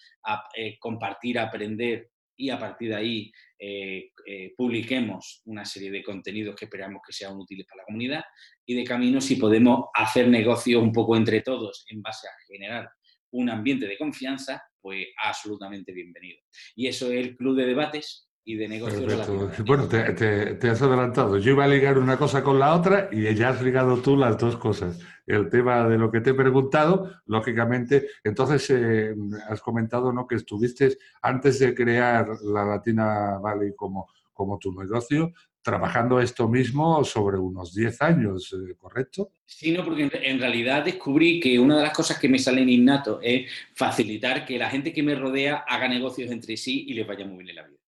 eh, 0.56 0.76
compartir, 0.78 1.38
aprender 1.38 2.10
y 2.36 2.50
a 2.50 2.58
partir 2.58 2.88
de 2.90 2.96
ahí 2.96 3.32
eh, 3.58 4.10
eh, 4.26 4.52
publiquemos 4.56 5.42
una 5.44 5.64
serie 5.64 5.90
de 5.90 6.02
contenidos 6.02 6.56
que 6.56 6.64
esperamos 6.64 7.00
que 7.06 7.12
sean 7.12 7.36
útiles 7.36 7.66
para 7.66 7.82
la 7.82 7.86
comunidad 7.86 8.24
y 8.66 8.74
de 8.74 8.84
camino 8.84 9.20
si 9.20 9.36
podemos 9.36 9.86
hacer 9.94 10.28
negocios 10.28 10.82
un 10.82 10.92
poco 10.92 11.16
entre 11.16 11.42
todos 11.42 11.84
en 11.88 12.02
base 12.02 12.26
a 12.26 12.32
generar 12.48 12.90
un 13.34 13.50
ambiente 13.50 13.86
de 13.86 13.98
confianza, 13.98 14.62
pues 14.80 15.06
absolutamente 15.24 15.92
bienvenido. 15.92 16.38
Y 16.74 16.86
eso 16.86 17.10
es 17.12 17.26
el 17.26 17.36
Club 17.36 17.56
de 17.56 17.66
Debates, 17.66 18.28
y 18.44 18.56
de 18.56 18.68
negocios. 18.68 19.64
Bueno, 19.64 19.88
te, 19.88 20.68
has 20.68 20.82
adelantado. 20.82 21.38
Yo 21.38 21.52
iba 21.52 21.64
a 21.64 21.68
ligar 21.68 21.98
una 21.98 22.18
cosa 22.18 22.42
con 22.42 22.58
la 22.58 22.74
otra 22.74 23.08
y 23.10 23.34
ya 23.34 23.48
has 23.48 23.62
ligado 23.62 23.96
tú 23.98 24.16
las 24.16 24.36
dos 24.36 24.56
cosas. 24.58 25.00
El 25.26 25.48
tema 25.48 25.88
de 25.88 25.96
lo 25.96 26.10
que 26.10 26.20
te 26.20 26.30
he 26.30 26.34
preguntado, 26.34 27.10
lógicamente, 27.26 28.08
entonces 28.22 28.68
eh, 28.70 29.14
has 29.48 29.62
comentado 29.62 30.12
¿no? 30.12 30.26
que 30.26 30.34
estuviste 30.34 30.98
antes 31.22 31.58
de 31.58 31.74
crear 31.74 32.28
la 32.42 32.64
Latina 32.64 33.38
Valley 33.38 33.74
como, 33.74 34.08
como 34.34 34.58
tu 34.58 34.78
negocio, 34.78 35.32
trabajando 35.64 36.20
esto 36.20 36.46
mismo 36.46 37.02
sobre 37.02 37.38
unos 37.38 37.74
10 37.74 38.02
años, 38.02 38.52
eh, 38.52 38.74
¿correcto? 38.76 39.32
Sí, 39.46 39.72
no, 39.72 39.82
porque 39.82 40.10
en 40.12 40.38
realidad 40.38 40.84
descubrí 40.84 41.40
que 41.40 41.58
una 41.58 41.78
de 41.78 41.82
las 41.82 41.96
cosas 41.96 42.18
que 42.18 42.28
me 42.28 42.38
salen 42.38 42.68
innato 42.68 43.18
es 43.22 43.50
facilitar 43.74 44.44
que 44.44 44.58
la 44.58 44.68
gente 44.68 44.92
que 44.92 45.02
me 45.02 45.14
rodea 45.14 45.64
haga 45.66 45.88
negocios 45.88 46.30
entre 46.30 46.56
sí 46.56 46.84
y 46.86 46.92
les 46.92 47.06
vaya 47.06 47.24
muy 47.24 47.38
bien 47.38 47.48
en 47.48 47.56
la 47.56 47.62
vida. 47.66 47.78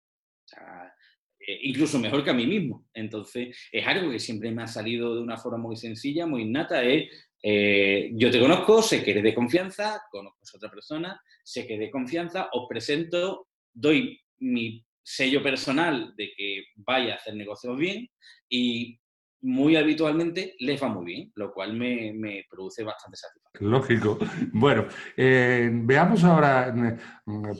Eh, 1.47 1.61
incluso 1.64 1.99
mejor 1.99 2.24
que 2.24 2.31
a 2.31 2.35
mí 2.35 2.47
mismo. 2.47 2.89
Entonces, 2.93 3.57
es 3.70 3.87
algo 3.87 4.11
que 4.11 4.18
siempre 4.18 4.51
me 4.51 4.62
ha 4.62 4.66
salido 4.66 5.14
de 5.14 5.20
una 5.20 5.37
forma 5.37 5.59
muy 5.59 5.77
sencilla, 5.77 6.27
muy 6.27 6.43
innata, 6.43 6.83
es, 6.83 7.09
eh, 7.43 8.11
yo 8.14 8.31
te 8.31 8.41
conozco, 8.41 8.83
sé 8.83 9.05
que 9.05 9.12
eres 9.12 9.22
de 9.22 9.35
confianza, 9.35 10.03
conozco 10.11 10.39
a 10.43 10.57
otra 10.57 10.70
persona, 10.70 11.20
sé 11.45 11.66
que 11.66 11.79
de 11.79 11.91
confianza, 11.91 12.49
os 12.53 12.66
presento, 12.68 13.49
doy 13.72 14.18
mi 14.39 14.86
sello 15.07 15.42
personal 15.42 16.14
de 16.16 16.32
que 16.36 16.64
vaya 16.76 17.14
a 17.14 17.16
hacer 17.16 17.34
negocios 17.34 17.76
bien 17.78 18.09
y 18.48 18.98
muy 19.42 19.76
habitualmente 19.76 20.57
les 20.59 20.82
va 20.82 20.88
muy 20.88 21.04
bien, 21.04 21.32
lo 21.36 21.52
cual 21.52 21.74
me, 21.74 22.44
produce 22.50 22.82
bastante 22.82 23.16
satisfacción. 23.16 23.70
Lógico. 23.70 24.18
Bueno, 24.52 24.86
eh, 25.16 25.70
veamos 25.72 26.24
ahora, 26.24 26.74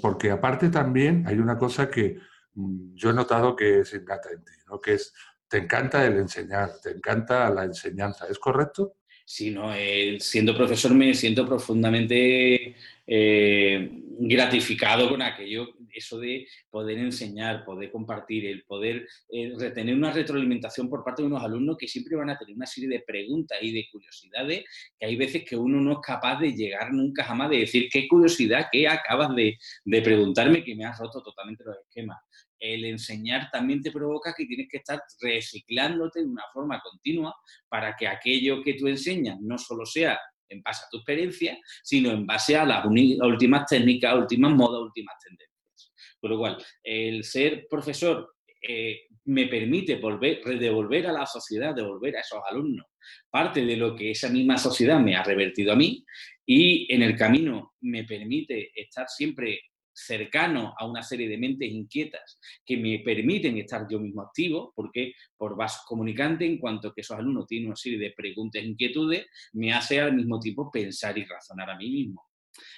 porque 0.03 0.31
aparte 0.31 0.71
también 0.71 1.25
hay 1.27 1.39
una 1.39 1.57
cosa 1.57 1.89
que 1.91 2.19
Mm, 2.57 2.95
yo 2.95 3.11
he 3.11 3.13
notado 3.13 3.55
que 3.55 3.85
se 3.85 3.99
encanta 3.99 4.31
en 4.33 4.45
ti, 4.45 4.53
¿no? 4.67 4.81
que 4.81 4.95
es, 4.95 5.13
te 5.49 5.59
encanta 5.59 6.05
el 6.05 6.17
enseñar, 6.17 6.71
te 6.83 6.91
encanta 6.91 7.51
la 7.51 7.65
enseñanza, 7.65 8.27
¿es 8.29 8.39
correcto? 8.39 8.97
Sí, 9.25 9.51
no, 9.51 9.73
siendo 10.21 10.57
profesor 10.57 10.95
me 10.95 11.13
siento 11.13 11.47
profundamente 11.47 12.77
eh, 13.07 13.89
gratificado 14.19 15.09
con 15.09 15.23
aquello, 15.23 15.69
eso 15.93 16.19
de 16.19 16.47
poder 16.71 16.99
enseñar, 16.99 17.65
poder 17.65 17.91
compartir, 17.91 18.47
el 18.47 18.65
poder 18.65 19.07
eh, 19.31 19.53
retener 19.59 19.95
una 19.95 20.13
retroalimentación 20.13 20.89
por 20.89 21.05
parte 21.05 21.23
de 21.23 21.29
unos 21.29 21.43
alumnos 21.43 21.77
que 21.79 21.89
siempre 21.89 22.17
van 22.17 22.31
a 22.31 22.39
tener 22.39 22.55
una 22.55 22.67
serie 22.67 22.89
de 22.89 23.05
preguntas 23.07 23.59
y 23.61 23.73
de 23.73 23.87
curiosidades 23.91 24.65
que 24.99 25.07
hay 25.07 25.17
veces 25.17 25.45
que 25.45 25.57
uno 25.57 25.81
no 25.81 25.93
es 25.93 25.99
capaz 26.03 26.41
de 26.41 26.53
llegar 26.53 26.93
nunca 26.93 27.25
jamás 27.25 27.51
de 27.51 27.59
decir 27.59 27.89
qué 27.91 28.09
curiosidad, 28.09 28.67
qué 28.73 28.89
acabas 28.89 29.35
de, 29.35 29.57
de 29.85 30.03
preguntarme 30.03 30.65
que 30.65 30.75
me 30.75 30.85
has 30.85 30.99
roto 30.99 31.23
totalmente 31.23 31.65
los 31.65 31.77
esquemas. 31.79 32.19
El 32.59 32.87
enseñar 32.87 33.51
también 33.51 33.83
te 33.83 33.93
provoca 33.93 34.35
que 34.37 34.47
tienes 34.47 34.69
que 34.71 34.79
estar 34.79 35.03
reciclándote 35.21 36.21
de 36.21 36.27
una 36.27 36.45
forma 36.53 36.81
continua 36.81 37.35
para 37.69 37.95
que 37.97 38.09
aquello 38.09 38.63
que 38.63 38.75
tú 38.75 38.89
enseñas 38.89 39.39
no 39.41 39.59
solo 39.59 39.85
sea 39.85 40.19
en 40.49 40.63
base 40.63 40.85
a 40.85 40.89
tu 40.91 40.99
experiencia, 40.99 41.59
sino 41.83 42.11
en 42.11 42.27
base 42.27 42.57
a 42.57 42.65
las 42.65 42.85
últimas 42.87 43.67
técnicas, 43.67 44.15
últimas 44.15 44.53
modas, 44.53 44.83
últimas 44.83 45.15
tendencias. 45.23 45.93
Por 46.21 46.31
lo 46.31 46.39
cual, 46.39 46.57
el 46.83 47.25
ser 47.25 47.67
profesor 47.69 48.35
eh, 48.63 49.03
me 49.25 49.47
permite 49.47 49.97
volver, 49.97 50.43
devolver 50.59 51.07
a 51.07 51.13
la 51.13 51.27
sociedad, 51.27 51.75
devolver 51.75 52.17
a 52.17 52.21
esos 52.21 52.41
alumnos 52.49 52.87
parte 53.31 53.65
de 53.65 53.77
lo 53.77 53.95
que 53.95 54.11
esa 54.11 54.29
misma 54.29 54.59
sociedad 54.59 55.01
me 55.01 55.17
ha 55.17 55.23
revertido 55.23 55.73
a 55.73 55.77
mí 55.77 56.05
y 56.45 56.93
en 56.93 57.03
el 57.03 57.17
camino 57.17 57.75
me 57.81 58.05
permite 58.05 58.71
estar 58.75 59.07
siempre 59.09 59.61
cercano 59.97 60.75
a 60.79 60.87
una 60.87 61.03
serie 61.03 61.29
de 61.29 61.39
mentes 61.39 61.71
inquietas 61.71 62.39
que 62.65 62.77
me 62.77 63.01
permiten 63.01 63.57
estar 63.57 63.87
yo 63.91 63.99
mismo 63.99 64.23
activo, 64.23 64.73
porque 64.77 65.15
por 65.37 65.57
vasos 65.57 65.85
comunicante, 65.87 66.45
en 66.45 66.59
cuanto 66.59 66.93
que 66.93 67.01
esos 67.01 67.19
alumnos 67.19 67.47
tienen 67.47 67.69
una 67.69 67.77
serie 67.77 67.99
de 67.99 68.13
preguntas 68.15 68.63
e 68.63 68.67
inquietudes, 68.67 69.27
me 69.55 69.73
hace 69.73 70.01
al 70.01 70.15
mismo 70.15 70.39
tiempo 70.39 70.71
pensar 70.71 71.17
y 71.17 71.25
razonar 71.25 71.71
a 71.71 71.77
mí 71.77 71.91
mismo 71.91 72.26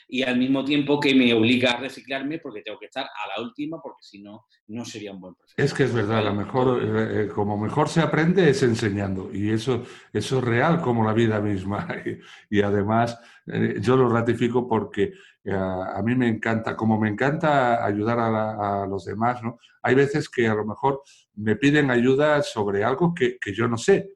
y 0.08 0.22
al 0.22 0.38
mismo 0.38 0.64
tiempo 0.64 0.98
que 0.98 1.14
me 1.14 1.32
obliga 1.34 1.72
a 1.72 1.80
reciclarme 1.80 2.38
porque 2.38 2.62
tengo 2.62 2.78
que 2.78 2.86
estar 2.86 3.04
a 3.04 3.28
la 3.28 3.44
última 3.44 3.80
porque 3.82 4.02
si 4.02 4.22
no, 4.22 4.46
no 4.68 4.84
sería 4.84 5.12
un 5.12 5.20
buen 5.20 5.34
profesor. 5.34 5.64
Es 5.64 5.74
que 5.74 5.84
es 5.84 5.92
verdad, 5.92 6.24
la 6.24 6.32
mejor, 6.32 6.82
eh, 6.82 7.24
eh, 7.24 7.28
como 7.28 7.58
mejor 7.58 7.88
se 7.88 8.00
aprende 8.00 8.48
es 8.48 8.62
enseñando 8.62 9.30
y 9.32 9.50
eso, 9.50 9.84
eso 10.12 10.38
es 10.38 10.44
real 10.44 10.80
como 10.80 11.04
la 11.04 11.12
vida 11.12 11.40
misma 11.40 11.86
y, 12.50 12.62
además 12.62 13.18
eh, 13.46 13.76
yo 13.80 13.96
lo 13.96 14.08
ratifico 14.08 14.66
porque 14.66 15.12
a 15.50 16.02
mí 16.04 16.14
me 16.14 16.28
encanta, 16.28 16.76
como 16.76 17.00
me 17.00 17.08
encanta 17.08 17.82
ayudar 17.82 18.18
a, 18.20 18.86
los 18.86 19.06
demás, 19.06 19.42
¿no? 19.42 19.58
hay 19.82 19.94
veces 19.94 20.28
que 20.28 20.46
a 20.46 20.54
lo 20.54 20.66
mejor 20.66 21.00
me 21.36 21.56
piden 21.56 21.90
ayuda 21.90 22.42
sobre 22.42 22.84
algo 22.84 23.14
que, 23.14 23.38
que 23.38 23.54
yo 23.54 23.66
no 23.66 23.78
sé. 23.78 24.10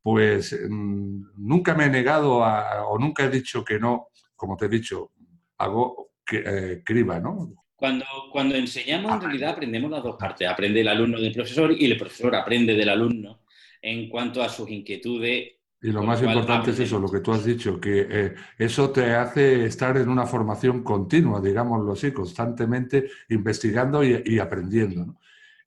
Pues 0.00 0.58
mm, 0.68 1.32
nunca 1.36 1.74
me 1.74 1.86
he 1.86 1.90
negado 1.90 2.44
a, 2.44 2.86
o 2.86 2.98
nunca 2.98 3.24
he 3.24 3.30
dicho 3.30 3.64
que 3.64 3.78
no, 3.78 4.08
como 4.36 4.56
te 4.56 4.66
he 4.66 4.68
dicho, 4.68 5.12
hago 5.58 6.10
eh, 6.32 6.82
criba, 6.84 7.20
¿no? 7.20 7.52
Cuando, 7.74 8.04
cuando 8.32 8.54
enseñamos, 8.54 9.12
en 9.12 9.20
realidad 9.20 9.50
aprendemos 9.50 9.90
las 9.90 10.02
dos 10.02 10.16
partes. 10.16 10.48
Aprende 10.48 10.80
el 10.80 10.88
alumno 10.88 11.20
del 11.20 11.32
profesor 11.32 11.72
y 11.72 11.84
el 11.84 11.98
profesor 11.98 12.34
aprende 12.34 12.74
del 12.74 12.88
alumno 12.88 13.40
en 13.82 14.08
cuanto 14.08 14.42
a 14.42 14.48
sus 14.48 14.70
inquietudes. 14.70 15.52
Y 15.82 15.92
lo 15.92 16.02
más 16.02 16.22
importante 16.22 16.70
es 16.70 16.80
eso, 16.80 16.98
lo 16.98 17.10
que 17.10 17.20
tú 17.20 17.32
has 17.32 17.44
dicho, 17.44 17.78
que 17.78 18.06
eh, 18.08 18.34
eso 18.56 18.90
te 18.90 19.14
hace 19.14 19.66
estar 19.66 19.98
en 19.98 20.08
una 20.08 20.24
formación 20.24 20.82
continua, 20.82 21.42
digámoslo 21.42 21.92
así, 21.92 22.10
constantemente 22.10 23.10
investigando 23.28 24.02
y, 24.02 24.38
aprendiendo. 24.38 25.18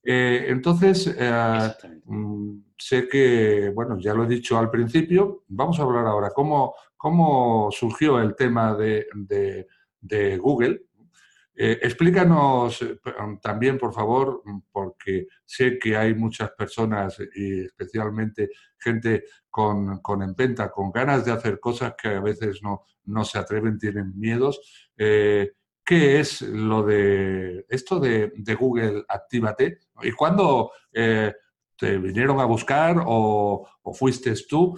Eh, 0.03 0.45
entonces, 0.47 1.15
mm, 2.05 2.57
sé 2.75 3.07
que, 3.07 3.71
bueno, 3.75 3.99
ya 3.99 4.15
lo 4.15 4.23
he 4.23 4.27
dicho 4.27 4.57
al 4.57 4.71
principio, 4.71 5.43
vamos 5.49 5.79
a 5.79 5.83
hablar 5.83 6.07
ahora, 6.07 6.31
¿cómo, 6.31 6.73
cómo 6.97 7.69
surgió 7.71 8.19
el 8.19 8.35
tema 8.35 8.75
de, 8.75 9.67
Google. 10.39 10.81
Eh, 11.59 11.79
explícanos 11.81 12.81
eh, 12.83 12.99
también, 13.41 13.79
por 13.79 13.93
favor, 13.93 14.43
porque 14.71 15.27
sé 15.43 15.79
que 15.79 15.97
hay 15.97 16.13
muchas 16.13 16.51
personas 16.51 17.17
y 17.35 17.65
especialmente 17.65 18.49
gente 18.77 19.23
con, 19.49 19.99
con 20.01 20.21
empenta, 20.21 20.69
con 20.69 20.91
ganas 20.91 21.25
de 21.25 21.31
hacer 21.31 21.59
cosas 21.59 21.95
que 21.99 22.09
a 22.09 22.19
veces 22.19 22.61
no, 22.61 22.83
no 23.05 23.23
se 23.23 23.39
atreven, 23.39 23.79
tienen 23.79 24.13
miedos. 24.19 24.89
Eh, 24.97 25.53
¿Qué 25.83 26.19
es 26.19 26.41
lo 26.41 26.83
de 26.83 27.65
esto 27.69 27.99
de, 27.99 28.31
Google 28.59 29.03
Actívate? 29.07 29.79
¿Y 30.03 30.11
cuándo 30.11 30.71
te 30.91 31.97
vinieron 31.97 32.41
a 32.41 32.45
buscar 32.45 33.01
o, 33.05 33.65
o 33.81 33.93
fuiste 33.93 34.33
tú? 34.49 34.75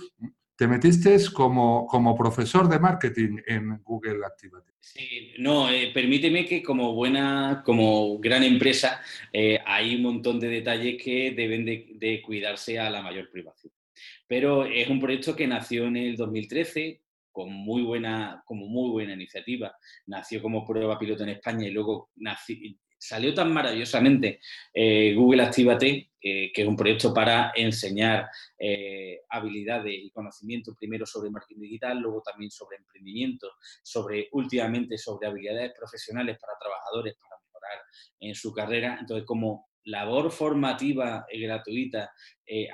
Te 0.60 0.68
metiste 0.68 1.16
como, 1.34 1.88
como 1.88 2.18
profesor 2.18 2.68
de 2.68 2.80
marketing 2.80 3.38
en 3.48 3.82
Google 3.82 4.26
Activate. 4.26 4.74
Sí, 4.82 5.32
no, 5.38 5.72
eh, 5.72 5.90
permíteme 5.94 6.46
que 6.46 6.62
como 6.62 6.94
buena, 6.94 7.62
como 7.64 8.20
gran 8.20 8.44
empresa, 8.44 9.00
eh, 9.32 9.58
hay 9.66 9.96
un 9.96 10.02
montón 10.02 10.38
de 10.38 10.50
detalles 10.50 11.02
que 11.02 11.32
deben 11.32 11.64
de, 11.64 12.22
cuidarse 12.22 12.78
a 12.78 12.90
la 12.90 13.02
mayor 13.02 13.32
privacidad. 13.32 13.74
Pero 14.28 14.66
es 14.66 14.90
un 14.90 15.00
proyecto 15.00 15.34
que 15.34 15.48
nació 15.48 15.86
en 15.86 15.96
el 15.96 16.18
2013 16.18 17.04
con 17.32 17.54
muy 17.54 17.82
buena, 17.84 18.44
como 18.46 18.68
muy 18.68 18.90
buena 18.90 19.14
iniciativa. 19.14 19.74
Nació 20.08 20.42
como 20.42 20.66
prueba 20.66 21.00
piloto 21.00 21.24
en 21.24 21.30
España 21.30 21.70
y 21.70 21.72
luego 21.72 22.10
nació, 22.18 22.58
salió 22.98 23.34
tan 23.34 23.54
maravillosamente 23.54 24.42
eh, 24.74 25.14
Google 25.16 25.44
Activate, 26.20 26.52
que 26.54 26.62
es 26.62 26.68
un 26.68 26.76
proyecto 26.76 27.14
para 27.14 27.52
enseñar 27.56 28.30
eh, 28.58 29.22
habilidades 29.30 29.94
y 29.94 30.12
conocimientos 30.12 30.76
primero 30.78 31.06
sobre 31.06 31.30
marketing 31.30 31.62
digital, 31.62 32.00
luego 32.00 32.22
también 32.22 32.52
sobre 32.52 32.78
emprendimiento, 32.78 33.52
sobre 33.82 34.28
últimamente 34.34 34.98
sobre 34.98 35.28
habilidades 35.28 35.74
profesionales 35.78 36.38
para 36.40 36.58
trabajadores 36.60 37.16
para 37.16 37.42
mejorar 37.42 37.80
en 38.20 38.36
su 38.36 38.54
carrera. 38.54 38.98
Entonces, 39.00 39.26
como 39.26 39.70
labor 39.86 40.32
formativa 40.32 41.26
gratuita 41.32 42.12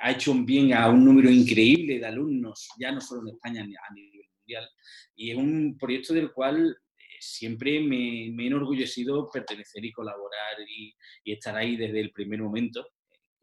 ha 0.02 0.10
hecho 0.10 0.32
un 0.32 0.44
bien 0.44 0.74
a 0.74 0.88
un 0.88 1.04
número 1.04 1.30
increíble 1.30 1.98
de 1.98 2.06
alumnos, 2.06 2.68
ya 2.78 2.90
no 2.90 3.00
solo 3.00 3.22
en 3.22 3.34
España, 3.34 3.62
a 3.62 3.94
nivel 3.94 4.26
mundial. 4.38 4.68
Y 5.14 5.30
es 5.30 5.36
un 5.36 5.76
proyecto 5.78 6.12
del 6.12 6.32
cual 6.32 6.76
siempre 7.20 7.80
me, 7.80 8.30
me, 8.32 8.44
he 8.44 8.46
enorgullecido 8.46 9.30
pertenecer 9.30 9.84
y 9.84 9.92
colaborar 9.92 10.56
y, 10.68 10.94
estar 11.24 11.56
ahí 11.56 11.76
desde 11.76 12.00
el 12.00 12.12
primer 12.12 12.40
momento 12.40 12.86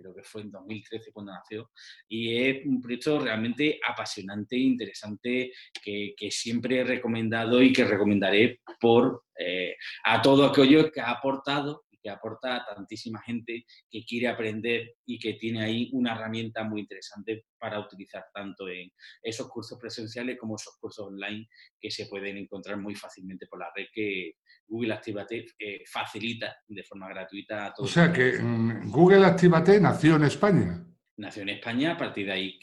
creo 0.03 0.15
que 0.15 0.23
fue 0.23 0.41
en 0.41 0.51
2013 0.51 1.11
cuando 1.11 1.31
nació, 1.31 1.71
y 2.07 2.35
es 2.35 2.65
un 2.65 2.81
proyecto 2.81 3.19
realmente 3.19 3.79
apasionante 3.87 4.57
interesante 4.57 5.51
que, 5.81 6.13
siempre 6.29 6.79
he 6.79 6.83
recomendado 6.83 7.61
y 7.61 7.71
que 7.71 7.85
recomendaré 7.85 8.59
por 8.79 9.23
eh, 9.37 9.75
a 10.03 10.21
todo 10.21 10.45
aquello 10.45 10.91
que 10.91 10.99
ha 10.99 11.11
aportado 11.11 11.85
que 12.03 12.09
aporta 12.09 12.57
a 12.57 12.75
tantísima 12.75 13.21
gente 13.21 13.65
que 13.89 14.03
quiere 14.05 14.27
aprender 14.27 14.95
y 15.05 15.17
que 15.17 15.33
tiene 15.33 15.63
ahí 15.63 15.89
una 15.93 16.13
herramienta 16.13 16.63
muy 16.63 16.81
interesante 16.81 17.45
para 17.57 17.79
utilizar 17.79 18.25
tanto 18.33 18.67
en 18.67 18.91
esos 19.21 19.49
cursos 19.49 19.79
presenciales 19.79 20.37
como 20.37 20.55
esos 20.55 20.77
cursos 20.79 21.07
online 21.07 21.47
que 21.79 21.89
se 21.89 22.07
pueden 22.07 22.37
encontrar 22.37 22.77
muy 22.77 22.93
fácilmente 22.93 23.47
por 23.47 23.59
la 23.59 23.71
red 23.73 23.85
que 23.93 24.33
Google 24.67 24.93
Activate 24.93 25.45
eh, 25.57 25.83
facilita 25.89 26.55
de 26.67 26.83
forma 26.83 27.07
gratuita 27.09 27.67
a 27.67 27.73
todos. 27.73 27.89
O 27.89 27.93
sea 27.93 28.11
que 28.11 28.37
Google 28.85 29.25
Activate 29.25 29.79
nació 29.79 30.17
en 30.17 30.23
España 30.23 30.92
nació 31.17 31.43
en 31.43 31.49
España, 31.49 31.93
a 31.93 31.97
partir 31.97 32.25
de 32.25 32.31
ahí 32.31 32.59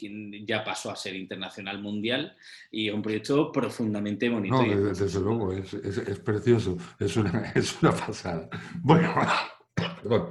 ya 0.47 0.65
pasó 0.65 0.91
a 0.91 0.97
ser 0.97 1.15
internacional 1.15 1.81
mundial 1.81 2.37
y 2.71 2.89
es 2.89 2.95
un 2.95 3.03
proyecto 3.03 3.53
profundamente 3.53 4.29
bonito. 4.29 4.63
No, 4.63 4.93
desde, 4.93 5.21
luego, 5.21 5.53
es, 5.53 5.75
precioso, 6.21 6.77
es 6.99 7.17
una, 7.17 7.53
es 7.55 7.81
una 7.83 7.93
pasada. 7.93 8.49
Bueno, 8.81 9.15
perdón, 10.03 10.31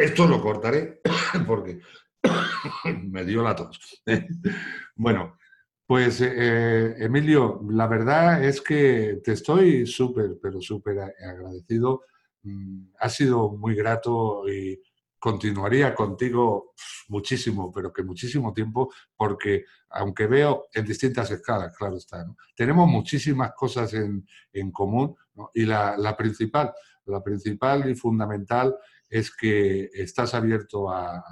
esto 0.00 0.26
lo 0.26 0.40
cortaré 0.40 1.00
porque 1.46 1.80
me 3.02 3.24
dio 3.24 3.42
la 3.42 3.54
tos. 3.54 4.02
Bueno, 4.98 5.36
pues 5.86 6.22
eh, 6.22 6.94
Emilio, 6.98 7.60
la 7.70 7.86
verdad 7.86 8.42
es 8.42 8.62
que 8.62 9.20
te 9.22 9.32
estoy 9.32 9.86
súper, 9.86 10.38
pero 10.40 10.58
súper 10.60 10.98
agradecido. 11.00 12.04
Mm, 12.42 12.92
ha 12.98 13.08
sido 13.10 13.50
muy 13.52 13.74
grato 13.74 14.48
y 14.48 14.80
continuaría 15.26 15.92
contigo 15.92 16.74
muchísimo, 17.08 17.72
pero 17.72 17.92
que 17.92 18.04
muchísimo 18.04 18.52
tiempo, 18.52 18.92
porque 19.16 19.64
aunque 19.90 20.28
veo 20.28 20.68
en 20.72 20.84
distintas 20.84 21.28
escalas, 21.32 21.76
claro 21.76 21.96
está, 21.96 22.24
tenemos 22.54 22.88
muchísimas 22.88 23.50
cosas 23.52 23.92
en, 23.94 24.24
común 24.70 25.16
y 25.52 25.64
la, 25.64 26.14
principal, 26.16 26.72
la 27.06 27.24
principal 27.24 27.90
y 27.90 27.96
fundamental 27.96 28.76
es 29.10 29.34
que 29.34 29.90
estás 29.94 30.32
abierto 30.32 30.88
a, 30.92 31.24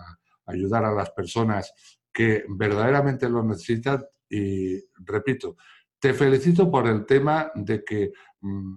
ayudar 0.47 0.85
a 0.87 0.93
las 0.93 1.11
personas 1.13 1.73
que 2.13 2.47
verdaderamente 2.49 3.29
lo 3.29 3.45
necesitan 3.45 4.05
y 4.29 4.77
repito, 5.05 5.57
te 6.01 6.15
felicito 6.15 6.69
por 6.69 6.89
el 6.89 7.07
tema 7.07 7.53
de 7.55 7.85
que 7.85 8.13
mm, 8.41 8.75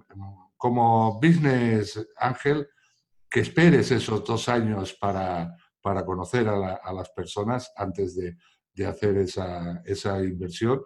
como 0.56 1.20
business 1.20 2.08
ángel 2.18 2.68
que 3.30 3.42
esperes 3.42 3.92
esos 3.92 4.24
dos 4.24 4.50
años 4.50 4.94
para, 4.94 5.56
conocer 6.06 6.48
a, 6.48 6.94
las 6.94 7.10
personas 7.12 7.72
antes 7.76 8.16
de, 8.16 8.38
hacer 8.86 9.18
esa, 9.18 10.24
inversión, 10.24 10.82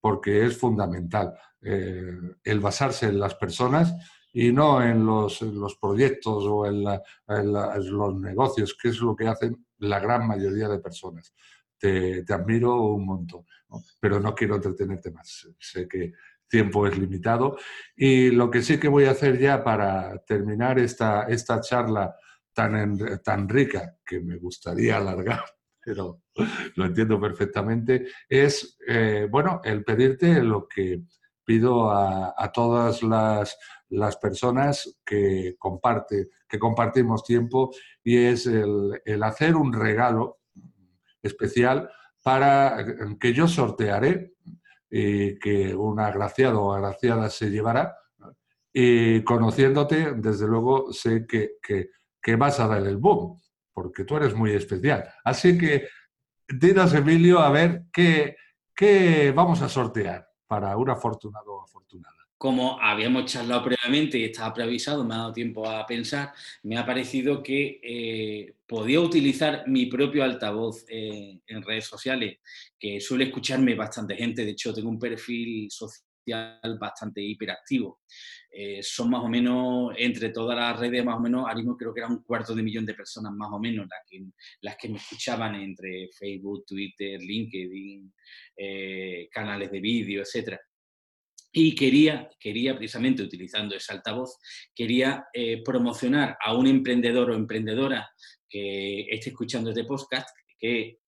porque 0.00 0.46
es 0.46 0.56
fundamental 0.56 1.34
eh, 1.60 2.16
el 2.44 2.60
basarse 2.60 3.06
en 3.06 3.18
las 3.18 3.34
personas 3.34 3.94
y 4.32 4.52
no 4.52 4.82
en 4.82 5.04
los, 5.06 5.40
proyectos 5.80 6.44
o 6.46 6.66
en, 6.66 6.84
los 6.84 8.14
negocios, 8.16 8.76
que 8.80 8.88
es 8.90 9.00
lo 9.00 9.16
que 9.16 9.28
hacen 9.28 9.66
la 9.78 9.98
gran 9.98 10.26
mayoría 10.26 10.68
de 10.68 10.78
personas. 10.78 11.34
Te, 11.78 12.22
admiro 12.28 12.82
un 12.82 13.06
montón, 13.06 13.46
pero 13.98 14.20
no 14.20 14.34
quiero 14.34 14.56
entretenerte 14.56 15.10
más. 15.10 15.48
Sé 15.58 15.88
que 15.88 16.12
tiempo 16.48 16.86
es 16.86 16.98
limitado. 16.98 17.56
Y 17.96 18.30
lo 18.30 18.50
que 18.50 18.62
sí 18.62 18.78
que 18.78 18.88
voy 18.88 19.04
a 19.04 19.12
hacer 19.12 19.38
ya 19.38 19.62
para 19.62 20.18
terminar 20.26 20.78
esta, 20.78 21.24
esta 21.24 21.60
charla 21.60 22.14
tan, 22.52 22.98
tan 23.22 23.48
rica, 23.48 23.96
que 24.04 24.20
me 24.20 24.36
gustaría 24.36 24.96
alargar, 24.96 25.44
pero 25.84 26.22
lo 26.74 26.86
entiendo 26.86 27.20
perfectamente, 27.20 28.06
es, 28.28 28.78
eh, 28.86 29.28
bueno, 29.30 29.60
el 29.64 29.84
pedirte 29.84 30.42
lo 30.42 30.66
que 30.66 31.02
pido 31.44 31.90
a, 31.92 32.50
todas 32.52 33.04
las, 33.04 33.56
las, 33.90 34.16
personas 34.16 34.98
que, 35.04 35.54
comparte, 35.58 36.30
que 36.48 36.58
compartimos 36.58 37.22
tiempo 37.22 37.70
y 38.02 38.16
es 38.16 38.48
el, 38.48 39.00
el 39.04 39.22
hacer 39.22 39.54
un 39.54 39.72
regalo 39.72 40.40
especial 41.22 41.88
para 42.20 42.84
que 43.20 43.32
yo 43.32 43.46
sortearé 43.46 44.32
y 44.90 45.38
que 45.38 45.74
un 45.74 46.00
agraciado 46.00 46.62
o 46.62 46.72
agraciada 46.72 47.28
se 47.30 47.50
llevará. 47.50 47.96
Y 48.72 49.22
conociéndote, 49.22 50.14
desde 50.16 50.46
luego, 50.46 50.92
sé 50.92 51.26
que, 51.26 51.56
que, 51.62 52.36
vas 52.36 52.60
a 52.60 52.66
dar 52.66 52.86
el 52.86 52.96
boom, 52.98 53.40
porque 53.72 54.04
tú 54.04 54.16
eres 54.16 54.34
muy 54.34 54.52
especial. 54.52 55.08
Así 55.24 55.56
que, 55.56 55.88
dinos, 56.48 56.92
Emilio, 56.92 57.38
a 57.38 57.50
ver 57.50 57.84
qué, 57.92 58.36
qué 58.74 59.32
vamos 59.34 59.62
a 59.62 59.68
sortear 59.68 60.28
para 60.46 60.76
un 60.76 60.90
afortunado 60.90 61.54
o 61.54 61.62
afortunada. 61.62 62.15
Como 62.38 62.80
habíamos 62.80 63.24
charlado 63.24 63.64
previamente 63.64 64.18
y 64.18 64.24
estaba 64.24 64.52
preavisado, 64.52 65.04
me 65.04 65.14
ha 65.14 65.18
dado 65.18 65.32
tiempo 65.32 65.68
a 65.68 65.86
pensar, 65.86 66.32
me 66.64 66.76
ha 66.76 66.84
parecido 66.84 67.42
que 67.42 67.80
eh, 67.82 68.54
podía 68.66 69.00
utilizar 69.00 69.66
mi 69.66 69.86
propio 69.86 70.22
altavoz 70.22 70.84
en 70.88 71.62
redes 71.62 71.86
sociales, 71.86 72.38
que 72.78 73.00
suele 73.00 73.24
escucharme 73.24 73.74
bastante 73.74 74.16
gente, 74.16 74.44
de 74.44 74.50
hecho 74.50 74.74
tengo 74.74 74.90
un 74.90 74.98
perfil 74.98 75.70
social 75.70 76.02
bastante 76.78 77.22
hiperactivo. 77.22 78.00
Eh, 78.50 78.82
son 78.82 79.10
más 79.10 79.22
o 79.22 79.28
menos, 79.28 79.92
entre 79.96 80.30
todas 80.30 80.58
las 80.58 80.78
redes, 80.78 81.04
más 81.04 81.16
o 81.16 81.20
menos, 81.20 81.42
ahora 81.42 81.56
mismo 81.56 81.76
creo 81.76 81.92
que 81.92 82.00
era 82.00 82.08
un 82.08 82.22
cuarto 82.22 82.54
de 82.54 82.62
millón 82.62 82.86
de 82.86 82.94
personas 82.94 83.32
más 83.32 83.50
o 83.52 83.58
menos 83.58 83.86
las 84.60 84.76
que, 84.76 84.88
me 84.88 84.96
escuchaban 84.96 85.54
entre 85.56 86.08
Facebook, 86.18 86.64
Twitter, 86.66 87.20
LinkedIn, 87.20 88.12
eh, 88.56 89.28
canales 89.30 89.70
de 89.70 89.80
vídeo, 89.80 90.22
etcétera. 90.22 90.60
Y 91.58 91.74
quería, 91.74 92.28
quería 92.38 92.76
precisamente 92.76 93.22
utilizando 93.22 93.74
ese 93.74 93.90
altavoz, 93.90 94.36
quería 94.74 95.24
eh, 95.32 95.62
promocionar 95.64 96.36
a 96.44 96.54
un 96.54 96.66
emprendedor 96.66 97.30
o 97.30 97.34
emprendedora 97.34 98.10
que 98.46 99.06
esté 99.08 99.30
escuchando 99.30 99.70
este 99.70 99.84
podcast, 99.84 100.28
que 100.58 100.98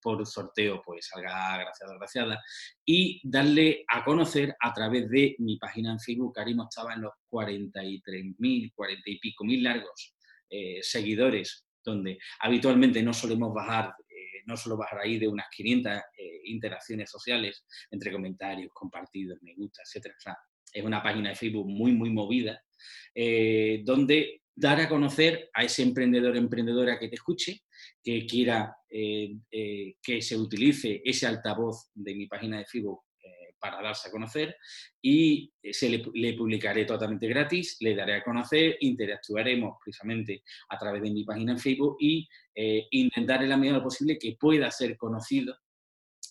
por 0.00 0.26
sorteo 0.26 0.82
pues 0.84 1.06
salga 1.06 1.54
agraciado 1.54 1.92
agraciada, 1.92 2.42
y 2.84 3.20
darle 3.22 3.84
a 3.86 4.04
conocer 4.04 4.56
a 4.60 4.74
través 4.74 5.08
de 5.08 5.36
mi 5.38 5.56
página 5.56 5.92
en 5.92 6.00
Facebook, 6.00 6.36
Arimo 6.36 6.64
estaba 6.68 6.94
en 6.94 7.02
los 7.02 7.12
43.000, 7.30 8.72
40 8.74 9.02
y 9.08 9.18
pico 9.20 9.44
mil 9.44 9.62
largos 9.62 10.16
eh, 10.50 10.80
seguidores, 10.82 11.64
donde 11.84 12.18
habitualmente 12.40 13.00
no 13.04 13.12
solemos 13.12 13.54
bajar 13.54 13.94
no 14.46 14.56
solo 14.56 14.76
bajar 14.76 15.00
ahí 15.00 15.18
de 15.18 15.28
unas 15.28 15.46
500 15.54 15.92
eh, 15.92 16.02
interacciones 16.44 17.10
sociales 17.10 17.64
entre 17.90 18.12
comentarios, 18.12 18.70
compartidos, 18.72 19.38
me 19.42 19.54
gusta, 19.54 19.82
etc. 19.82 20.14
es 20.72 20.84
una 20.84 21.02
página 21.02 21.30
de 21.30 21.36
Facebook 21.36 21.68
muy, 21.68 21.92
muy 21.92 22.10
movida, 22.10 22.62
eh, 23.14 23.82
donde 23.84 24.42
dar 24.54 24.80
a 24.80 24.88
conocer 24.88 25.50
a 25.54 25.64
ese 25.64 25.82
emprendedor 25.82 26.36
emprendedora 26.36 26.98
que 26.98 27.08
te 27.08 27.14
escuche, 27.14 27.62
que 28.02 28.26
quiera 28.26 28.76
eh, 28.88 29.36
que 30.02 30.20
se 30.20 30.36
utilice 30.36 31.00
ese 31.04 31.26
altavoz 31.26 31.90
de 31.94 32.14
mi 32.14 32.26
página 32.26 32.58
de 32.58 32.66
Facebook 32.66 33.00
para 33.62 33.80
darse 33.80 34.08
a 34.08 34.10
conocer 34.10 34.56
y 35.00 35.52
se 35.70 35.88
le, 35.88 36.34
publicaré 36.34 36.84
totalmente 36.84 37.28
gratis, 37.28 37.76
le 37.78 37.94
daré 37.94 38.14
a 38.14 38.24
conocer, 38.24 38.76
interactuaremos 38.80 39.76
precisamente 39.82 40.42
a 40.68 40.76
través 40.76 41.00
de 41.00 41.12
mi 41.12 41.24
página 41.24 41.52
en 41.52 41.60
Facebook 41.60 41.96
y 42.00 42.28
eh, 42.56 42.88
intentar 42.90 43.40
en 43.40 43.50
la 43.50 43.56
medida 43.56 43.80
posible 43.80 44.18
que 44.18 44.36
pueda 44.38 44.68
ser 44.72 44.96
conocido 44.96 45.56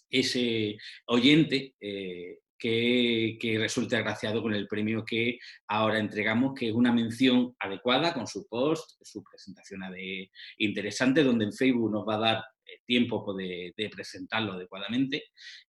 ese 0.10 0.78
oyente 1.06 1.74
eh, 1.80 2.40
que, 2.60 3.38
que, 3.40 3.58
resulte 3.58 3.96
agraciado 3.96 4.42
con 4.42 4.54
el 4.54 4.68
premio 4.68 5.06
que 5.06 5.40
ahora 5.68 6.00
entregamos, 6.00 6.54
que 6.54 6.68
es 6.68 6.76
una 6.76 6.92
mención 6.92 7.56
adecuada 7.60 8.14
con 8.14 8.28
su 8.28 8.46
post, 8.48 9.02
su 9.02 9.24
presentación 9.24 9.82
de 9.90 10.30
interesante, 10.58 11.24
donde 11.24 11.46
en 11.46 11.54
Facebook 11.54 11.92
nos 11.92 12.06
va 12.06 12.16
a 12.16 12.20
dar 12.20 12.44
tiempo 12.86 13.34
de, 13.34 13.74
presentarlo 13.92 14.54
adecuadamente 14.54 15.24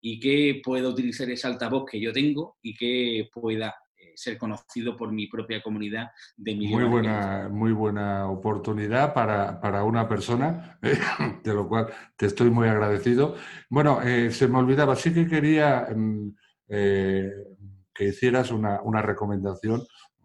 y 0.02 0.20
que 0.20 0.62
pueda 0.64 0.90
utilizar 0.90 1.30
ese 1.30 1.48
altavoz 1.48 1.86
que 1.90 2.00
yo 2.00 2.12
tengo 2.12 2.58
y 2.62 2.76
que 2.76 3.30
pueda 3.34 3.76
eh, 3.98 4.14
ser 4.16 4.38
conocido 4.38 4.96
por 4.96 5.12
mi 5.12 5.28
propia 5.28 5.62
comunidad 5.62 6.10
de 6.36 6.56
Muy 6.56 6.84
buena, 6.86 7.50
muy 7.50 7.72
buena 7.72 8.30
oportunidad 8.30 9.14
para, 9.14 9.84
una 9.84 10.08
persona, 10.08 10.80
de 11.44 11.54
lo 11.54 11.68
cual 11.68 11.88
te 12.16 12.28
estoy 12.28 12.50
muy 12.50 12.68
agradecido. 12.68 13.36
Bueno, 13.70 14.02
eh, 14.02 14.32
se 14.32 14.48
me 14.48 14.58
olvidaba, 14.58 14.96
sí 14.96 15.14
que 15.14 15.28
quería 15.28 15.88
mm, 15.96 16.36
eh, 16.70 17.32
que 17.94 18.06
hicieras 18.06 18.52
una, 18.52 18.82
una, 18.82 19.02
recomendación 19.02 19.84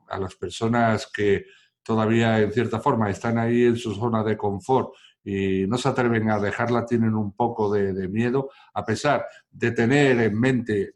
a 0.09 0.19
las 0.19 0.35
personas 0.35 1.11
que, 1.11 1.47
todavía 1.83 2.41
en 2.41 2.53
cierta 2.53 2.81
forma 2.81 3.11
están 3.11 3.39
ahí 3.39 3.65
en 3.65 3.77
su 3.77 3.95
zona 3.95 4.23
de 4.23 4.37
confort 4.37 4.95
y 5.25 5.67
no 5.67 5.79
se 5.79 5.89
atreven 5.89 6.31
a 6.31 6.39
dejarla, 6.39 6.85
tienen 6.85 7.15
un 7.15 7.33
poco 7.33 7.73
de, 7.73 8.09
miedo, 8.09 8.51
a 8.75 8.85
pesar 8.85 9.27
de 9.51 9.71
tener 9.71 10.19
en 10.21 10.39
mente 10.39 10.95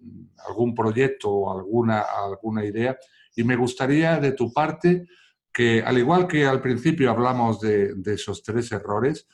algún 0.49 0.75
proyecto 0.75 1.31
o 1.31 1.57
alguna, 1.57 2.01
alguna 2.01 2.65
idea. 2.65 2.97
Y 3.37 3.45
me 3.45 3.57
gustaría 3.57 4.19
de 4.19 4.33
tu 4.33 4.53
parte 4.53 5.07
que, 5.53 5.83
al 5.83 5.99
igual 5.99 6.27
que 6.27 6.45
al 6.45 6.61
principio 6.61 7.11
hablamos 7.11 7.61
de, 7.61 7.95
de 7.95 8.15
esos 8.15 8.43
tres 8.43 8.73
errores, 8.73 9.29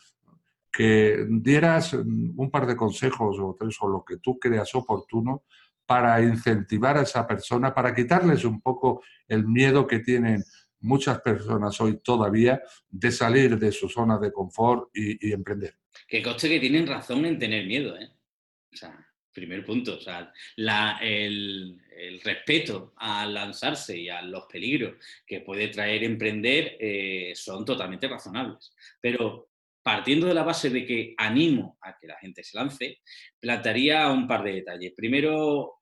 que 0.70 1.26
dieras 1.28 1.92
un 1.92 2.50
par 2.50 2.66
de 2.66 2.76
consejos 2.76 3.36
o 3.38 3.56
tres 3.58 3.76
o 3.80 3.88
lo 3.88 4.04
que 4.04 4.16
tú 4.16 4.38
creas 4.38 4.74
oportuno 4.74 5.44
para 5.84 6.22
incentivar 6.22 6.96
a 6.96 7.02
esa 7.02 7.26
persona, 7.26 7.74
para 7.74 7.94
quitarles 7.94 8.44
un 8.44 8.60
poco 8.62 9.02
el 9.28 9.46
miedo 9.46 9.86
que 9.86 9.98
tienen 9.98 10.42
muchas 10.82 11.20
personas 11.20 11.80
hoy 11.80 12.00
todavía 12.02 12.60
de 12.88 13.10
salir 13.10 13.58
de 13.58 13.72
su 13.72 13.88
zona 13.88 14.18
de 14.18 14.32
confort 14.32 14.90
y, 14.94 15.32
emprender. 15.32 15.76
Que 16.06 16.22
coste 16.22 16.48
que 16.48 16.60
tienen 16.60 16.86
razón 16.86 17.24
en 17.24 17.38
tener 17.38 17.66
miedo, 17.66 17.96
¿eh? 17.98 18.08
O 18.72 18.76
sea, 18.76 19.06
primer 19.32 19.64
punto, 19.64 19.96
o 19.96 20.00
sea, 20.00 20.32
el, 21.00 21.80
respeto 22.24 22.92
a 22.96 23.26
lanzarse 23.26 23.96
y 23.96 24.08
a 24.08 24.22
los 24.22 24.44
peligros 24.46 24.94
que 25.26 25.40
puede 25.40 25.68
traer 25.68 26.04
emprender 26.04 26.76
eh, 26.78 27.32
son 27.34 27.64
totalmente 27.64 28.08
razonables. 28.08 28.74
Pero 29.00 29.50
partiendo 29.82 30.26
de 30.26 30.34
la 30.34 30.44
base 30.44 30.70
de 30.70 30.86
que 30.86 31.14
animo 31.16 31.78
a 31.80 31.96
que 31.98 32.06
la 32.06 32.18
gente 32.18 32.44
se 32.44 32.56
lance, 32.56 33.00
plantearía 33.40 34.10
un 34.10 34.26
par 34.26 34.42
de 34.44 34.54
detalles. 34.54 34.92
Primero, 34.96 35.81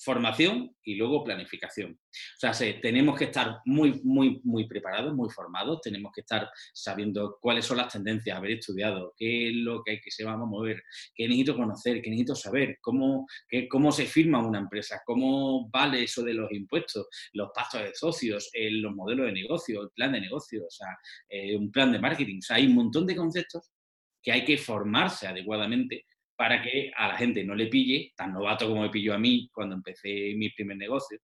formación 0.00 0.74
y 0.82 0.94
luego 0.94 1.22
planificación. 1.22 1.92
O 1.92 2.52
sea, 2.52 2.52
tenemos 2.80 3.18
que 3.18 3.24
estar 3.24 3.58
muy, 3.66 4.00
muy, 4.02 4.40
muy 4.44 4.66
preparados, 4.66 5.14
muy 5.14 5.28
formados, 5.30 5.80
tenemos 5.82 6.10
que 6.14 6.22
estar 6.22 6.48
sabiendo 6.72 7.38
cuáles 7.40 7.66
son 7.66 7.76
las 7.76 7.92
tendencias, 7.92 8.36
haber 8.36 8.52
estudiado, 8.52 9.12
qué 9.16 9.48
es 9.48 9.54
lo 9.56 9.82
que 9.82 9.92
hay 9.92 10.00
que 10.00 10.10
se 10.10 10.24
va 10.24 10.32
a 10.32 10.36
mover, 10.36 10.82
qué 11.14 11.28
necesito 11.28 11.56
conocer, 11.56 12.00
qué 12.00 12.10
necesito 12.10 12.34
saber, 12.34 12.78
cómo, 12.80 13.26
cómo 13.68 13.92
se 13.92 14.06
firma 14.06 14.44
una 14.44 14.58
empresa, 14.58 15.02
cómo 15.04 15.68
vale 15.70 16.04
eso 16.04 16.22
de 16.22 16.34
los 16.34 16.50
impuestos, 16.50 17.06
los 17.34 17.50
pactos 17.54 17.82
de 17.82 17.94
socios, 17.94 18.50
los 18.54 18.94
modelos 18.94 19.26
de 19.26 19.32
negocio, 19.32 19.82
el 19.82 19.90
plan 19.90 20.12
de 20.12 20.20
negocio, 20.20 20.64
o 20.66 20.70
sea, 20.70 20.88
eh, 21.28 21.56
un 21.56 21.70
plan 21.70 21.92
de 21.92 21.98
marketing. 21.98 22.38
O 22.38 22.42
sea, 22.42 22.56
hay 22.56 22.66
un 22.66 22.74
montón 22.74 23.06
de 23.06 23.16
conceptos 23.16 23.70
que 24.22 24.32
hay 24.32 24.44
que 24.44 24.58
formarse 24.58 25.26
adecuadamente 25.26 26.06
para 26.40 26.62
que 26.62 26.90
a 26.96 27.06
la 27.08 27.18
gente 27.18 27.44
no 27.44 27.54
le 27.54 27.66
pille, 27.66 28.14
tan 28.16 28.32
novato 28.32 28.66
como 28.66 28.80
me 28.80 28.88
pilló 28.88 29.12
a 29.12 29.18
mí 29.18 29.50
cuando 29.52 29.74
empecé 29.74 30.32
mi 30.36 30.48
primer 30.48 30.78
negocio. 30.78 31.18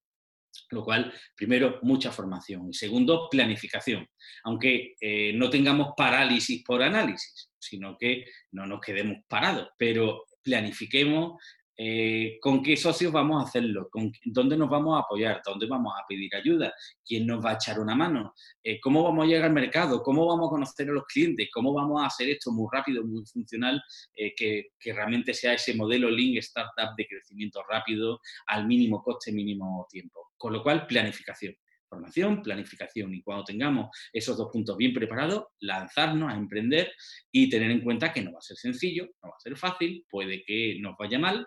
Lo 0.69 0.85
cual, 0.85 1.11
primero, 1.35 1.79
mucha 1.81 2.13
formación 2.13 2.69
y 2.69 2.75
segundo, 2.75 3.27
planificación. 3.31 4.07
Aunque 4.45 4.95
eh, 5.01 5.33
no 5.33 5.49
tengamos 5.49 5.95
parálisis 5.97 6.63
por 6.63 6.83
análisis, 6.83 7.51
sino 7.59 7.97
que 7.97 8.27
no 8.53 8.67
nos 8.67 8.79
quedemos 8.83 9.17
parados, 9.27 9.71
pero 9.79 10.27
planifiquemos 10.43 11.43
eh, 11.79 12.39
con 12.41 12.63
qué 12.63 12.77
socios 12.77 13.13
vamos 13.13 13.43
a 13.43 13.47
hacerlo, 13.47 13.89
con 13.91 14.11
dónde 14.25 14.57
nos 14.57 14.71
vamos 14.71 14.97
a 14.97 15.05
apoyar, 15.05 15.43
dónde 15.45 15.67
vamos 15.67 15.93
a 15.95 16.07
pedir 16.09 16.35
ayuda, 16.35 16.73
quién 17.05 17.27
nos 17.27 17.45
va 17.45 17.51
a 17.51 17.55
echar 17.55 17.79
una 17.79 17.95
mano, 17.95 18.33
eh, 18.63 18.81
cómo 18.81 19.03
vamos 19.03 19.25
a 19.25 19.27
llegar 19.27 19.45
al 19.45 19.53
mercado, 19.53 20.03
cómo 20.03 20.27
vamos 20.27 20.49
a 20.49 20.51
conocer 20.51 20.89
a 20.89 20.93
los 20.93 21.05
clientes, 21.05 21.49
cómo 21.53 21.75
vamos 21.75 22.03
a 22.03 22.07
hacer 22.07 22.31
esto 22.31 22.51
muy 22.51 22.67
rápido, 22.73 23.05
muy 23.05 23.25
funcional, 23.27 23.83
eh, 24.15 24.35
que, 24.35 24.69
que, 24.79 24.93
realmente 24.93 25.35
sea 25.35 25.53
ese 25.53 25.75
modelo 25.75 26.11
Link 26.11 26.39
Startup 26.39 26.95
de 26.97 27.07
crecimiento 27.07 27.63
rápido 27.69 28.21
al 28.47 28.67
mínimo 28.67 29.03
coste, 29.03 29.33
mínimo 29.33 29.87
tiempo. 29.91 30.31
Con 30.37 30.53
lo 30.53 30.63
cual, 30.63 30.87
planificación. 30.87 31.55
Formación, 31.89 32.43
planificación. 32.43 33.15
Y 33.15 33.23
cuando 33.23 33.45
tengamos 33.45 33.97
esos 34.13 34.37
dos 34.37 34.49
puntos 34.53 34.77
bien 34.77 34.93
preparados, 34.93 35.45
lanzarnos 35.61 36.33
a 36.33 36.37
emprender 36.37 36.93
y 37.31 37.49
tener 37.49 37.71
en 37.71 37.81
cuenta 37.81 38.13
que 38.13 38.23
no 38.23 38.33
va 38.33 38.39
a 38.39 38.43
ser 38.43 38.57
sencillo, 38.57 39.05
no 39.23 39.31
va 39.31 39.37
a 39.37 39.41
ser 39.41 39.57
fácil, 39.57 40.05
puede 40.11 40.43
que 40.45 40.79
nos 40.81 40.97
vaya 40.99 41.19
mal, 41.19 41.47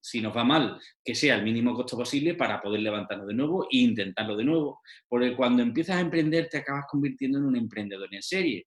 si 0.00 0.20
nos 0.20 0.36
va 0.36 0.44
mal, 0.44 0.80
que 1.04 1.14
sea 1.14 1.36
el 1.36 1.42
mínimo 1.42 1.74
costo 1.74 1.96
posible 1.96 2.34
para 2.34 2.60
poder 2.60 2.80
levantarlo 2.80 3.26
de 3.26 3.34
nuevo 3.34 3.64
e 3.64 3.78
intentarlo 3.78 4.36
de 4.36 4.44
nuevo. 4.44 4.80
Porque 5.08 5.34
cuando 5.36 5.62
empiezas 5.62 5.96
a 5.96 6.00
emprender 6.00 6.48
te 6.48 6.58
acabas 6.58 6.84
convirtiendo 6.88 7.38
en 7.38 7.44
un 7.44 7.56
emprendedor 7.56 8.08
en 8.12 8.22
serie. 8.22 8.66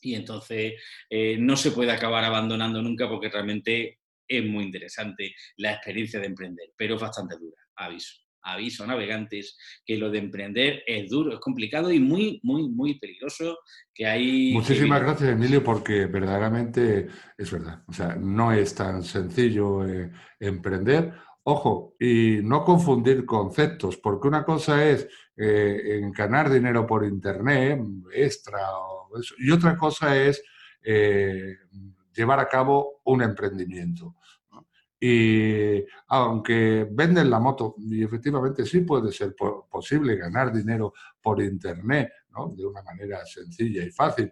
Y 0.00 0.14
entonces 0.14 0.74
eh, 1.08 1.36
no 1.38 1.56
se 1.56 1.70
puede 1.70 1.92
acabar 1.92 2.24
abandonando 2.24 2.82
nunca 2.82 3.08
porque 3.08 3.28
realmente 3.28 4.00
es 4.26 4.44
muy 4.44 4.64
interesante 4.64 5.34
la 5.56 5.72
experiencia 5.74 6.18
de 6.18 6.26
emprender, 6.26 6.72
pero 6.76 6.96
es 6.96 7.00
bastante 7.00 7.36
dura, 7.38 7.60
aviso 7.76 8.22
aviso 8.42 8.86
navegantes 8.86 9.56
que 9.84 9.96
lo 9.96 10.10
de 10.10 10.18
emprender 10.18 10.82
es 10.86 11.08
duro, 11.10 11.32
es 11.32 11.40
complicado 11.40 11.90
y 11.92 12.00
muy, 12.00 12.40
muy, 12.42 12.68
muy 12.68 12.98
peligroso. 12.98 13.58
Que 13.94 14.06
hay 14.06 14.52
Muchísimas 14.52 15.00
gracias, 15.00 15.30
Emilio, 15.30 15.62
porque 15.62 16.06
verdaderamente 16.06 17.08
es 17.36 17.50
verdad. 17.50 17.82
O 17.86 17.92
sea, 17.92 18.16
no 18.16 18.52
es 18.52 18.74
tan 18.74 19.02
sencillo 19.02 19.86
eh, 19.86 20.10
emprender. 20.40 21.12
Ojo, 21.44 21.96
y 21.98 22.38
no 22.42 22.64
confundir 22.64 23.24
conceptos, 23.24 23.96
porque 23.96 24.28
una 24.28 24.44
cosa 24.44 24.88
es 24.88 25.08
eh, 25.36 26.00
ganar 26.16 26.48
dinero 26.50 26.86
por 26.86 27.04
internet, 27.04 27.80
extra, 28.12 28.60
y 29.38 29.50
otra 29.50 29.76
cosa 29.76 30.16
es 30.16 30.42
eh, 30.84 31.56
llevar 32.14 32.38
a 32.38 32.48
cabo 32.48 33.00
un 33.04 33.22
emprendimiento. 33.22 34.16
Y 35.04 35.84
aunque 36.06 36.86
venden 36.88 37.28
la 37.28 37.40
moto, 37.40 37.74
y 37.76 38.04
efectivamente 38.04 38.64
sí 38.64 38.82
puede 38.82 39.10
ser 39.10 39.34
posible 39.68 40.14
ganar 40.14 40.52
dinero 40.52 40.94
por 41.20 41.42
Internet, 41.42 42.12
¿no? 42.30 42.54
de 42.54 42.64
una 42.64 42.82
manera 42.82 43.26
sencilla 43.26 43.82
y 43.82 43.90
fácil, 43.90 44.30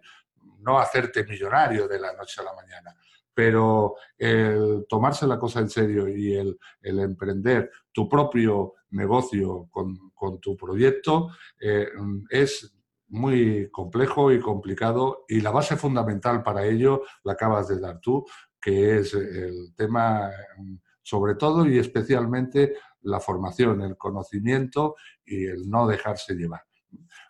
no 0.59 0.79
hacerte 0.79 1.25
millonario 1.25 1.89
de 1.89 1.99
la 1.99 2.13
noche 2.13 2.39
a 2.39 2.45
la 2.45 2.53
mañana, 2.53 2.95
pero 3.33 3.95
el 4.17 4.85
tomarse 4.87 5.27
la 5.27 5.37
cosa 5.37 5.59
en 5.59 5.69
serio 5.69 6.07
y 6.07 6.35
el, 6.35 6.57
emprender 6.81 7.69
tu 7.91 8.07
propio 8.07 8.75
negocio 8.91 9.67
con, 9.69 10.39
tu 10.39 10.55
proyecto 10.55 11.31
eh, 11.59 11.89
es 12.29 12.73
muy 13.09 13.69
complejo 13.71 14.31
y 14.31 14.39
complicado 14.39 15.25
y 15.27 15.41
la 15.41 15.51
base 15.51 15.75
fundamental 15.75 16.43
para 16.43 16.65
ello 16.65 17.01
la 17.25 17.33
acabas 17.33 17.67
de 17.67 17.77
dar 17.77 17.99
tú, 17.99 18.25
que 18.61 18.99
es 18.99 19.13
el 19.13 19.73
tema, 19.75 20.29
sobre 21.01 21.35
todo 21.35 21.65
y 21.65 21.79
especialmente 21.79 22.75
la 23.01 23.19
formación, 23.19 23.81
el 23.81 23.97
conocimiento 23.97 24.95
y 25.25 25.45
el 25.45 25.69
no 25.69 25.87
dejarse 25.87 26.35
llevar. 26.35 26.61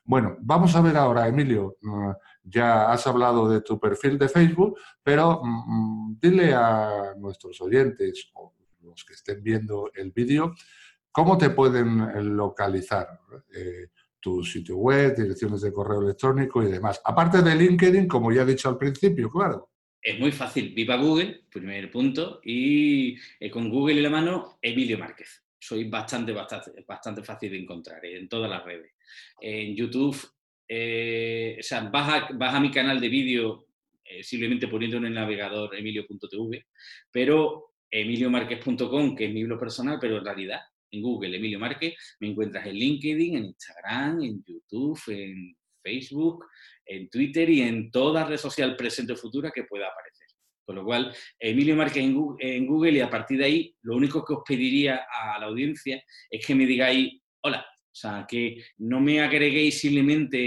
Bueno, 0.04 0.38
vamos 0.42 0.76
a 0.76 0.82
ver 0.82 0.98
ahora, 0.98 1.28
Emilio, 1.28 1.78
mm, 1.82 2.12
ya 2.44 2.92
has 2.92 3.06
hablado 3.08 3.48
de 3.48 3.62
tu 3.62 3.80
perfil 3.80 4.18
de 4.18 4.28
Facebook, 4.28 4.78
pero 5.04 5.42
mm, 5.44 6.10
mm, 6.10 6.20
dile 6.20 6.54
a 6.54 7.14
nuestros 7.18 7.62
oyentes 7.62 8.32
o 8.34 8.54
los 8.82 9.06
que 9.06 9.14
estén 9.14 9.42
viendo 9.44 9.92
el 9.94 10.12
vídeo, 10.12 10.54
¿cómo 11.12 11.38
te 11.38 11.52
pueden 11.52 12.36
localizar? 12.36 13.08
Eh, 13.54 13.88
tu 14.20 14.44
sitio 14.44 14.78
web, 14.78 15.16
direcciones 15.16 15.62
de 15.62 15.74
correo 15.74 16.02
electrónico 16.02 16.62
y 16.62 16.72
demás. 16.72 17.02
Aparte 17.04 17.42
de 17.42 17.56
LinkedIn, 17.56 18.08
como 18.08 18.32
ya 18.32 18.44
he 18.44 18.46
dicho 18.46 18.70
al 18.70 18.78
principio, 18.78 19.30
claro. 19.30 19.71
Es 20.02 20.20
muy 20.20 20.32
fácil. 20.32 20.74
Viva 20.74 20.96
Google, 20.96 21.44
primer 21.52 21.92
punto, 21.92 22.42
y 22.44 23.16
eh, 23.40 23.52
con 23.52 23.70
Google 23.70 23.98
en 23.98 24.04
la 24.04 24.10
mano, 24.10 24.58
Emilio 24.62 24.98
Márquez. 24.98 25.44
Soy 25.60 25.84
bastante, 25.84 26.32
bastante, 26.32 26.84
bastante 26.88 27.24
fácil 27.24 27.52
de 27.52 27.60
encontrar 27.60 28.04
eh, 28.04 28.18
en 28.18 28.28
todas 28.28 28.50
las 28.50 28.66
redes. 28.66 28.94
En 29.40 29.76
YouTube, 29.76 30.18
eh, 30.68 31.58
o 31.60 31.64
sea, 31.64 31.82
vas 31.82 32.32
a, 32.32 32.60
mi 32.60 32.72
canal 32.72 33.00
de 33.00 33.10
vídeo 33.10 33.68
simplemente 34.22 34.68
poniendo 34.68 34.98
en 34.98 35.06
el 35.06 35.14
navegador 35.14 35.74
emilio.tv, 35.74 36.66
pero 37.10 37.76
emiliomarquez.com, 37.90 39.16
que 39.16 39.26
es 39.26 39.34
mi 39.34 39.46
blog 39.46 39.58
personal, 39.58 40.00
pero 40.02 40.18
en 40.18 40.26
realidad 40.26 40.60
en 40.92 41.02
Google, 41.02 41.38
Emilio 41.38 41.60
Márquez, 41.60 41.94
me 42.20 42.28
encuentras 42.28 42.66
en 42.66 42.76
LinkedIn, 42.76 43.38
en 43.38 43.46
Instagram, 43.46 44.22
en 44.22 44.44
YouTube, 44.44 45.00
en 45.08 45.56
Facebook, 45.82 46.46
en 46.86 47.10
Twitter 47.10 47.50
y 47.50 47.62
en 47.62 47.92
toda 47.92 48.26
red 48.26 48.38
social 48.38 48.76
presente 48.76 49.14
o 49.14 49.18
futura 49.18 49.52
que 49.52 49.64
pueda 49.64 49.88
aparecer. 49.88 50.28
Con 50.64 50.76
lo 50.76 50.86
cual, 50.86 51.14
Emilio 51.40 51.76
Márquez 51.76 52.04
en 52.04 52.66
Google, 52.66 52.92
y 52.92 53.00
a 53.02 53.10
partir 53.10 53.40
de 53.40 53.46
ahí, 53.46 53.76
lo 53.82 53.96
único 53.96 54.24
que 54.24 54.34
os 54.34 54.44
pediría 54.48 55.06
a 55.12 55.40
la 55.40 55.48
audiencia 55.48 56.04
es 56.30 56.46
que 56.46 56.56
me 56.56 56.66
digáis, 56.66 57.20
hola, 57.42 57.66
o 57.92 57.96
sea, 57.96 58.26
que 58.28 58.64
no 58.78 59.02
me 59.02 59.20
agreguéis 59.20 59.82
simplemente 59.82 60.38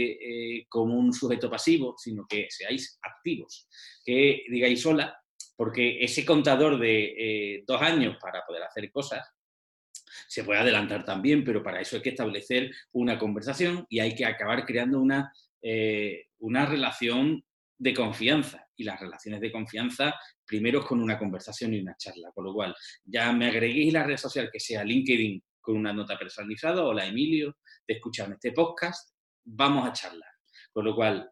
eh, 0.59 0.67
como 0.69 0.95
un 0.95 1.13
sujeto 1.13 1.51
pasivo, 1.51 1.95
sino 1.99 2.25
que 2.27 2.47
seáis 2.49 2.99
activos, 3.03 3.69
que 4.03 4.45
digáis 4.49 4.87
hola, 4.87 5.15
porque 5.57 5.99
ese 6.01 6.25
contador 6.25 6.79
de 6.79 7.15
eh, 7.19 7.65
dos 7.67 7.83
años 7.83 8.17
para 8.21 8.43
poder 8.47 8.63
hacer 8.63 8.91
cosas 8.91 9.23
se 10.29 10.45
puede 10.45 10.61
adelantar 10.61 11.05
también, 11.05 11.45
pero 11.45 11.63
para 11.63 11.81
eso 11.81 11.97
hay 11.97 12.03
que 12.03 12.11
establecer 12.11 12.71
una 12.93 13.19
conversación 13.19 13.87
y 13.89 14.01
hay 14.01 14.15
que 14.15 14.25
acabar 14.25 14.65
creando 14.65 15.01
una 15.01 15.33
eh, 15.67 16.27
una 16.41 16.67
relación 16.67 17.43
de 17.79 17.95
confianza. 17.95 18.69
Y 18.77 18.85
las 18.85 19.01
relaciones 19.01 19.41
de 19.41 19.51
confianza, 19.51 20.15
primero 20.45 20.81
es 20.81 20.85
con 20.85 21.01
una 21.01 21.19
conversación 21.19 21.73
y 21.73 21.81
una 21.81 21.97
charla. 21.97 22.31
Con 22.35 22.45
lo 22.45 22.53
cual, 22.53 22.75
ya 23.03 23.33
me 23.33 23.47
agreguéis 23.47 23.93
la 23.93 24.05
red 24.05 24.19
social 24.19 24.51
que 24.53 24.61
sea 24.61 24.85
LinkedIn 24.85 25.43
con 25.61 25.77
una 25.77 25.93
nota 25.93 26.19
personalizada, 26.19 26.85
o 26.85 26.93
la 26.93 27.07
Emilio, 27.07 27.57
de 27.89 27.95
escucharme 27.95 28.35
este 28.35 28.53
podcast, 28.53 29.15
vamos 29.45 29.89
a 29.89 29.93
charlar. 29.93 30.31
Con 30.71 30.85
lo 30.85 30.95
cual, 30.95 31.31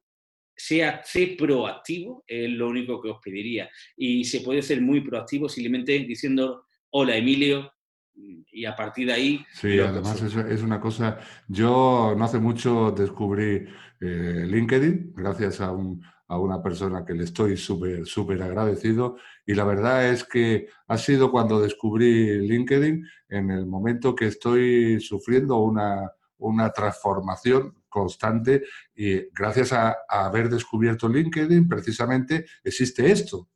sea 0.56 1.02
proactivo, 1.36 2.24
es 2.26 2.48
lo 2.48 2.68
único 2.68 3.02
que 3.02 3.10
os 3.10 3.18
pediría. 3.22 3.68
Y 3.96 4.24
se 4.24 4.40
puede 4.40 4.62
ser 4.62 4.80
muy 4.80 5.02
proactivo 5.02 5.46
simplemente 5.46 5.98
diciendo, 5.98 6.68
hola 6.90 7.16
Emilio, 7.16 7.71
y 8.14 8.64
a 8.64 8.76
partir 8.76 9.06
de 9.06 9.12
ahí... 9.12 9.46
Sí, 9.52 9.78
además 9.78 10.20
es, 10.22 10.62
una 10.62 10.80
cosa, 10.80 11.18
yo 11.48 12.14
no 12.16 12.24
hace 12.24 12.38
mucho 12.38 12.90
descubrí 12.90 13.66
eh, 14.00 14.46
LinkedIn 14.46 15.14
gracias 15.16 15.60
a, 15.60 15.68
a, 15.68 16.38
una 16.38 16.62
persona 16.62 17.04
que 17.04 17.14
le 17.14 17.24
estoy 17.24 17.56
súper, 17.56 18.06
súper 18.06 18.42
agradecido 18.42 19.16
y 19.46 19.54
la 19.54 19.64
verdad 19.64 20.08
es 20.08 20.24
que 20.24 20.68
ha 20.88 20.98
sido 20.98 21.30
cuando 21.30 21.60
descubrí 21.60 22.46
LinkedIn 22.46 23.06
en 23.28 23.50
el 23.50 23.66
momento 23.66 24.14
que 24.14 24.26
estoy 24.26 25.00
sufriendo 25.00 25.58
una, 25.58 26.10
una 26.38 26.70
transformación 26.70 27.74
constante 27.88 28.64
y 28.94 29.28
gracias 29.32 29.72
a, 29.72 29.96
haber 30.08 30.48
descubierto 30.48 31.08
LinkedIn 31.08 31.68
precisamente 31.68 32.46
existe 32.64 33.10
esto, 33.10 33.48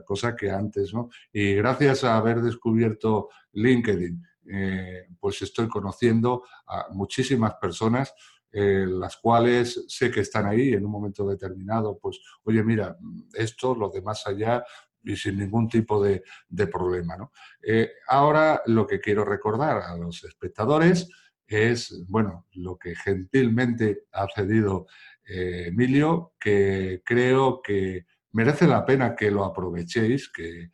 cosa 0.00 0.34
que 0.34 0.50
antes, 0.50 0.94
¿no? 0.94 1.10
Y 1.32 1.54
gracias 1.54 2.04
a 2.04 2.16
haber 2.16 2.40
descubierto 2.40 3.28
LinkedIn, 3.52 4.22
eh, 4.50 5.06
pues 5.20 5.42
estoy 5.42 5.68
conociendo 5.68 6.44
a 6.66 6.88
muchísimas 6.90 7.54
personas 7.54 8.12
eh, 8.54 8.84
las 8.86 9.16
cuales 9.16 9.86
sé 9.88 10.10
que 10.10 10.20
están 10.20 10.46
ahí 10.46 10.74
en 10.74 10.84
un 10.84 10.90
momento 10.90 11.26
determinado, 11.26 11.98
pues, 11.98 12.20
oye, 12.44 12.62
mira, 12.62 12.98
esto, 13.32 13.74
lo 13.74 13.88
de 13.88 14.02
más 14.02 14.26
allá, 14.26 14.62
y 15.02 15.16
sin 15.16 15.38
ningún 15.38 15.68
tipo 15.68 16.02
de, 16.02 16.22
problema. 16.70 17.16
¿no? 17.16 17.32
Eh, 17.62 17.92
ahora 18.08 18.62
lo 18.66 18.86
que 18.86 19.00
quiero 19.00 19.24
recordar 19.24 19.78
a 19.78 19.96
los 19.96 20.22
espectadores 20.24 21.08
es, 21.46 22.04
bueno, 22.08 22.46
lo 22.52 22.76
que 22.76 22.94
gentilmente 22.94 24.04
ha 24.12 24.26
cedido 24.28 24.86
Emilio, 25.24 26.34
que 26.38 27.02
creo 27.04 27.62
que 27.62 28.06
merece 28.32 28.66
la 28.66 28.84
pena 28.84 29.14
que 29.14 29.30
lo 29.30 29.44
aprovechéis, 29.44 30.30
que, 30.30 30.70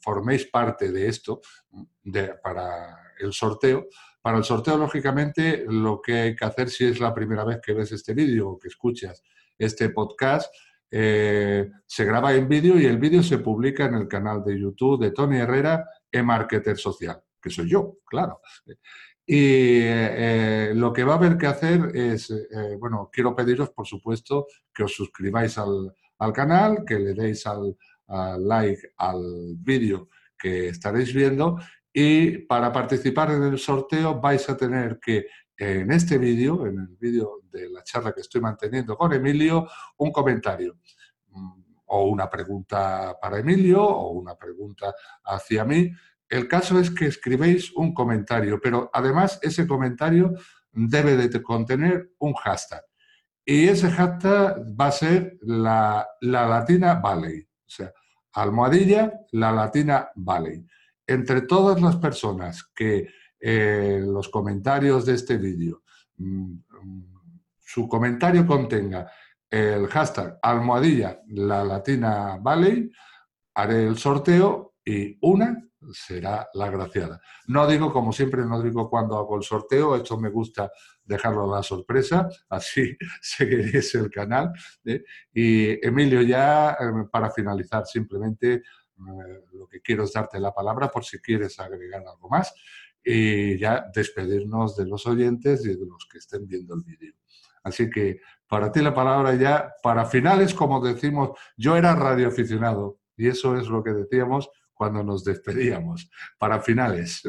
forméis 0.00 0.46
parte 0.46 0.90
de 0.90 1.06
esto 1.06 1.40
para 2.42 3.14
el 3.20 3.32
sorteo. 3.32 3.86
Para 4.20 4.38
el 4.38 4.44
sorteo, 4.44 4.76
lógicamente, 4.76 5.64
lo 5.68 6.02
que 6.02 6.14
hay 6.14 6.36
que 6.36 6.44
hacer 6.44 6.68
si 6.68 6.86
es 6.86 6.98
la 6.98 7.14
primera 7.14 7.44
vez 7.44 7.60
que 7.64 7.72
ves 7.72 7.92
este 7.92 8.12
vídeo 8.12 8.50
o 8.50 8.58
que 8.58 8.66
escuchas 8.66 9.22
este 9.56 9.90
podcast, 9.90 10.52
eh, 10.90 11.70
se 11.86 12.04
graba 12.04 12.34
en 12.34 12.48
vídeo 12.48 12.78
y 12.78 12.86
el 12.86 12.98
vídeo 12.98 13.22
se 13.22 13.38
publica 13.38 13.84
en 13.84 13.94
el 13.94 14.08
canal 14.08 14.42
de 14.42 14.58
YouTube 14.58 15.00
de 15.00 15.12
Tony 15.12 15.38
Herrera, 15.38 15.86
e-Marketer 16.10 16.76
Social, 16.76 17.22
que 17.40 17.50
soy 17.50 17.70
yo, 17.70 17.98
claro. 18.04 18.40
Y 19.24 19.82
eh, 19.82 20.72
lo 20.74 20.92
que 20.92 21.04
va 21.04 21.14
a 21.14 21.16
haber 21.16 21.38
que 21.38 21.46
hacer 21.46 21.92
es, 21.94 22.30
eh, 22.30 22.76
bueno, 22.80 23.10
quiero 23.12 23.36
pediros, 23.36 23.70
por 23.70 23.86
supuesto, 23.86 24.48
que 24.74 24.82
os 24.82 24.92
suscribáis 24.92 25.56
al, 25.56 25.94
canal, 26.32 26.84
que 26.84 26.98
le 26.98 27.14
deis 27.14 27.46
al, 27.46 27.76
like 28.38 28.92
al 28.98 29.54
vídeo 29.56 30.08
que 30.36 30.68
estaréis 30.68 31.14
viendo 31.14 31.58
y 31.92 32.38
para 32.46 32.72
participar 32.72 33.30
en 33.32 33.42
el 33.44 33.58
sorteo 33.58 34.20
vais 34.20 34.48
a 34.48 34.56
tener 34.56 34.98
que 35.00 35.26
en 35.56 35.92
este 35.92 36.18
vídeo, 36.18 36.66
en 36.66 36.78
el 36.78 36.96
vídeo 36.98 37.42
de 37.50 37.68
la 37.68 37.82
charla 37.82 38.12
que 38.12 38.22
estoy 38.22 38.40
manteniendo 38.40 38.96
con 38.96 39.12
Emilio, 39.12 39.68
un 39.98 40.10
comentario 40.10 40.78
mm, 41.28 41.62
o 41.86 42.04
una 42.04 42.28
pregunta 42.28 43.16
para 43.20 43.38
Emilio 43.38 43.82
o 43.82 44.10
una 44.12 44.34
pregunta 44.36 44.94
hacia 45.24 45.64
mí 45.64 45.90
el 46.30 46.46
caso 46.46 46.78
es 46.78 46.92
que 46.92 47.06
escribéis 47.06 47.72
un 47.72 47.92
comentario, 47.92 48.60
pero 48.62 48.88
además 48.92 49.40
ese 49.42 49.66
comentario 49.66 50.32
debe 50.70 51.16
de 51.16 51.42
contener 51.42 52.12
un 52.20 52.34
hashtag. 52.34 52.82
Y 53.50 53.66
ese 53.66 53.90
hashtag 53.90 54.64
va 54.80 54.86
a 54.86 54.92
ser 54.92 55.36
la, 55.40 56.06
latina 56.20 56.94
valley, 56.94 57.40
o 57.40 57.68
sea, 57.68 57.92
almohadilla, 58.34 59.12
la 59.32 59.50
latina 59.50 60.08
valley. 60.14 60.64
Entre 61.04 61.40
todas 61.40 61.82
las 61.82 61.96
personas 61.96 62.70
que 62.72 63.08
eh, 63.40 64.00
los 64.06 64.28
comentarios 64.28 65.04
de 65.04 65.14
este 65.14 65.36
vídeo, 65.36 65.82
mm, 66.18 66.58
su 67.58 67.88
comentario 67.88 68.46
contenga 68.46 69.10
el 69.50 69.88
hashtag 69.88 70.38
almohadilla, 70.40 71.20
la 71.30 71.64
latina 71.64 72.38
valley, 72.40 72.88
haré 73.52 73.84
el 73.84 73.98
sorteo 73.98 74.69
y 74.84 75.16
una 75.20 75.70
será 75.92 76.48
la 76.54 76.70
graciada. 76.70 77.20
No 77.46 77.66
digo, 77.66 77.92
como 77.92 78.12
siempre, 78.12 78.44
no 78.44 78.62
digo 78.62 78.88
cuando 78.88 79.16
hago 79.16 79.36
el 79.36 79.42
sorteo, 79.42 79.96
esto 79.96 80.18
me 80.18 80.28
gusta 80.28 80.70
dejarlo 81.04 81.52
a 81.52 81.56
la 81.56 81.62
sorpresa, 81.62 82.28
así 82.48 82.96
seguiréis 83.20 83.94
el 83.94 84.10
canal. 84.10 84.52
¿eh? 84.84 85.02
Y 85.32 85.86
Emilio, 85.86 86.22
ya 86.22 86.72
eh, 86.72 86.76
para 87.10 87.30
finalizar, 87.30 87.86
simplemente 87.86 88.54
eh, 88.54 88.62
lo 89.52 89.66
que 89.66 89.80
quiero 89.80 90.04
es 90.04 90.12
darte 90.12 90.38
la 90.38 90.52
palabra 90.52 90.88
por 90.88 91.04
si 91.04 91.18
quieres 91.18 91.58
agregar 91.58 92.02
algo 92.06 92.28
más 92.28 92.52
y 93.02 93.58
ya 93.58 93.86
despedirnos 93.94 94.76
de 94.76 94.86
los 94.86 95.06
oyentes 95.06 95.64
y 95.64 95.74
de 95.74 95.86
los 95.86 96.06
que 96.10 96.18
estén 96.18 96.46
viendo 96.46 96.74
el 96.74 96.82
vídeo. 96.82 97.14
Así 97.62 97.90
que 97.90 98.20
para 98.46 98.70
ti 98.72 98.80
la 98.80 98.94
palabra 98.94 99.34
ya, 99.34 99.72
para 99.82 100.04
finales, 100.04 100.54
como 100.54 100.80
decimos, 100.80 101.30
yo 101.56 101.76
era 101.76 101.94
radioaficionado 101.94 103.00
y 103.16 103.28
eso 103.28 103.56
es 103.56 103.68
lo 103.68 103.82
que 103.82 103.92
decíamos 103.92 104.50
cuando 104.80 105.04
nos 105.04 105.22
despedíamos. 105.22 106.10
Para 106.38 106.58
finales. 106.58 107.20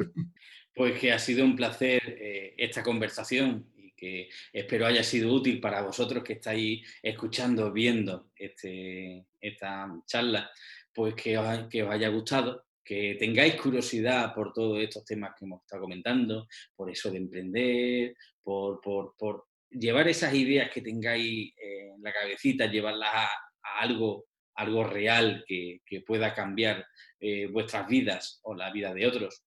Pues 0.74 0.98
que 0.98 1.12
ha 1.12 1.20
sido 1.20 1.44
un 1.44 1.54
placer 1.54 2.02
eh, 2.18 2.56
esta 2.58 2.82
conversación 2.82 3.68
y 3.76 3.92
que 3.92 4.30
espero 4.54 4.86
haya 4.86 5.04
sido 5.04 5.34
útil 5.34 5.60
para 5.60 5.82
vosotros 5.82 6.24
que 6.24 6.34
estáis 6.40 6.80
escuchando, 7.04 7.74
viendo 7.74 8.32
este, 8.38 9.26
esta 9.42 9.94
charla, 10.06 10.50
pues 10.94 11.14
que 11.14 11.38
os, 11.38 11.68
que 11.68 11.84
os 11.84 11.92
haya 11.92 12.08
gustado, 12.08 12.68
que 12.86 13.18
tengáis 13.20 13.56
curiosidad 13.56 14.34
por 14.34 14.54
todos 14.54 14.80
estos 14.80 15.04
temas 15.04 15.34
que 15.38 15.44
hemos 15.44 15.62
estado 15.64 15.82
comentando, 15.82 16.48
por 16.74 16.90
eso 16.90 17.12
de 17.12 17.18
emprender, 17.18 18.16
por, 18.42 18.80
por, 18.80 19.48
llevar 19.70 20.08
esas 20.08 20.34
ideas 20.34 20.70
que 20.70 20.82
tengáis 20.82 21.54
en 21.58 22.02
la 22.02 22.14
cabecita, 22.14 22.68
llevarlas 22.68 23.10
a 23.14 23.30
algo 23.82 24.31
algo 24.62 24.84
real 24.84 25.44
que, 25.48 25.82
pueda 26.06 26.34
cambiar 26.34 26.86
eh, 27.20 27.48
vuestras 27.48 27.88
vidas 27.88 28.40
o 28.44 28.56
la 28.56 28.72
vida 28.72 28.94
de 28.94 29.08
otros 29.08 29.44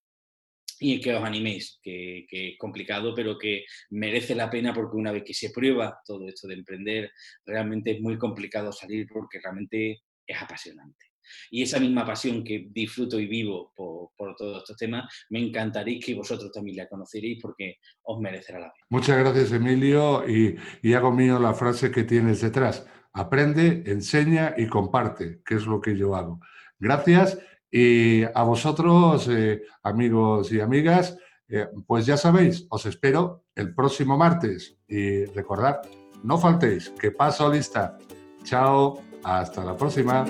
y 0.80 1.00
que 1.00 1.14
os 1.14 1.24
animéis, 1.24 1.78
que, 1.82 2.26
es 2.30 2.58
complicado, 2.58 3.14
pero 3.14 3.38
que 3.38 3.64
merece 3.90 4.34
la 4.34 4.50
pena 4.50 4.74
porque 4.74 4.96
una 4.96 5.12
vez 5.12 5.24
que 5.24 5.34
se 5.34 5.50
prueba 5.50 5.98
todo 6.04 6.28
esto 6.28 6.48
de 6.48 6.54
emprender, 6.54 7.10
realmente 7.46 7.92
es 7.92 8.00
muy 8.00 8.18
complicado 8.18 8.72
salir 8.72 9.06
porque 9.12 9.40
realmente 9.42 10.02
es 10.26 10.42
apasionante. 10.42 11.06
Y 11.50 11.62
esa 11.62 11.80
misma 11.80 12.04
pasión 12.04 12.44
que 12.44 12.66
disfruto 12.70 13.18
y 13.18 13.26
vivo 13.26 13.72
por, 13.74 14.36
todos 14.36 14.58
estos 14.58 14.76
temas, 14.76 15.10
me 15.30 15.40
encantaría 15.40 15.98
que 15.98 16.14
vosotros 16.14 16.52
también 16.52 16.76
la 16.76 16.88
conoceréis 16.88 17.38
porque 17.40 17.78
os 18.02 18.20
merecerá 18.20 18.58
la 18.58 18.72
pena. 18.72 18.86
Muchas 18.90 19.18
gracias, 19.18 19.52
Emilio, 19.52 20.28
y, 20.28 20.56
y 20.82 20.92
hago 20.92 21.12
mío 21.12 21.38
la 21.38 21.54
frase 21.54 21.90
que 21.90 22.04
tienes 22.04 22.42
detrás 22.42 22.86
aprende, 23.14 23.84
enseña 23.86 24.54
y 24.56 24.66
comparte, 24.66 25.40
que 25.44 25.54
es 25.54 25.66
lo 25.66 25.80
que 25.80 25.96
yo 25.96 26.14
hago. 26.14 26.40
Gracias 26.78 27.38
y 27.70 28.24
a 28.24 28.42
vosotros, 28.42 29.28
eh, 29.28 29.62
amigos 29.82 30.52
y 30.52 30.60
amigas, 30.60 31.16
eh, 31.48 31.66
pues 31.86 32.06
ya 32.06 32.16
sabéis, 32.16 32.66
os 32.68 32.84
espero 32.86 33.44
el 33.54 33.74
próximo 33.74 34.16
martes 34.16 34.76
y 34.86 35.24
recordad, 35.26 35.80
no 36.22 36.38
faltéis, 36.38 36.90
que 36.90 37.10
paso 37.10 37.52
lista. 37.52 37.96
Chao, 38.42 39.00
hasta 39.22 39.64
la 39.64 39.76
próxima. 39.76 40.24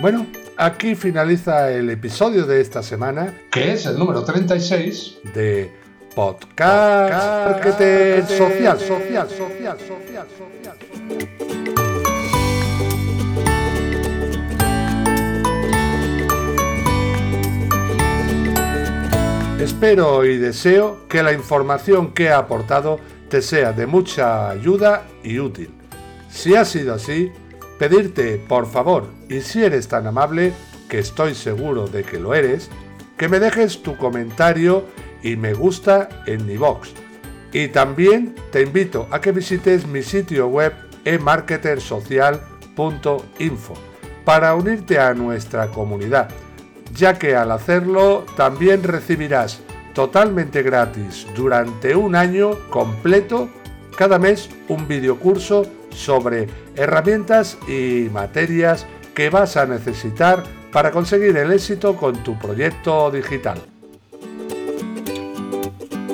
Bueno, 0.00 0.26
aquí 0.56 0.94
finaliza 0.94 1.70
el 1.70 1.90
episodio 1.90 2.46
de 2.46 2.60
esta 2.60 2.82
semana, 2.82 3.34
que 3.50 3.72
es 3.72 3.86
el 3.86 3.98
número 3.98 4.24
36 4.24 5.18
de 5.34 5.70
Podcast, 6.14 7.54
Podcast 7.54 8.30
social, 8.30 8.78
social, 8.78 9.28
social, 9.28 9.78
social, 9.78 10.26
social. 10.38 10.76
Espero 19.60 20.24
y 20.24 20.36
deseo 20.36 21.08
que 21.08 21.22
la 21.22 21.32
información 21.32 22.12
que 22.12 22.24
he 22.24 22.32
aportado 22.32 23.00
te 23.28 23.40
sea 23.40 23.72
de 23.72 23.86
mucha 23.86 24.50
ayuda 24.50 25.04
y 25.22 25.38
útil. 25.38 25.70
Si 26.28 26.54
ha 26.54 26.64
sido 26.64 26.94
así, 26.94 27.32
pedirte, 27.78 28.42
por 28.48 28.66
favor, 28.66 29.06
y 29.28 29.40
si 29.40 29.62
eres 29.62 29.86
tan 29.88 30.06
amable, 30.06 30.52
que 30.88 30.98
estoy 30.98 31.34
seguro 31.34 31.86
de 31.86 32.04
que 32.04 32.18
lo 32.18 32.34
eres, 32.34 32.70
que 33.16 33.28
me 33.28 33.40
dejes 33.40 33.82
tu 33.82 33.96
comentario 33.96 34.84
y 35.22 35.36
me 35.36 35.54
gusta 35.54 36.08
en 36.26 36.44
mi 36.46 36.56
box. 36.56 36.90
Y 37.52 37.68
también 37.68 38.34
te 38.50 38.62
invito 38.62 39.06
a 39.10 39.20
que 39.20 39.32
visites 39.32 39.86
mi 39.86 40.02
sitio 40.02 40.48
web 40.48 40.72
emarketersocial.info 41.04 43.74
para 44.24 44.54
unirte 44.54 44.98
a 44.98 45.12
nuestra 45.14 45.68
comunidad, 45.68 46.30
ya 46.94 47.18
que 47.18 47.36
al 47.36 47.52
hacerlo 47.52 48.24
también 48.36 48.82
recibirás 48.82 49.60
totalmente 49.94 50.62
gratis 50.62 51.26
durante 51.36 51.94
un 51.94 52.16
año 52.16 52.58
completo 52.70 53.50
cada 53.96 54.18
mes 54.18 54.50
un 54.68 54.88
videocurso 54.88 55.66
sobre 55.94 56.48
herramientas 56.76 57.56
y 57.68 58.08
materias 58.12 58.86
que 59.14 59.30
vas 59.30 59.56
a 59.56 59.66
necesitar 59.66 60.42
para 60.72 60.90
conseguir 60.90 61.36
el 61.36 61.52
éxito 61.52 61.96
con 61.96 62.22
tu 62.24 62.38
proyecto 62.38 63.10
digital. 63.10 63.60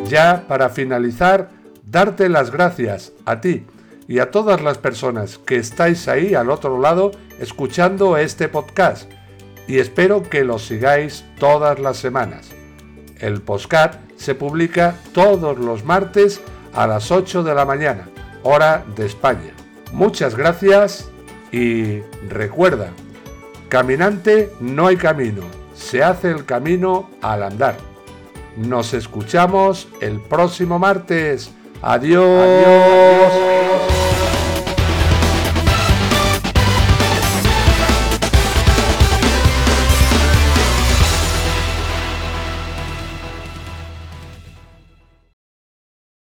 Ya 0.07 0.45
para 0.47 0.68
finalizar, 0.68 1.51
darte 1.85 2.28
las 2.28 2.51
gracias 2.51 3.12
a 3.24 3.41
ti 3.41 3.64
y 4.07 4.18
a 4.18 4.31
todas 4.31 4.61
las 4.61 4.76
personas 4.76 5.39
que 5.39 5.57
estáis 5.57 6.09
ahí 6.09 6.35
al 6.35 6.51
otro 6.51 6.81
lado 6.81 7.12
escuchando 7.39 8.16
este 8.16 8.49
podcast 8.49 9.11
y 9.66 9.78
espero 9.78 10.24
que 10.24 10.43
lo 10.43 10.59
sigáis 10.59 11.24
todas 11.39 11.78
las 11.78 11.97
semanas. 11.97 12.51
El 13.20 13.41
podcast 13.41 14.01
se 14.16 14.35
publica 14.35 14.97
todos 15.12 15.59
los 15.59 15.85
martes 15.85 16.41
a 16.74 16.87
las 16.87 17.11
8 17.11 17.45
de 17.45 17.55
la 17.55 17.64
mañana, 17.64 18.09
hora 18.43 18.85
de 18.97 19.07
España. 19.07 19.60
Muchas 19.93 20.36
gracias 20.36 21.11
y 21.53 22.01
recuerda, 22.28 22.91
caminante 23.68 24.53
no 24.61 24.86
hay 24.86 24.97
camino, 24.97 25.43
se 25.74 26.03
hace 26.03 26.30
el 26.30 26.45
camino 26.45 27.11
al 27.22 27.43
andar. 27.43 27.76
Nos 28.57 28.95
escuchamos 28.95 29.88
el 30.01 30.20
próximo 30.20 30.78
martes. 30.78 31.51
Adiós. 31.82 33.60